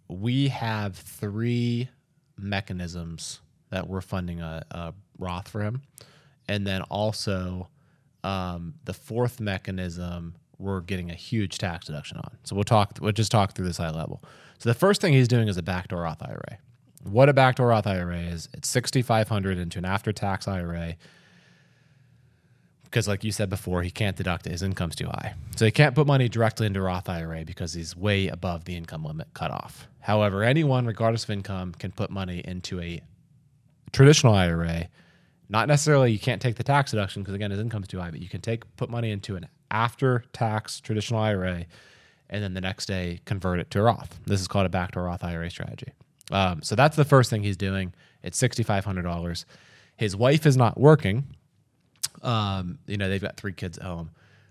we 0.08 0.48
have 0.48 0.96
three 0.96 1.88
mechanisms 2.38 3.40
that 3.70 3.88
we're 3.88 4.00
funding 4.00 4.40
a, 4.40 4.64
a 4.70 4.94
roth 5.18 5.48
for 5.48 5.62
him 5.62 5.82
and 6.48 6.66
then 6.66 6.82
also 6.82 7.68
um, 8.24 8.74
the 8.84 8.94
fourth 8.94 9.40
mechanism 9.40 10.34
we're 10.58 10.80
getting 10.80 11.10
a 11.10 11.14
huge 11.14 11.58
tax 11.58 11.86
deduction 11.86 12.16
on. 12.18 12.38
So 12.44 12.54
we'll 12.54 12.64
talk. 12.64 12.98
We'll 13.00 13.12
just 13.12 13.30
talk 13.30 13.52
through 13.54 13.66
this 13.66 13.76
high 13.76 13.90
level. 13.90 14.22
So 14.58 14.70
the 14.70 14.74
first 14.74 15.00
thing 15.00 15.12
he's 15.12 15.28
doing 15.28 15.48
is 15.48 15.56
a 15.56 15.62
backdoor 15.62 16.02
Roth 16.02 16.22
IRA. 16.22 16.58
What 17.10 17.28
a 17.28 17.32
backdoor 17.32 17.68
Roth 17.68 17.86
IRA 17.86 18.18
is? 18.18 18.48
It's 18.52 18.68
sixty 18.68 19.00
five 19.00 19.28
hundred 19.28 19.58
into 19.58 19.78
an 19.78 19.84
after 19.84 20.12
tax 20.12 20.48
IRA. 20.48 20.96
Because, 22.82 23.06
like 23.06 23.24
you 23.24 23.32
said 23.32 23.50
before, 23.50 23.82
he 23.82 23.90
can't 23.90 24.16
deduct 24.16 24.46
it. 24.46 24.50
His 24.50 24.62
income's 24.62 24.96
too 24.96 25.06
high. 25.06 25.34
So 25.56 25.64
he 25.64 25.70
can't 25.70 25.94
put 25.94 26.06
money 26.06 26.28
directly 26.28 26.66
into 26.66 26.80
Roth 26.80 27.08
IRA 27.08 27.44
because 27.44 27.74
he's 27.74 27.96
way 27.96 28.28
above 28.28 28.64
the 28.64 28.76
income 28.76 29.04
limit 29.04 29.28
cutoff. 29.34 29.86
However, 30.00 30.42
anyone, 30.42 30.86
regardless 30.86 31.24
of 31.24 31.30
income, 31.30 31.72
can 31.72 31.92
put 31.92 32.10
money 32.10 32.42
into 32.44 32.80
a 32.80 33.02
traditional 33.92 34.34
IRA. 34.34 34.88
Not 35.48 35.68
necessarily 35.68 36.10
you 36.10 36.18
can't 36.18 36.42
take 36.42 36.56
the 36.56 36.64
tax 36.64 36.90
deduction 36.90 37.22
because 37.22 37.34
again 37.34 37.50
his 37.50 37.60
income's 37.60 37.88
too 37.88 38.00
high, 38.00 38.10
but 38.10 38.20
you 38.20 38.28
can 38.28 38.40
take 38.40 38.64
put 38.76 38.90
money 38.90 39.10
into 39.10 39.36
an 39.36 39.46
after 39.70 40.24
tax 40.32 40.80
traditional 40.80 41.20
IRA, 41.20 41.66
and 42.30 42.42
then 42.42 42.54
the 42.54 42.60
next 42.60 42.86
day 42.86 43.20
convert 43.24 43.60
it 43.60 43.70
to 43.72 43.80
a 43.80 43.82
Roth. 43.82 44.18
This 44.26 44.40
is 44.40 44.48
called 44.48 44.66
a 44.66 44.70
backdoor 44.70 45.04
Roth 45.04 45.22
IRA 45.22 45.50
strategy. 45.50 45.92
Um, 46.30 46.62
so 46.62 46.74
that's 46.74 46.96
the 46.96 47.04
first 47.04 47.30
thing 47.30 47.42
he's 47.42 47.56
doing. 47.56 47.92
It's 48.22 48.38
sixty 48.38 48.62
five 48.62 48.84
hundred 48.84 49.02
dollars. 49.02 49.46
His 49.96 50.16
wife 50.16 50.46
is 50.46 50.56
not 50.56 50.78
working. 50.78 51.24
Um, 52.22 52.78
you 52.86 52.96
know 52.96 53.08
they've 53.08 53.20
got 53.20 53.36
three 53.36 53.52
kids 53.52 53.78
at 53.78 53.84
home, 53.84 54.10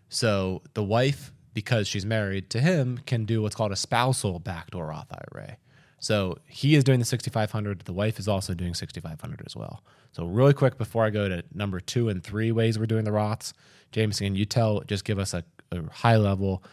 so 0.09 0.61
the 0.73 0.83
wife, 0.83 1.33
because 1.53 1.87
she's 1.87 2.05
married 2.05 2.49
to 2.51 2.61
him, 2.61 2.99
can 3.05 3.25
do 3.25 3.41
what's 3.41 3.55
called 3.55 3.71
a 3.71 3.75
spousal 3.75 4.39
backdoor 4.39 4.87
Roth 4.87 5.11
IRA. 5.11 5.57
So 5.99 6.37
he 6.45 6.75
is 6.75 6.83
doing 6.83 6.99
the 6.99 7.05
6500. 7.05 7.81
The 7.81 7.93
wife 7.93 8.19
is 8.19 8.27
also 8.27 8.53
doing 8.53 8.73
6500 8.73 9.41
as 9.45 9.55
well. 9.55 9.83
So 10.11 10.25
really 10.25 10.53
quick 10.53 10.77
before 10.77 11.03
I 11.03 11.09
go 11.09 11.27
to 11.27 11.43
number 11.53 11.79
two 11.79 12.09
and 12.09 12.23
three 12.23 12.51
ways 12.51 12.77
we're 12.77 12.85
doing 12.85 13.05
the 13.05 13.11
Roths, 13.11 13.53
James, 13.91 14.19
can 14.19 14.35
you 14.35 14.45
tell? 14.45 14.81
Just 14.81 15.03
give 15.03 15.17
us 15.17 15.33
a, 15.33 15.43
a 15.71 15.81
high 15.91 16.17
level 16.17 16.63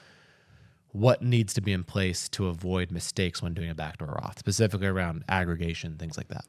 what 0.93 1.23
needs 1.23 1.55
to 1.55 1.61
be 1.61 1.73
in 1.73 1.85
place 1.85 2.29
to 2.29 2.47
avoid 2.47 2.91
mistakes 2.91 3.43
when 3.43 3.55
doing 3.55 3.71
a 3.71 3.75
backdoor 3.75 4.19
Roth, 4.23 4.39
specifically 4.39 4.87
around 4.87 5.25
aggregation, 5.29 5.97
things 5.97 6.17
like 6.17 6.29
that. 6.29 6.45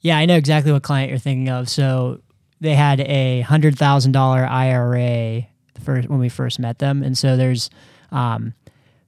Yeah, 0.00 0.16
I 0.16 0.24
know 0.24 0.36
exactly 0.36 0.72
what 0.72 0.82
client 0.82 1.10
you're 1.10 1.18
thinking 1.18 1.48
of. 1.48 1.68
So 1.68 2.20
they 2.60 2.74
had 2.74 3.00
a 3.00 3.40
hundred 3.42 3.76
thousand 3.76 4.12
dollar 4.12 4.46
IRA 4.46 5.46
first 5.82 6.08
when 6.08 6.20
we 6.20 6.28
first 6.28 6.58
met 6.58 6.78
them, 6.78 7.02
and 7.02 7.18
so 7.18 7.36
there's 7.36 7.70
um, 8.12 8.54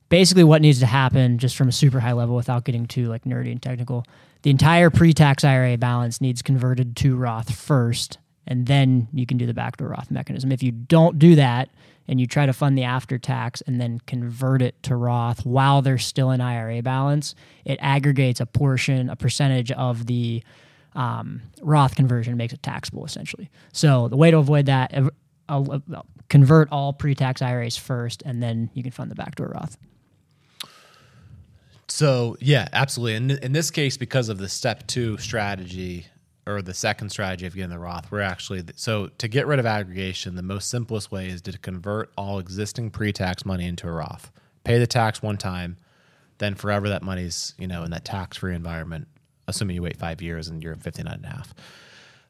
basically 0.09 0.45
what 0.45 0.61
needs 0.61 0.81
to 0.81 0.87
happen 0.87 1.39
just 1.39 1.57
from 1.57 1.69
a 1.69 1.73
super 1.73 2.01
high 2.01 2.13
level 2.13 2.35
without 2.35 2.65
getting 2.65 2.87
too 2.87 3.09
like 3.09 3.25
nerdy 3.25 3.53
and 3.53 3.63
technical. 3.63 4.05
The 4.43 4.51
entire 4.51 4.91
pre-tax 4.91 5.43
IRA 5.43 5.79
balance 5.79 6.21
needs 6.21 6.43
converted 6.43 6.97
to 6.97 7.17
Roth 7.17 7.55
first, 7.55 8.19
and 8.47 8.67
then 8.67 9.09
you 9.13 9.25
can 9.25 9.39
do 9.39 9.47
the 9.47 9.55
backdoor 9.55 9.89
Roth 9.89 10.11
mechanism. 10.11 10.51
If 10.51 10.63
you 10.63 10.73
don't 10.73 11.19
do 11.19 11.37
that 11.37 11.71
and 12.07 12.21
you 12.21 12.27
try 12.27 12.47
to 12.47 12.53
fund 12.53 12.77
the 12.77 12.85
after 12.85 13.19
tax 13.19 13.61
and 13.63 13.81
then 13.81 14.01
convert 14.07 14.63
it 14.63 14.83
to 14.83 14.97
Roth 14.97 15.45
while 15.45 15.83
there's 15.83 16.05
still 16.05 16.31
an 16.31 16.41
IRA 16.41 16.83
balance, 16.83 17.35
it 17.65 17.79
aggregates 17.81 18.41
a 18.41 18.47
portion, 18.47 19.09
a 19.09 19.17
percentage 19.17 19.73
of 19.73 20.07
the 20.07 20.43
um, 20.95 21.43
Roth 21.63 21.97
conversion 21.97 22.37
makes 22.37 22.53
it 22.53 22.63
taxable 22.63 23.05
essentially. 23.05 23.51
So 23.73 24.09
the 24.09 24.17
way 24.17 24.31
to 24.31 24.39
avoid 24.39 24.67
that, 24.67 24.95
uh, 24.95 25.11
uh, 25.49 26.03
convert 26.29 26.69
all 26.71 26.93
pre-tax 26.93 27.43
IRAs 27.43 27.77
first, 27.77 28.23
and 28.25 28.43
then 28.43 28.71
you 28.75 28.83
can 28.83 28.93
fund 28.93 29.11
the 29.11 29.15
backdoor 29.15 29.49
Roth. 29.49 29.77
So 31.87 32.37
yeah, 32.41 32.69
absolutely. 32.73 33.15
In 33.15 33.31
in 33.45 33.53
this 33.53 33.71
case, 33.71 33.97
because 33.97 34.29
of 34.29 34.39
the 34.39 34.49
step 34.49 34.87
two 34.87 35.19
strategy 35.19 36.07
or 36.47 36.61
the 36.63 36.75
second 36.75 37.11
strategy 37.11 37.47
of 37.47 37.55
getting 37.55 37.71
the 37.71 37.79
Roth, 37.79 38.11
we're 38.11 38.21
actually 38.21 38.63
so 38.77 39.09
to 39.19 39.29
get 39.29 39.47
rid 39.47 39.59
of 39.59 39.67
aggregation, 39.67 40.37
the 40.37 40.43
most 40.43 40.69
simplest 40.69 41.11
way 41.11 41.29
is 41.29 41.41
to 41.43 41.59
convert 41.59 42.13
all 42.17 42.39
existing 42.39 42.91
pre-tax 42.91 43.45
money 43.45 43.67
into 43.67 43.89
a 43.89 43.93
Roth. 43.93 44.31
Pay 44.65 44.79
the 44.79 44.87
tax 44.87 45.23
one 45.23 45.37
time, 45.37 45.77
then 46.39 46.55
forever 46.55 46.89
that 46.89 47.03
money's 47.03 47.55
you 47.59 47.67
know 47.67 47.83
in 47.85 47.91
that 47.91 48.05
tax 48.05 48.37
free 48.37 48.55
environment, 48.55 49.09
assuming 49.49 49.77
you 49.77 49.83
wait 49.83 49.97
five 49.97 50.21
years 50.21 50.49
and 50.49 50.63
you're 50.63 50.75
59 50.75 51.13
and 51.15 51.25
a 51.25 51.29
half. 51.29 51.55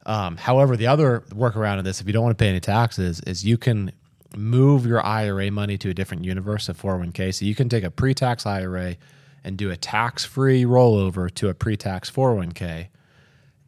Um, 0.05 0.37
however, 0.37 0.77
the 0.77 0.87
other 0.87 1.21
workaround 1.29 1.79
of 1.79 1.83
this, 1.83 1.99
if 1.99 2.07
you 2.07 2.13
don't 2.13 2.23
want 2.23 2.37
to 2.37 2.41
pay 2.41 2.49
any 2.49 2.59
taxes, 2.59 3.21
is 3.21 3.43
you 3.45 3.57
can 3.57 3.91
move 4.35 4.85
your 4.85 5.03
IRA 5.05 5.49
money 5.49 5.77
to 5.79 5.89
a 5.89 5.93
different 5.93 6.25
universe 6.25 6.69
of 6.69 6.79
401k. 6.79 7.33
So 7.33 7.45
you 7.45 7.55
can 7.55 7.69
take 7.69 7.83
a 7.83 7.91
pre 7.91 8.13
tax 8.13 8.45
IRA 8.45 8.97
and 9.43 9.57
do 9.57 9.71
a 9.71 9.77
tax 9.77 10.25
free 10.25 10.63
rollover 10.63 11.33
to 11.35 11.49
a 11.49 11.53
pre 11.53 11.77
tax 11.77 12.09
401k. 12.09 12.87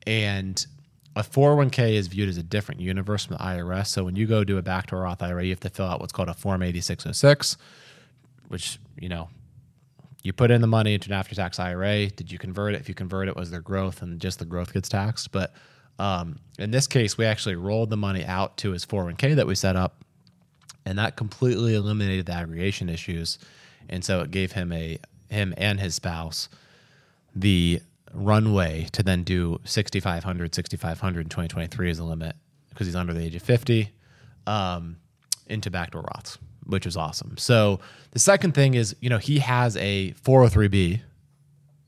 And 0.08 0.66
a 1.18 1.22
401k 1.22 1.94
is 1.94 2.08
viewed 2.08 2.30
as 2.30 2.38
a 2.38 2.44
different 2.44 2.80
universe 2.80 3.26
from 3.26 3.36
the 3.36 3.44
IRS. 3.44 3.88
So 3.88 4.06
when 4.06 4.16
you 4.16 4.26
go 4.26 4.44
do 4.46 4.58
a 4.58 4.62
backdoor 4.62 5.02
Roth 5.02 5.22
IRA, 5.22 5.44
you 5.44 5.50
have 5.50 5.60
to 5.60 5.70
fill 5.70 5.86
out 5.86 6.00
what's 6.00 6.14
called 6.14 6.30
a 6.30 6.34
Form 6.34 6.64
8606, 6.64 7.58
which, 8.48 8.80
you 8.98 9.10
know, 9.10 9.28
you 10.24 10.32
put 10.32 10.50
in 10.50 10.62
the 10.62 10.68
money 10.68 10.94
into 10.94 11.10
an 11.10 11.14
after 11.14 11.36
tax 11.36 11.60
IRA. 11.60 12.08
Did 12.08 12.32
you 12.32 12.38
convert 12.38 12.74
it? 12.74 12.80
If 12.80 12.88
you 12.88 12.96
convert 12.96 13.28
it, 13.28 13.36
was 13.36 13.52
there 13.52 13.62
growth 13.62 14.02
and 14.02 14.20
just 14.20 14.40
the 14.40 14.46
growth 14.46 14.74
gets 14.74 14.88
taxed? 14.88 15.32
But 15.32 15.54
um, 16.00 16.40
in 16.58 16.72
this 16.72 16.88
case, 16.88 17.18
we 17.18 17.26
actually 17.26 17.56
rolled 17.56 17.90
the 17.90 17.98
money 17.98 18.24
out 18.24 18.56
to 18.58 18.72
his 18.72 18.86
401k 18.86 19.36
that 19.36 19.46
we 19.46 19.56
set 19.56 19.76
up, 19.76 20.06
and 20.86 20.98
that 21.00 21.18
completely 21.18 21.76
eliminated 21.76 22.28
the 22.28 22.34
aggregation 22.34 22.88
issues. 22.88 23.40
And 23.90 24.06
so 24.06 24.22
it 24.22 24.32
gave 24.32 24.54
him 24.54 24.72
a 24.72 25.00
him 25.30 25.54
and 25.58 25.80
his 25.80 25.96
spouse 25.96 26.48
the 27.36 27.82
runway 28.14 28.88
to 28.94 29.04
then 29.04 29.24
do 29.24 29.60
6500 29.64 30.54
6500 30.56 31.20
in 31.22 31.30
2023 31.30 31.90
as 31.90 32.00
a 32.00 32.04
limit 32.04 32.36
because 32.70 32.88
he's 32.88 32.96
under 32.96 33.14
the 33.14 33.24
age 33.24 33.36
of 33.36 33.42
50 33.42 33.90
um, 34.46 34.98
into 35.48 35.70
backdoor 35.70 36.04
Roths, 36.04 36.38
which 36.66 36.86
is 36.86 36.96
awesome. 36.96 37.38
So 37.38 37.80
the 38.12 38.20
second 38.20 38.54
thing 38.54 38.74
is, 38.74 38.96
you 39.02 39.10
know, 39.10 39.18
he 39.18 39.40
has 39.40 39.76
a 39.78 40.14
403b 40.24 41.02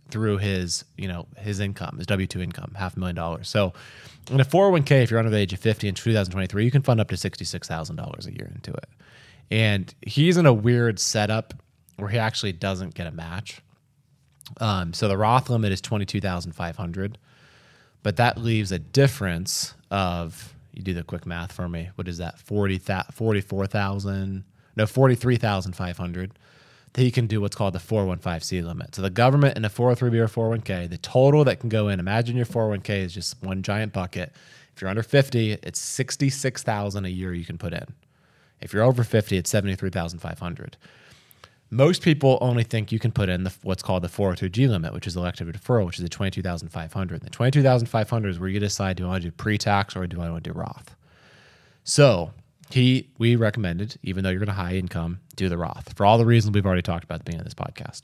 through 0.09 0.37
his, 0.37 0.85
you 0.97 1.07
know, 1.07 1.27
his 1.37 1.59
income, 1.59 1.97
his 1.97 2.07
W 2.07 2.27
two 2.27 2.41
income, 2.41 2.73
half 2.75 2.97
a 2.97 2.99
million 2.99 3.15
dollars. 3.15 3.47
So 3.47 3.73
in 4.31 4.39
a 4.39 4.45
401k, 4.45 5.03
if 5.03 5.11
you're 5.11 5.19
under 5.19 5.31
the 5.31 5.37
age 5.37 5.53
of 5.53 5.59
50 5.59 5.87
in 5.87 5.95
2023, 5.95 6.65
you 6.65 6.71
can 6.71 6.81
fund 6.81 6.99
up 6.99 7.09
to 7.09 7.15
$66,000 7.15 8.27
a 8.27 8.31
year 8.33 8.51
into 8.53 8.71
it. 8.71 8.89
And 9.51 9.93
he's 10.01 10.37
in 10.37 10.45
a 10.45 10.53
weird 10.53 10.99
setup 10.99 11.53
where 11.97 12.09
he 12.09 12.17
actually 12.17 12.53
doesn't 12.53 12.93
get 12.93 13.07
a 13.07 13.11
match. 13.11 13.61
Um, 14.57 14.93
so 14.93 15.07
the 15.07 15.17
Roth 15.17 15.49
limit 15.49 15.71
is 15.71 15.81
22,500, 15.81 17.17
but 18.03 18.15
that 18.17 18.37
leaves 18.37 18.71
a 18.71 18.79
difference 18.79 19.73
of, 19.91 20.53
you 20.73 20.83
do 20.83 20.93
the 20.93 21.03
quick 21.03 21.25
math 21.25 21.51
for 21.51 21.67
me. 21.69 21.89
What 21.95 22.07
is 22.07 22.17
that? 22.17 22.39
40, 22.39 22.79
44,000, 23.11 24.43
no, 24.75 24.85
43,500 24.85 26.31
that 26.93 27.03
you 27.03 27.11
can 27.11 27.27
do 27.27 27.39
what's 27.41 27.55
called 27.55 27.73
the 27.73 27.79
415C 27.79 28.63
limit. 28.63 28.95
So 28.95 29.01
the 29.01 29.09
government 29.09 29.57
in 29.57 29.65
a 29.65 29.69
403B 29.69 30.15
or 30.15 30.57
401K, 30.57 30.89
the 30.89 30.97
total 30.97 31.43
that 31.43 31.59
can 31.59 31.69
go 31.69 31.87
in, 31.87 31.99
imagine 31.99 32.35
your 32.35 32.45
401K 32.45 33.05
is 33.05 33.13
just 33.13 33.41
one 33.43 33.61
giant 33.61 33.93
bucket. 33.93 34.33
If 34.75 34.81
you're 34.81 34.89
under 34.89 35.03
50, 35.03 35.53
it's 35.63 35.79
66,000 35.79 37.05
a 37.05 37.09
year 37.09 37.33
you 37.33 37.45
can 37.45 37.57
put 37.57 37.73
in. 37.73 37.85
If 38.61 38.73
you're 38.73 38.83
over 38.83 39.03
50, 39.03 39.37
it's 39.37 39.49
73,500. 39.49 40.77
Most 41.71 42.01
people 42.01 42.39
only 42.41 42.63
think 42.63 42.91
you 42.91 42.97
can 42.97 43.11
put 43.11 43.29
in 43.29 43.43
the, 43.43 43.53
what's 43.61 43.83
called 43.83 44.03
the 44.03 44.07
402G 44.07 44.67
limit, 44.67 44.91
which 44.91 45.05
is 45.05 45.15
elective 45.15 45.47
deferral, 45.47 45.85
which 45.85 45.97
is 45.97 46.03
the 46.03 46.09
22,500. 46.09 47.21
The 47.21 47.29
22,500 47.29 48.29
is 48.29 48.39
where 48.39 48.49
you 48.49 48.59
decide 48.59 48.97
do 48.97 49.05
I 49.05 49.09
want 49.09 49.21
to 49.21 49.27
do 49.29 49.31
pre-tax 49.31 49.95
or 49.95 50.07
do 50.07 50.19
I 50.21 50.29
want 50.29 50.43
to 50.43 50.51
do 50.51 50.57
Roth. 50.57 50.95
So 51.83 52.31
he 52.71 53.09
we 53.17 53.35
recommended, 53.35 53.97
even 54.03 54.23
though 54.23 54.29
you're 54.29 54.39
going 54.39 54.47
to 54.47 54.53
high 54.53 54.75
income, 54.75 55.19
do 55.35 55.49
the 55.49 55.57
Roth 55.57 55.93
for 55.95 56.05
all 56.05 56.17
the 56.17 56.25
reasons 56.25 56.53
we've 56.53 56.65
already 56.65 56.81
talked 56.81 57.03
about 57.03 57.23
beginning 57.25 57.41
of 57.41 57.45
this 57.45 57.53
podcast. 57.53 58.03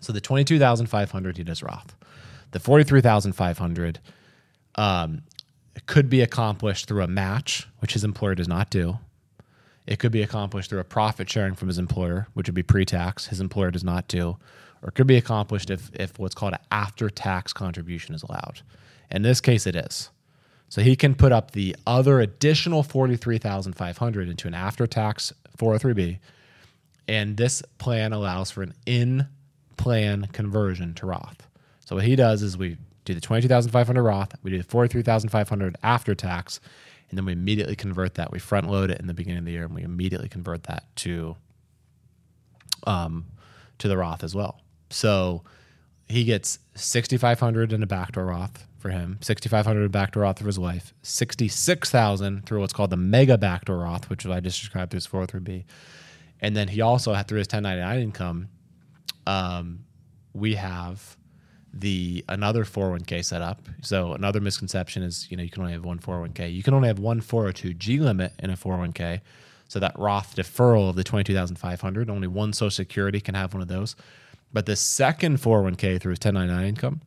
So 0.00 0.12
the 0.12 0.20
twenty 0.20 0.44
two 0.44 0.58
thousand 0.58 0.86
five 0.86 1.10
hundred 1.10 1.36
he 1.36 1.44
does 1.44 1.62
Roth. 1.62 1.96
The 2.52 2.60
forty 2.60 2.84
three 2.84 3.00
thousand 3.00 3.32
five 3.32 3.58
hundred 3.58 4.00
um, 4.74 5.22
could 5.86 6.08
be 6.08 6.20
accomplished 6.20 6.86
through 6.86 7.02
a 7.02 7.08
match, 7.08 7.68
which 7.80 7.92
his 7.92 8.04
employer 8.04 8.34
does 8.34 8.48
not 8.48 8.70
do. 8.70 8.98
It 9.88 9.98
could 9.98 10.12
be 10.12 10.22
accomplished 10.22 10.68
through 10.68 10.80
a 10.80 10.84
profit 10.84 11.30
sharing 11.30 11.54
from 11.54 11.68
his 11.68 11.78
employer, 11.78 12.28
which 12.34 12.46
would 12.46 12.54
be 12.54 12.62
pre 12.62 12.84
tax. 12.84 13.26
His 13.26 13.40
employer 13.40 13.70
does 13.70 13.82
not 13.82 14.06
do, 14.06 14.36
or 14.82 14.90
it 14.90 14.94
could 14.94 15.06
be 15.06 15.16
accomplished 15.16 15.70
if 15.70 15.90
if 15.94 16.18
what's 16.18 16.34
called 16.34 16.52
an 16.52 16.60
after 16.70 17.08
tax 17.08 17.54
contribution 17.54 18.14
is 18.14 18.22
allowed. 18.22 18.60
In 19.10 19.22
this 19.22 19.40
case, 19.40 19.66
it 19.66 19.74
is. 19.74 20.10
So 20.68 20.82
he 20.82 20.94
can 20.94 21.14
put 21.14 21.32
up 21.32 21.52
the 21.52 21.74
other 21.86 22.20
additional 22.20 22.82
43,500 22.82 24.28
into 24.28 24.46
an 24.46 24.52
after-tax 24.52 25.32
403b 25.56 26.18
and 27.08 27.38
this 27.38 27.62
plan 27.78 28.12
allows 28.12 28.50
for 28.50 28.62
an 28.62 28.74
in-plan 28.84 30.28
conversion 30.32 30.92
to 30.94 31.06
Roth. 31.06 31.48
So 31.86 31.96
what 31.96 32.04
he 32.04 32.14
does 32.14 32.42
is 32.42 32.58
we 32.58 32.76
do 33.06 33.14
the 33.14 33.20
22,500 33.20 34.02
Roth, 34.02 34.34
we 34.42 34.50
do 34.50 34.58
the 34.58 34.64
43,500 34.64 35.76
after 35.82 36.14
tax 36.14 36.60
and 37.08 37.16
then 37.16 37.24
we 37.24 37.32
immediately 37.32 37.76
convert 37.76 38.14
that. 38.14 38.30
We 38.30 38.38
front 38.38 38.70
load 38.70 38.90
it 38.90 39.00
in 39.00 39.06
the 39.06 39.14
beginning 39.14 39.40
of 39.40 39.44
the 39.44 39.52
year 39.52 39.64
and 39.64 39.74
we 39.74 39.82
immediately 39.82 40.28
convert 40.28 40.64
that 40.64 40.84
to 40.96 41.36
um 42.86 43.26
to 43.78 43.88
the 43.88 43.96
Roth 43.96 44.24
as 44.24 44.34
well. 44.34 44.60
So 44.90 45.44
he 46.08 46.24
gets 46.24 46.58
6,500 46.74 47.72
in 47.72 47.82
a 47.82 47.86
backdoor 47.86 48.26
Roth 48.26 48.66
for 48.78 48.90
him, 48.90 49.18
6,500 49.20 49.90
backdoor 49.92 50.22
Roth 50.22 50.38
for 50.38 50.46
his 50.46 50.58
wife, 50.58 50.94
66,000 51.02 52.46
through 52.46 52.60
what's 52.60 52.72
called 52.72 52.90
the 52.90 52.96
mega 52.96 53.36
backdoor 53.36 53.78
Roth, 53.78 54.08
which 54.08 54.24
I 54.26 54.40
just 54.40 54.60
described 54.60 54.90
through 54.90 54.98
his 54.98 55.06
403b. 55.06 55.64
And 56.40 56.56
then 56.56 56.68
he 56.68 56.80
also 56.80 57.12
had 57.12 57.26
through 57.28 57.38
his 57.38 57.48
1099 57.48 58.00
income, 58.00 58.48
um, 59.26 59.84
we 60.32 60.54
have 60.54 61.17
the 61.72 62.24
another 62.28 62.64
401k 62.64 63.24
setup. 63.24 63.68
So 63.82 64.12
another 64.12 64.40
misconception 64.40 65.02
is, 65.02 65.30
you 65.30 65.36
know, 65.36 65.42
you 65.42 65.50
can 65.50 65.62
only 65.62 65.74
have 65.74 65.84
one 65.84 65.98
401k. 65.98 66.52
You 66.52 66.62
can 66.62 66.74
only 66.74 66.88
have 66.88 66.98
one 66.98 67.20
402g 67.20 68.00
limit 68.00 68.32
in 68.38 68.50
a 68.50 68.56
401k. 68.56 69.20
So 69.68 69.78
that 69.80 69.98
Roth 69.98 70.34
deferral 70.34 70.88
of 70.88 70.96
the 70.96 71.04
22,500, 71.04 72.08
only 72.08 72.26
one 72.26 72.52
social 72.52 72.70
security 72.70 73.20
can 73.20 73.34
have 73.34 73.52
one 73.52 73.62
of 73.62 73.68
those. 73.68 73.96
But 74.52 74.64
the 74.64 74.76
second 74.76 75.38
401k 75.38 76.00
through 76.00 76.12
his 76.12 76.24
1099 76.24 76.64
income, 76.64 77.02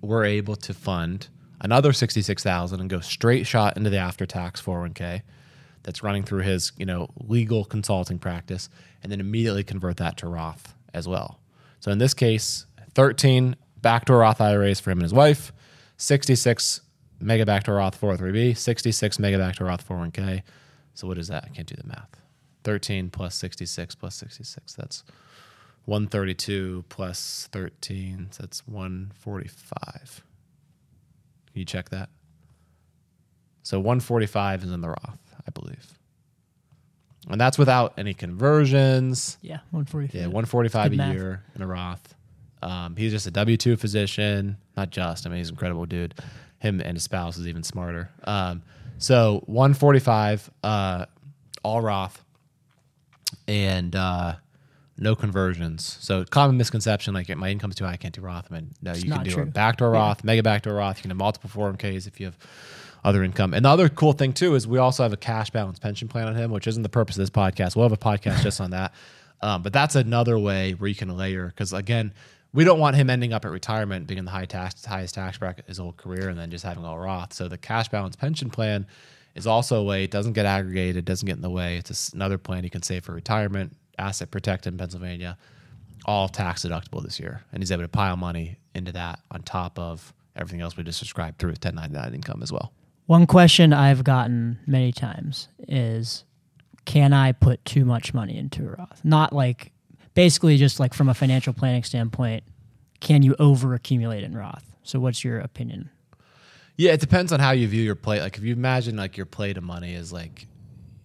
we're 0.00 0.24
able 0.24 0.56
to 0.56 0.72
fund 0.72 1.28
another 1.60 1.92
66,000 1.92 2.80
and 2.80 2.88
go 2.88 3.00
straight 3.00 3.46
shot 3.46 3.76
into 3.76 3.90
the 3.90 3.98
after 3.98 4.24
tax 4.24 4.60
401k 4.60 5.22
that's 5.82 6.02
running 6.02 6.22
through 6.22 6.40
his, 6.40 6.72
you 6.78 6.86
know, 6.86 7.10
legal 7.20 7.64
consulting 7.64 8.18
practice 8.18 8.70
and 9.02 9.12
then 9.12 9.20
immediately 9.20 9.62
convert 9.62 9.98
that 9.98 10.16
to 10.16 10.28
Roth 10.28 10.74
as 10.94 11.06
well. 11.06 11.40
So 11.80 11.90
in 11.90 11.98
this 11.98 12.14
case, 12.14 12.64
13 12.94 13.56
backdoor 13.80 14.18
Roth 14.18 14.40
IRAs 14.40 14.80
for 14.80 14.90
him 14.90 14.98
and 14.98 15.02
his 15.04 15.12
wife, 15.14 15.52
66 15.96 16.80
mega 17.20 17.44
backdoor 17.46 17.76
Roth 17.76 18.00
403b, 18.00 18.56
66 18.56 19.18
mega 19.18 19.38
backdoor 19.38 19.68
Roth 19.68 19.86
401k. 19.88 20.42
So 20.94 21.06
what 21.06 21.18
is 21.18 21.28
that? 21.28 21.44
I 21.44 21.48
can't 21.48 21.66
do 21.66 21.74
the 21.76 21.86
math. 21.86 22.08
13 22.64 23.10
plus 23.10 23.34
66 23.34 23.94
plus 23.94 24.14
66. 24.16 24.74
That's 24.74 25.04
132 25.86 26.84
plus 26.88 27.48
13, 27.52 28.28
so 28.30 28.42
that's 28.42 28.66
145. 28.66 30.22
Can 31.52 31.58
you 31.60 31.64
check 31.64 31.90
that? 31.90 32.08
So 33.62 33.78
145 33.78 34.64
is 34.64 34.70
in 34.72 34.80
the 34.80 34.88
Roth, 34.88 35.34
I 35.46 35.50
believe. 35.52 35.98
And 37.28 37.40
that's 37.40 37.58
without 37.58 37.94
any 37.98 38.12
conversions. 38.14 39.38
Yeah, 39.40 39.58
145. 39.70 40.14
Yeah, 40.14 40.26
145 40.26 40.90
Good 40.90 40.94
a 40.94 40.96
math. 40.98 41.14
year 41.14 41.42
in 41.54 41.62
a 41.62 41.66
Roth. 41.66 42.14
Um, 42.64 42.96
he's 42.96 43.12
just 43.12 43.26
a 43.26 43.30
W 43.30 43.56
2 43.56 43.76
physician. 43.76 44.56
Not 44.76 44.90
just, 44.90 45.26
I 45.26 45.30
mean, 45.30 45.38
he's 45.38 45.48
an 45.48 45.54
incredible 45.54 45.86
dude. 45.86 46.14
Him 46.58 46.80
and 46.80 46.96
his 46.96 47.04
spouse 47.04 47.36
is 47.36 47.46
even 47.46 47.62
smarter. 47.62 48.10
Um, 48.24 48.62
so 48.98 49.42
145, 49.46 50.50
uh, 50.62 51.06
all 51.62 51.80
Roth, 51.82 52.24
and 53.46 53.94
uh, 53.94 54.36
no 54.96 55.14
conversions. 55.14 55.98
So 56.00 56.24
common 56.24 56.56
misconception, 56.56 57.12
like 57.12 57.28
my 57.36 57.50
income's 57.50 57.74
too 57.74 57.84
high, 57.84 57.92
I 57.92 57.96
can't 57.96 58.14
do 58.14 58.22
Roth. 58.22 58.46
I 58.50 58.54
mean, 58.54 58.70
no, 58.80 58.94
you 58.94 59.10
can 59.10 59.24
do 59.24 59.30
true. 59.30 59.42
a 59.42 59.46
backdoor 59.46 59.90
Roth, 59.90 60.24
mega 60.24 60.42
backdoor 60.42 60.74
Roth. 60.74 60.98
You 60.98 61.02
can 61.02 61.10
have 61.10 61.18
multiple 61.18 61.50
401ks 61.50 62.06
if 62.06 62.18
you 62.18 62.26
have 62.26 62.38
other 63.04 63.22
income. 63.22 63.52
And 63.52 63.66
the 63.66 63.68
other 63.68 63.90
cool 63.90 64.14
thing 64.14 64.32
too 64.32 64.54
is 64.54 64.66
we 64.66 64.78
also 64.78 65.02
have 65.02 65.12
a 65.12 65.18
cash 65.18 65.50
balance 65.50 65.78
pension 65.78 66.08
plan 66.08 66.26
on 66.26 66.34
him, 66.34 66.50
which 66.50 66.66
isn't 66.66 66.82
the 66.82 66.88
purpose 66.88 67.16
of 67.16 67.20
this 67.20 67.30
podcast. 67.30 67.76
We'll 67.76 67.84
have 67.84 67.92
a 67.92 67.96
podcast 67.96 68.42
just 68.42 68.60
on 68.60 68.70
that. 68.70 68.92
Um, 69.40 69.62
but 69.62 69.74
that's 69.74 69.94
another 69.94 70.38
way 70.38 70.72
where 70.72 70.88
you 70.88 70.94
can 70.94 71.14
layer 71.18 71.48
because 71.48 71.74
again, 71.74 72.14
we 72.54 72.62
don't 72.62 72.78
want 72.78 72.94
him 72.94 73.10
ending 73.10 73.32
up 73.32 73.44
at 73.44 73.50
retirement 73.50 74.06
being 74.06 74.18
in 74.18 74.24
the 74.24 74.30
high 74.30 74.44
tax, 74.44 74.84
highest 74.84 75.16
tax 75.16 75.36
bracket 75.36 75.66
his 75.66 75.78
whole 75.78 75.92
career 75.92 76.28
and 76.28 76.38
then 76.38 76.50
just 76.50 76.64
having 76.64 76.84
all 76.84 76.98
Roth. 76.98 77.32
So 77.32 77.48
the 77.48 77.58
cash 77.58 77.88
balance 77.88 78.14
pension 78.14 78.48
plan 78.48 78.86
is 79.34 79.46
also 79.46 79.80
a 79.80 79.82
way. 79.82 80.04
It 80.04 80.12
doesn't 80.12 80.34
get 80.34 80.46
aggregated, 80.46 81.04
doesn't 81.04 81.26
get 81.26 81.34
in 81.34 81.42
the 81.42 81.50
way. 81.50 81.76
It's 81.76 82.12
another 82.12 82.38
plan 82.38 82.62
you 82.62 82.70
can 82.70 82.82
save 82.82 83.04
for 83.04 83.12
retirement, 83.12 83.76
asset 83.98 84.30
protected 84.30 84.72
in 84.72 84.78
Pennsylvania, 84.78 85.36
all 86.04 86.28
tax 86.28 86.64
deductible 86.64 87.02
this 87.02 87.18
year, 87.18 87.42
and 87.52 87.60
he's 87.60 87.72
able 87.72 87.82
to 87.82 87.88
pile 87.88 88.16
money 88.16 88.56
into 88.72 88.92
that 88.92 89.18
on 89.32 89.42
top 89.42 89.76
of 89.76 90.14
everything 90.36 90.60
else 90.60 90.76
we 90.76 90.84
just 90.84 91.00
described 91.00 91.38
through 91.40 91.50
his 91.50 91.58
1099 91.58 92.14
income 92.14 92.40
as 92.40 92.52
well. 92.52 92.72
One 93.06 93.26
question 93.26 93.72
I've 93.72 94.04
gotten 94.04 94.60
many 94.64 94.92
times 94.92 95.48
is 95.66 96.24
can 96.84 97.12
I 97.12 97.32
put 97.32 97.64
too 97.64 97.84
much 97.84 98.14
money 98.14 98.36
into 98.36 98.62
a 98.62 98.76
Roth? 98.78 99.00
Not 99.02 99.32
like 99.32 99.72
basically 100.14 100.56
just 100.56 100.80
like 100.80 100.94
from 100.94 101.08
a 101.08 101.14
financial 101.14 101.52
planning 101.52 101.82
standpoint, 101.82 102.44
can 103.00 103.22
you 103.22 103.34
over 103.38 103.74
accumulate 103.74 104.24
in 104.24 104.36
Roth? 104.36 104.64
So 104.82 104.98
what's 105.00 105.24
your 105.24 105.38
opinion? 105.40 105.90
Yeah, 106.76 106.92
it 106.92 107.00
depends 107.00 107.32
on 107.32 107.40
how 107.40 107.52
you 107.52 107.68
view 107.68 107.82
your 107.82 107.94
plate. 107.94 108.20
Like 108.20 108.36
if 108.36 108.42
you 108.42 108.52
imagine 108.52 108.96
like 108.96 109.16
your 109.16 109.26
plate 109.26 109.56
of 109.56 109.62
money 109.64 109.94
is 109.94 110.12
like 110.12 110.46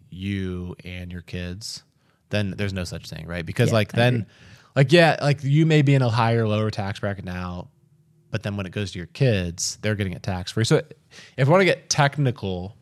you 0.09 0.75
and 0.83 1.11
your 1.11 1.21
kids, 1.21 1.83
then 2.29 2.51
there's 2.57 2.73
no 2.73 2.83
such 2.83 3.09
thing, 3.09 3.27
right? 3.27 3.45
Because 3.45 3.69
Yeah, 3.69 3.73
like 3.75 3.93
I 3.93 3.97
then 3.97 4.13
agree. 4.15 4.25
like 4.75 4.91
yeah, 4.91 5.17
like 5.21 5.43
you 5.43 5.65
may 5.65 5.81
be 5.81 5.93
in 5.95 6.01
a 6.01 6.09
higher 6.09 6.47
lower 6.47 6.71
tax 6.71 6.99
bracket 6.99 7.25
now, 7.25 7.67
but 8.31 8.43
then 8.43 8.57
when 8.57 8.65
it 8.65 8.71
goes 8.71 8.91
to 8.93 8.97
your 8.99 9.07
kids, 9.07 9.77
they're 9.81 9.95
getting 9.95 10.13
it 10.13 10.23
tax 10.23 10.51
free. 10.51 10.65
So 10.65 10.81
if 11.37 11.47
we 11.47 11.51
want 11.51 11.61
to 11.61 11.65
get 11.65 11.89
technical, 11.89 12.75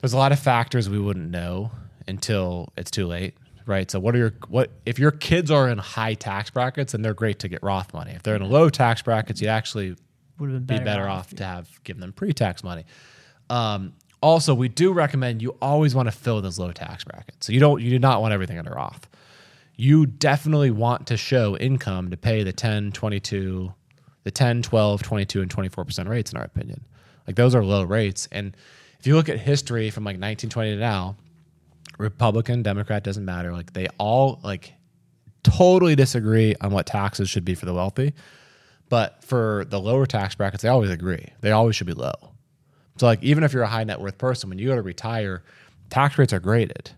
there's 0.00 0.12
a 0.12 0.18
lot 0.18 0.32
of 0.32 0.38
factors 0.38 0.88
we 0.88 0.98
wouldn't 0.98 1.30
know 1.30 1.70
until 2.08 2.68
it's 2.76 2.90
too 2.90 3.06
late, 3.06 3.34
right? 3.66 3.90
So 3.90 4.00
what 4.00 4.14
are 4.14 4.18
your 4.18 4.34
what 4.48 4.70
if 4.86 4.98
your 4.98 5.10
kids 5.10 5.50
are 5.50 5.68
in 5.68 5.78
high 5.78 6.14
tax 6.14 6.50
brackets, 6.50 6.92
then 6.92 7.02
they're 7.02 7.14
great 7.14 7.38
to 7.40 7.48
get 7.48 7.62
Roth 7.62 7.92
money. 7.92 8.12
If 8.12 8.22
they're 8.22 8.36
in 8.36 8.48
low 8.48 8.68
tax 8.68 9.02
brackets, 9.02 9.40
you 9.40 9.48
actually 9.48 9.96
Would 10.38 10.50
have 10.50 10.66
been 10.66 10.78
be 10.78 10.84
better 10.84 11.08
off 11.08 11.34
to 11.36 11.44
have 11.44 11.82
given 11.84 12.00
them 12.00 12.12
pre-tax 12.12 12.64
money. 12.64 12.84
Um, 13.50 13.94
also, 14.22 14.54
we 14.54 14.68
do 14.68 14.92
recommend 14.92 15.42
you 15.42 15.56
always 15.60 15.94
want 15.94 16.06
to 16.06 16.12
fill 16.12 16.40
those 16.40 16.58
low 16.58 16.72
tax 16.72 17.04
brackets. 17.04 17.46
So 17.46 17.52
you 17.52 17.60
don't 17.60 17.82
you 17.82 17.90
do 17.90 17.98
not 17.98 18.20
want 18.20 18.32
everything 18.32 18.58
under 18.58 18.72
Roth. 18.72 19.08
You 19.76 20.06
definitely 20.06 20.70
want 20.70 21.06
to 21.08 21.16
show 21.16 21.56
income 21.56 22.10
to 22.10 22.16
pay 22.16 22.44
the 22.44 22.52
10, 22.52 22.92
22, 22.92 23.72
the 24.22 24.30
10, 24.30 24.62
12, 24.62 25.02
22 25.02 25.42
and 25.42 25.50
24% 25.50 26.08
rates 26.08 26.30
in 26.30 26.38
our 26.38 26.44
opinion. 26.44 26.84
Like 27.26 27.36
those 27.36 27.54
are 27.54 27.64
low 27.64 27.82
rates 27.82 28.28
and 28.30 28.56
if 29.02 29.08
you 29.08 29.16
look 29.16 29.28
at 29.28 29.40
history 29.40 29.90
from 29.90 30.04
like 30.04 30.14
1920 30.14 30.74
to 30.74 30.76
now, 30.76 31.16
Republican, 31.98 32.62
Democrat 32.62 33.04
doesn't 33.04 33.24
matter. 33.24 33.52
Like 33.52 33.72
they 33.72 33.86
all 33.98 34.40
like 34.42 34.72
totally 35.42 35.96
disagree 35.96 36.54
on 36.60 36.72
what 36.72 36.86
taxes 36.86 37.28
should 37.28 37.44
be 37.44 37.54
for 37.54 37.66
the 37.66 37.74
wealthy. 37.74 38.14
But 38.88 39.24
for 39.24 39.64
the 39.68 39.80
lower 39.80 40.06
tax 40.06 40.34
brackets, 40.34 40.62
they 40.62 40.68
always 40.68 40.90
agree. 40.90 41.26
They 41.40 41.50
always 41.50 41.76
should 41.76 41.86
be 41.86 41.94
low. 41.94 42.12
So 42.98 43.06
like 43.06 43.22
even 43.22 43.42
if 43.42 43.52
you're 43.52 43.62
a 43.62 43.68
high 43.68 43.84
net 43.84 44.00
worth 44.00 44.18
person, 44.18 44.50
when 44.50 44.58
you 44.58 44.68
go 44.68 44.74
to 44.74 44.82
retire, 44.82 45.42
tax 45.90 46.18
rates 46.18 46.32
are 46.32 46.40
graded. 46.40 46.90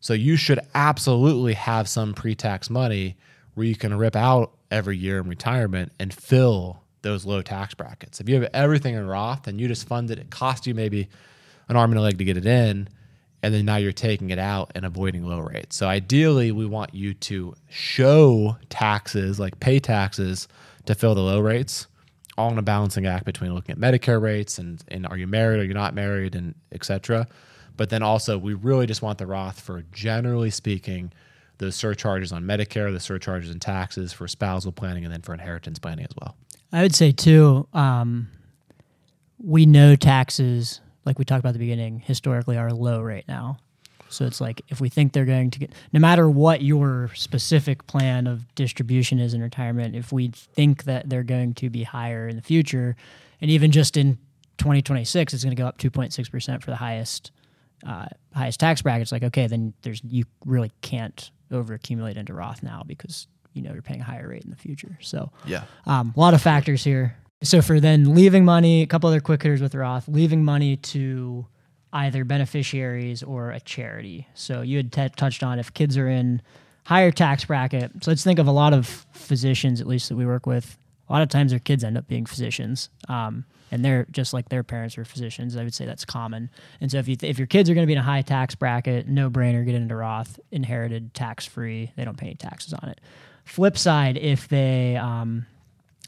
So 0.00 0.12
you 0.14 0.36
should 0.36 0.60
absolutely 0.74 1.52
have 1.54 1.88
some 1.88 2.14
pre-tax 2.14 2.70
money 2.70 3.16
where 3.54 3.66
you 3.66 3.76
can 3.76 3.96
rip 3.96 4.16
out 4.16 4.52
every 4.70 4.96
year 4.96 5.18
in 5.18 5.28
retirement 5.28 5.92
and 6.00 6.12
fill 6.12 6.82
those 7.02 7.24
low 7.24 7.42
tax 7.42 7.74
brackets. 7.74 8.20
If 8.20 8.28
you 8.28 8.40
have 8.40 8.50
everything 8.54 8.94
in 8.94 9.06
Roth 9.06 9.46
and 9.46 9.60
you 9.60 9.68
just 9.68 9.86
fund 9.86 10.10
it, 10.10 10.18
it 10.18 10.30
costs 10.30 10.66
you 10.66 10.74
maybe 10.74 11.08
an 11.68 11.76
arm 11.76 11.90
and 11.92 11.98
a 11.98 12.02
leg 12.02 12.18
to 12.18 12.24
get 12.24 12.36
it 12.36 12.46
in, 12.46 12.88
and 13.42 13.54
then 13.54 13.64
now 13.64 13.76
you're 13.76 13.92
taking 13.92 14.30
it 14.30 14.38
out 14.38 14.70
and 14.74 14.84
avoiding 14.84 15.26
low 15.26 15.40
rates. 15.40 15.76
So 15.76 15.88
ideally, 15.88 16.52
we 16.52 16.66
want 16.66 16.94
you 16.94 17.14
to 17.14 17.54
show 17.68 18.56
taxes, 18.68 19.40
like 19.40 19.58
pay 19.60 19.78
taxes, 19.78 20.48
to 20.86 20.94
fill 20.94 21.14
the 21.14 21.22
low 21.22 21.40
rates, 21.40 21.86
all 22.36 22.50
in 22.50 22.58
a 22.58 22.62
balancing 22.62 23.06
act 23.06 23.24
between 23.24 23.54
looking 23.54 23.72
at 23.72 23.78
Medicare 23.78 24.20
rates 24.20 24.58
and 24.58 24.82
and 24.88 25.06
are 25.06 25.16
you 25.16 25.26
married, 25.26 25.60
are 25.60 25.64
you're 25.64 25.74
not 25.74 25.94
married, 25.94 26.34
and 26.34 26.54
etc. 26.72 27.26
But 27.76 27.88
then 27.88 28.02
also, 28.02 28.36
we 28.36 28.54
really 28.54 28.86
just 28.86 29.00
want 29.00 29.18
the 29.18 29.26
Roth 29.26 29.60
for 29.60 29.84
generally 29.92 30.50
speaking, 30.50 31.12
the 31.58 31.72
surcharges 31.72 32.32
on 32.32 32.44
Medicare, 32.44 32.92
the 32.92 33.00
surcharges 33.00 33.50
and 33.50 33.60
taxes 33.60 34.12
for 34.12 34.28
spousal 34.28 34.72
planning, 34.72 35.04
and 35.04 35.12
then 35.12 35.22
for 35.22 35.32
inheritance 35.32 35.78
planning 35.78 36.04
as 36.04 36.14
well. 36.20 36.36
I 36.72 36.82
would 36.82 36.94
say 36.94 37.10
too, 37.10 37.66
um, 37.72 38.28
we 39.38 39.66
know 39.66 39.96
taxes, 39.96 40.80
like 41.04 41.18
we 41.18 41.24
talked 41.24 41.40
about 41.40 41.50
at 41.50 41.52
the 41.54 41.58
beginning, 41.60 42.00
historically 42.00 42.56
are 42.56 42.72
low 42.72 43.00
right 43.00 43.26
now. 43.28 43.58
So 44.08 44.26
it's 44.26 44.40
like 44.40 44.62
if 44.68 44.80
we 44.80 44.88
think 44.88 45.12
they're 45.12 45.24
going 45.24 45.50
to 45.52 45.58
get, 45.60 45.72
no 45.92 46.00
matter 46.00 46.28
what 46.28 46.62
your 46.62 47.10
specific 47.14 47.86
plan 47.86 48.26
of 48.26 48.52
distribution 48.56 49.20
is 49.20 49.34
in 49.34 49.40
retirement, 49.40 49.94
if 49.94 50.10
we 50.12 50.28
think 50.28 50.84
that 50.84 51.08
they're 51.08 51.22
going 51.22 51.54
to 51.54 51.70
be 51.70 51.84
higher 51.84 52.26
in 52.26 52.34
the 52.34 52.42
future, 52.42 52.96
and 53.40 53.50
even 53.52 53.70
just 53.70 53.96
in 53.96 54.18
2026, 54.58 55.32
it's 55.32 55.44
going 55.44 55.54
to 55.54 55.60
go 55.62 55.66
up 55.68 55.78
2.6% 55.78 56.62
for 56.62 56.70
the 56.70 56.76
highest 56.76 57.30
uh, 57.86 58.06
highest 58.34 58.60
tax 58.60 58.82
brackets. 58.82 59.10
Like, 59.12 59.22
okay, 59.22 59.46
then 59.46 59.72
there's 59.82 60.02
you 60.04 60.24
really 60.44 60.70
can't 60.82 61.30
over 61.50 61.72
accumulate 61.72 62.16
into 62.18 62.34
Roth 62.34 62.62
now 62.62 62.82
because 62.86 63.26
you 63.54 63.62
know 63.62 63.72
you're 63.72 63.80
paying 63.80 64.00
a 64.02 64.04
higher 64.04 64.28
rate 64.28 64.44
in 64.44 64.50
the 64.50 64.56
future. 64.56 64.98
So 65.00 65.30
Yeah. 65.46 65.62
um, 65.86 66.12
a 66.14 66.20
lot 66.20 66.34
of 66.34 66.42
factors 66.42 66.84
here. 66.84 67.16
So 67.42 67.62
for 67.62 67.80
then 67.80 68.14
leaving 68.14 68.44
money, 68.44 68.82
a 68.82 68.86
couple 68.86 69.08
other 69.08 69.20
quick 69.20 69.42
hitters 69.42 69.62
with 69.62 69.74
Roth, 69.74 70.08
leaving 70.08 70.44
money 70.44 70.76
to 70.76 71.46
either 71.92 72.24
beneficiaries 72.24 73.22
or 73.22 73.50
a 73.50 73.60
charity. 73.60 74.28
So 74.34 74.60
you 74.60 74.76
had 74.76 74.92
t- 74.92 75.08
touched 75.16 75.42
on 75.42 75.58
if 75.58 75.72
kids 75.72 75.96
are 75.96 76.08
in 76.08 76.42
higher 76.84 77.10
tax 77.10 77.44
bracket. 77.44 77.92
So 78.02 78.10
let's 78.10 78.22
think 78.24 78.38
of 78.38 78.46
a 78.46 78.52
lot 78.52 78.74
of 78.74 79.06
physicians, 79.12 79.80
at 79.80 79.86
least 79.86 80.08
that 80.10 80.16
we 80.16 80.26
work 80.26 80.46
with. 80.46 80.76
A 81.08 81.12
lot 81.12 81.22
of 81.22 81.28
times 81.28 81.50
their 81.50 81.58
kids 81.58 81.82
end 81.82 81.98
up 81.98 82.06
being 82.06 82.26
physicians, 82.26 82.88
um, 83.08 83.44
and 83.72 83.84
they're 83.84 84.06
just 84.12 84.32
like 84.32 84.48
their 84.48 84.62
parents 84.62 84.96
are 84.96 85.04
physicians. 85.04 85.56
I 85.56 85.64
would 85.64 85.74
say 85.74 85.84
that's 85.84 86.04
common. 86.04 86.50
And 86.80 86.90
so 86.90 86.98
if 86.98 87.08
you 87.08 87.16
th- 87.16 87.28
if 87.28 87.38
your 87.38 87.48
kids 87.48 87.68
are 87.68 87.74
going 87.74 87.84
to 87.84 87.86
be 87.86 87.94
in 87.94 87.98
a 87.98 88.02
high 88.02 88.22
tax 88.22 88.54
bracket, 88.54 89.08
no 89.08 89.28
brainer, 89.28 89.64
get 89.64 89.74
into 89.74 89.96
Roth, 89.96 90.38
inherited, 90.52 91.12
tax 91.14 91.46
free. 91.46 91.92
They 91.96 92.04
don't 92.04 92.16
pay 92.16 92.26
any 92.26 92.36
taxes 92.36 92.74
on 92.74 92.90
it. 92.90 93.00
Flip 93.44 93.76
side, 93.76 94.16
if 94.16 94.46
they 94.46 94.96
um, 94.96 95.46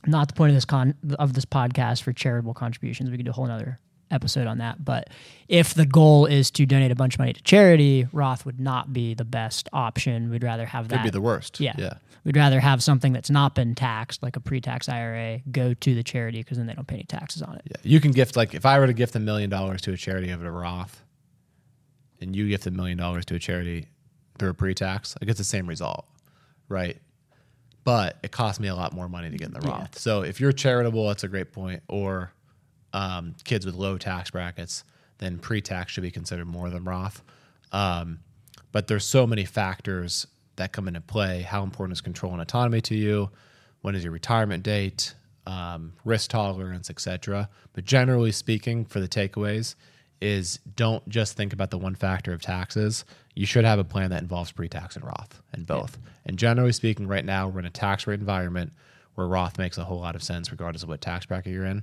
not 0.07 0.29
the 0.29 0.35
point 0.35 0.51
of 0.51 0.55
this 0.57 0.65
con 0.65 0.95
of 1.19 1.35
this 1.35 1.45
podcast 1.45 2.03
for 2.03 2.13
charitable 2.13 2.55
contributions. 2.55 3.11
We 3.11 3.17
could 3.17 3.27
do 3.27 3.31
a 3.31 3.35
whole 3.35 3.47
nother 3.47 3.79
episode 4.11 4.47
on 4.47 4.59
that. 4.59 4.85
But 4.85 5.09
if 5.49 5.75
the 5.75 5.87
goal 5.87 6.27
is 6.27 6.51
to 6.53 6.67
donate 6.67 6.91
a 6.91 6.95
bunch 6.95 7.15
of 7.15 7.19
money 7.19 7.33
to 7.33 7.43
charity, 7.43 8.07
Roth 8.13 8.45
would 8.45 8.61
not 8.61 8.93
be 8.93 9.15
the 9.15 9.25
best 9.25 9.69
option. 9.73 10.31
We'd 10.31 10.45
rather 10.45 10.67
have 10.67 10.89
that. 10.89 10.97
It'd 10.97 11.05
be 11.05 11.11
the 11.11 11.21
worst. 11.21 11.61
Yeah. 11.61 11.75
Yeah. 11.79 11.95
We'd 12.25 12.37
rather 12.37 12.61
have 12.61 12.83
something 12.83 13.13
that's 13.13 13.31
not 13.31 13.57
been 13.57 13.75
taxed, 13.75 14.23
like 14.23 14.37
a 14.37 14.41
pre-tax 14.41 14.89
IRA, 14.89 15.41
go 15.51 15.75
to 15.75 15.95
the 15.95 16.05
charity 16.05 16.39
because 16.39 16.57
then 16.57 16.69
they 16.69 16.75
don't 16.75 16.87
pay 16.87 16.97
any 16.97 17.05
taxes 17.05 17.43
on 17.43 17.57
it. 17.57 17.63
Yeah. 17.65 17.77
You 17.83 18.01
can 18.01 18.13
gift 18.13 18.37
like 18.37 18.55
if 18.55 18.65
I 18.65 18.79
were 18.79 18.87
to 18.87 18.93
gift 18.93 19.17
a 19.17 19.19
million 19.19 19.51
dollars 19.51 19.81
to 19.83 19.93
a 19.93 19.97
charity 19.97 20.31
of 20.31 20.45
a 20.45 20.51
Roth, 20.51 21.03
and 22.21 22.37
you 22.37 22.49
gift 22.49 22.67
a 22.67 22.71
million 22.71 22.97
dollars 22.97 23.25
to 23.27 23.35
a 23.35 23.39
charity 23.41 23.89
through 24.39 24.51
a 24.51 24.55
pre-tax, 24.55 25.17
like 25.21 25.29
it's 25.29 25.39
the 25.39 25.45
same 25.45 25.67
result, 25.67 26.07
right? 26.69 26.99
But 27.85 28.19
it 28.23 28.31
costs 28.31 28.61
me 28.61 28.69
a 28.69 28.75
lot 28.75 28.93
more 28.93 29.09
money 29.09 29.31
to 29.31 29.37
get 29.37 29.49
in 29.49 29.55
the 29.55 29.61
Yeah. 29.67 29.71
Roth. 29.81 29.99
So 29.99 30.23
if 30.23 30.41
you're 30.41 30.53
charitable, 30.53 31.09
that's 31.09 31.25
a 31.25 31.29
great 31.29 31.53
point. 31.53 31.83
Or 31.89 32.33
um, 32.93 33.35
kids 33.45 33.67
with 33.67 33.75
low 33.75 33.99
tax 33.99 34.31
brackets, 34.31 34.85
then 35.19 35.39
pre-tax 35.39 35.93
should 35.93 36.03
be 36.03 36.11
considered 36.11 36.47
more 36.47 36.71
than 36.71 36.85
Roth. 36.85 37.23
Um, 37.73 38.21
but 38.71 38.87
there's 38.87 39.05
so 39.05 39.27
many 39.27 39.45
factors 39.45 40.27
that 40.57 40.73
come 40.73 40.87
into 40.89 41.01
play. 41.01 41.43
How 41.43 41.63
important 41.63 41.97
is 41.97 42.01
control 42.01 42.33
and 42.33 42.41
autonomy 42.41 42.81
to 42.83 42.95
you? 42.95 43.31
When 43.81 43.95
is 43.95 44.05
your 44.05 44.13
retirement 44.13 44.63
date? 44.63 45.15
Um, 45.45 45.95
risk 46.05 46.31
tolerance, 46.31 46.89
etc. 46.89 47.49
But 47.73 47.85
generally 47.85 48.31
speaking, 48.31 48.85
for 48.85 49.01
the 49.01 49.09
takeaways, 49.09 49.75
is 50.23 50.61
don't 50.77 51.07
just 51.09 51.37
think 51.37 51.53
about 51.53 51.71
the 51.71 51.79
one 51.79 51.95
factor 51.95 52.33
of 52.33 52.41
taxes. 52.41 53.05
You 53.35 53.45
should 53.45 53.65
have 53.65 53.79
a 53.79 53.85
plan 53.85 54.11
that 54.11 54.23
involves 54.23 54.53
pre-tax 54.53 54.95
and 54.95 55.05
Roth 55.05 55.43
and 55.53 55.67
both. 55.67 55.99
And 56.25 56.39
generally 56.39 56.73
speaking, 56.73 57.09
right 57.09 57.25
now 57.25 57.49
we're 57.49 57.59
in 57.59 57.67
a 57.67 57.71
tax 57.71 58.07
rate 58.07 58.21
environment 58.21 58.73
where 59.17 59.27
Roth 59.27 59.59
makes 59.59 59.79
a 59.79 59.85
whole 59.85 59.99
lot 59.99 60.15
of 60.15 60.23
sense 60.23 60.51
regardless 60.51 60.85
of 60.85 60.89
what 60.89 61.01
tax 61.01 61.27
bracket 61.27 61.53
you're 61.53 61.67
in. 61.67 61.83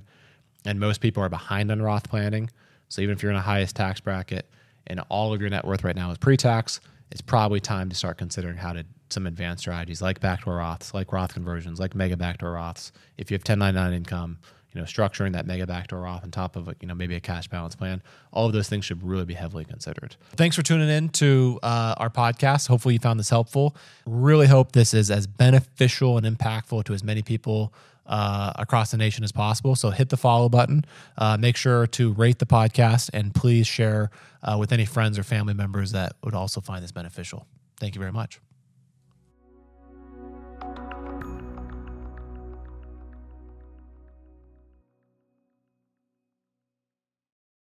And 0.64 0.80
most 0.80 1.00
people 1.00 1.22
are 1.22 1.28
behind 1.28 1.70
on 1.70 1.82
Roth 1.82 2.08
planning. 2.08 2.50
So 2.88 3.02
even 3.02 3.14
if 3.14 3.22
you're 3.22 3.32
in 3.32 3.36
the 3.36 3.42
highest 3.42 3.76
tax 3.76 4.00
bracket 4.00 4.50
and 4.86 5.00
all 5.10 5.32
of 5.32 5.40
your 5.40 5.50
net 5.50 5.66
worth 5.66 5.84
right 5.84 5.94
now 5.94 6.10
is 6.10 6.18
pre-tax, 6.18 6.80
it's 7.10 7.20
probably 7.20 7.60
time 7.60 7.90
to 7.90 7.96
start 7.96 8.18
considering 8.18 8.56
how 8.56 8.72
to 8.72 8.84
some 9.10 9.26
advanced 9.26 9.62
strategies 9.62 10.00
like 10.00 10.20
backdoor 10.20 10.58
Roths, 10.58 10.94
like 10.94 11.12
Roth 11.12 11.34
conversions, 11.34 11.78
like 11.78 11.94
mega 11.94 12.16
backdoor 12.16 12.54
Roths. 12.54 12.92
If 13.18 13.30
you 13.30 13.34
have 13.34 13.42
1099 13.42 13.92
income, 13.92 14.38
you 14.72 14.80
know, 14.80 14.84
structuring 14.86 15.32
that 15.32 15.46
mega 15.46 15.66
backdoor 15.66 16.00
Roth 16.00 16.22
on 16.22 16.30
top 16.30 16.56
of 16.56 16.68
you 16.80 16.88
know 16.88 16.94
maybe 16.94 17.16
a 17.16 17.20
cash 17.20 17.48
balance 17.48 17.74
plan. 17.74 18.02
All 18.32 18.46
of 18.46 18.52
those 18.52 18.68
things 18.68 18.84
should 18.84 19.02
really 19.02 19.24
be 19.24 19.34
heavily 19.34 19.64
considered. 19.64 20.16
Thanks 20.36 20.56
for 20.56 20.62
tuning 20.62 20.88
in 20.88 21.08
to 21.10 21.58
uh, 21.62 21.94
our 21.98 22.10
podcast. 22.10 22.68
Hopefully 22.68 22.94
you 22.94 23.00
found 23.00 23.18
this 23.18 23.30
helpful. 23.30 23.76
Really 24.06 24.46
hope 24.46 24.72
this 24.72 24.94
is 24.94 25.10
as 25.10 25.26
beneficial 25.26 26.16
and 26.16 26.26
impactful 26.26 26.84
to 26.84 26.92
as 26.92 27.02
many 27.02 27.22
people 27.22 27.72
uh, 28.06 28.52
across 28.56 28.90
the 28.90 28.96
nation 28.96 29.24
as 29.24 29.32
possible. 29.32 29.74
So 29.76 29.90
hit 29.90 30.08
the 30.08 30.16
follow 30.16 30.48
button. 30.48 30.84
Uh, 31.16 31.36
make 31.36 31.56
sure 31.56 31.86
to 31.88 32.12
rate 32.12 32.38
the 32.38 32.46
podcast 32.46 33.10
and 33.12 33.34
please 33.34 33.66
share 33.66 34.10
uh, 34.42 34.56
with 34.58 34.72
any 34.72 34.84
friends 34.84 35.18
or 35.18 35.22
family 35.22 35.54
members 35.54 35.92
that 35.92 36.14
would 36.24 36.34
also 36.34 36.60
find 36.60 36.82
this 36.82 36.92
beneficial. 36.92 37.46
Thank 37.78 37.94
you 37.94 38.00
very 38.00 38.12
much. 38.12 38.40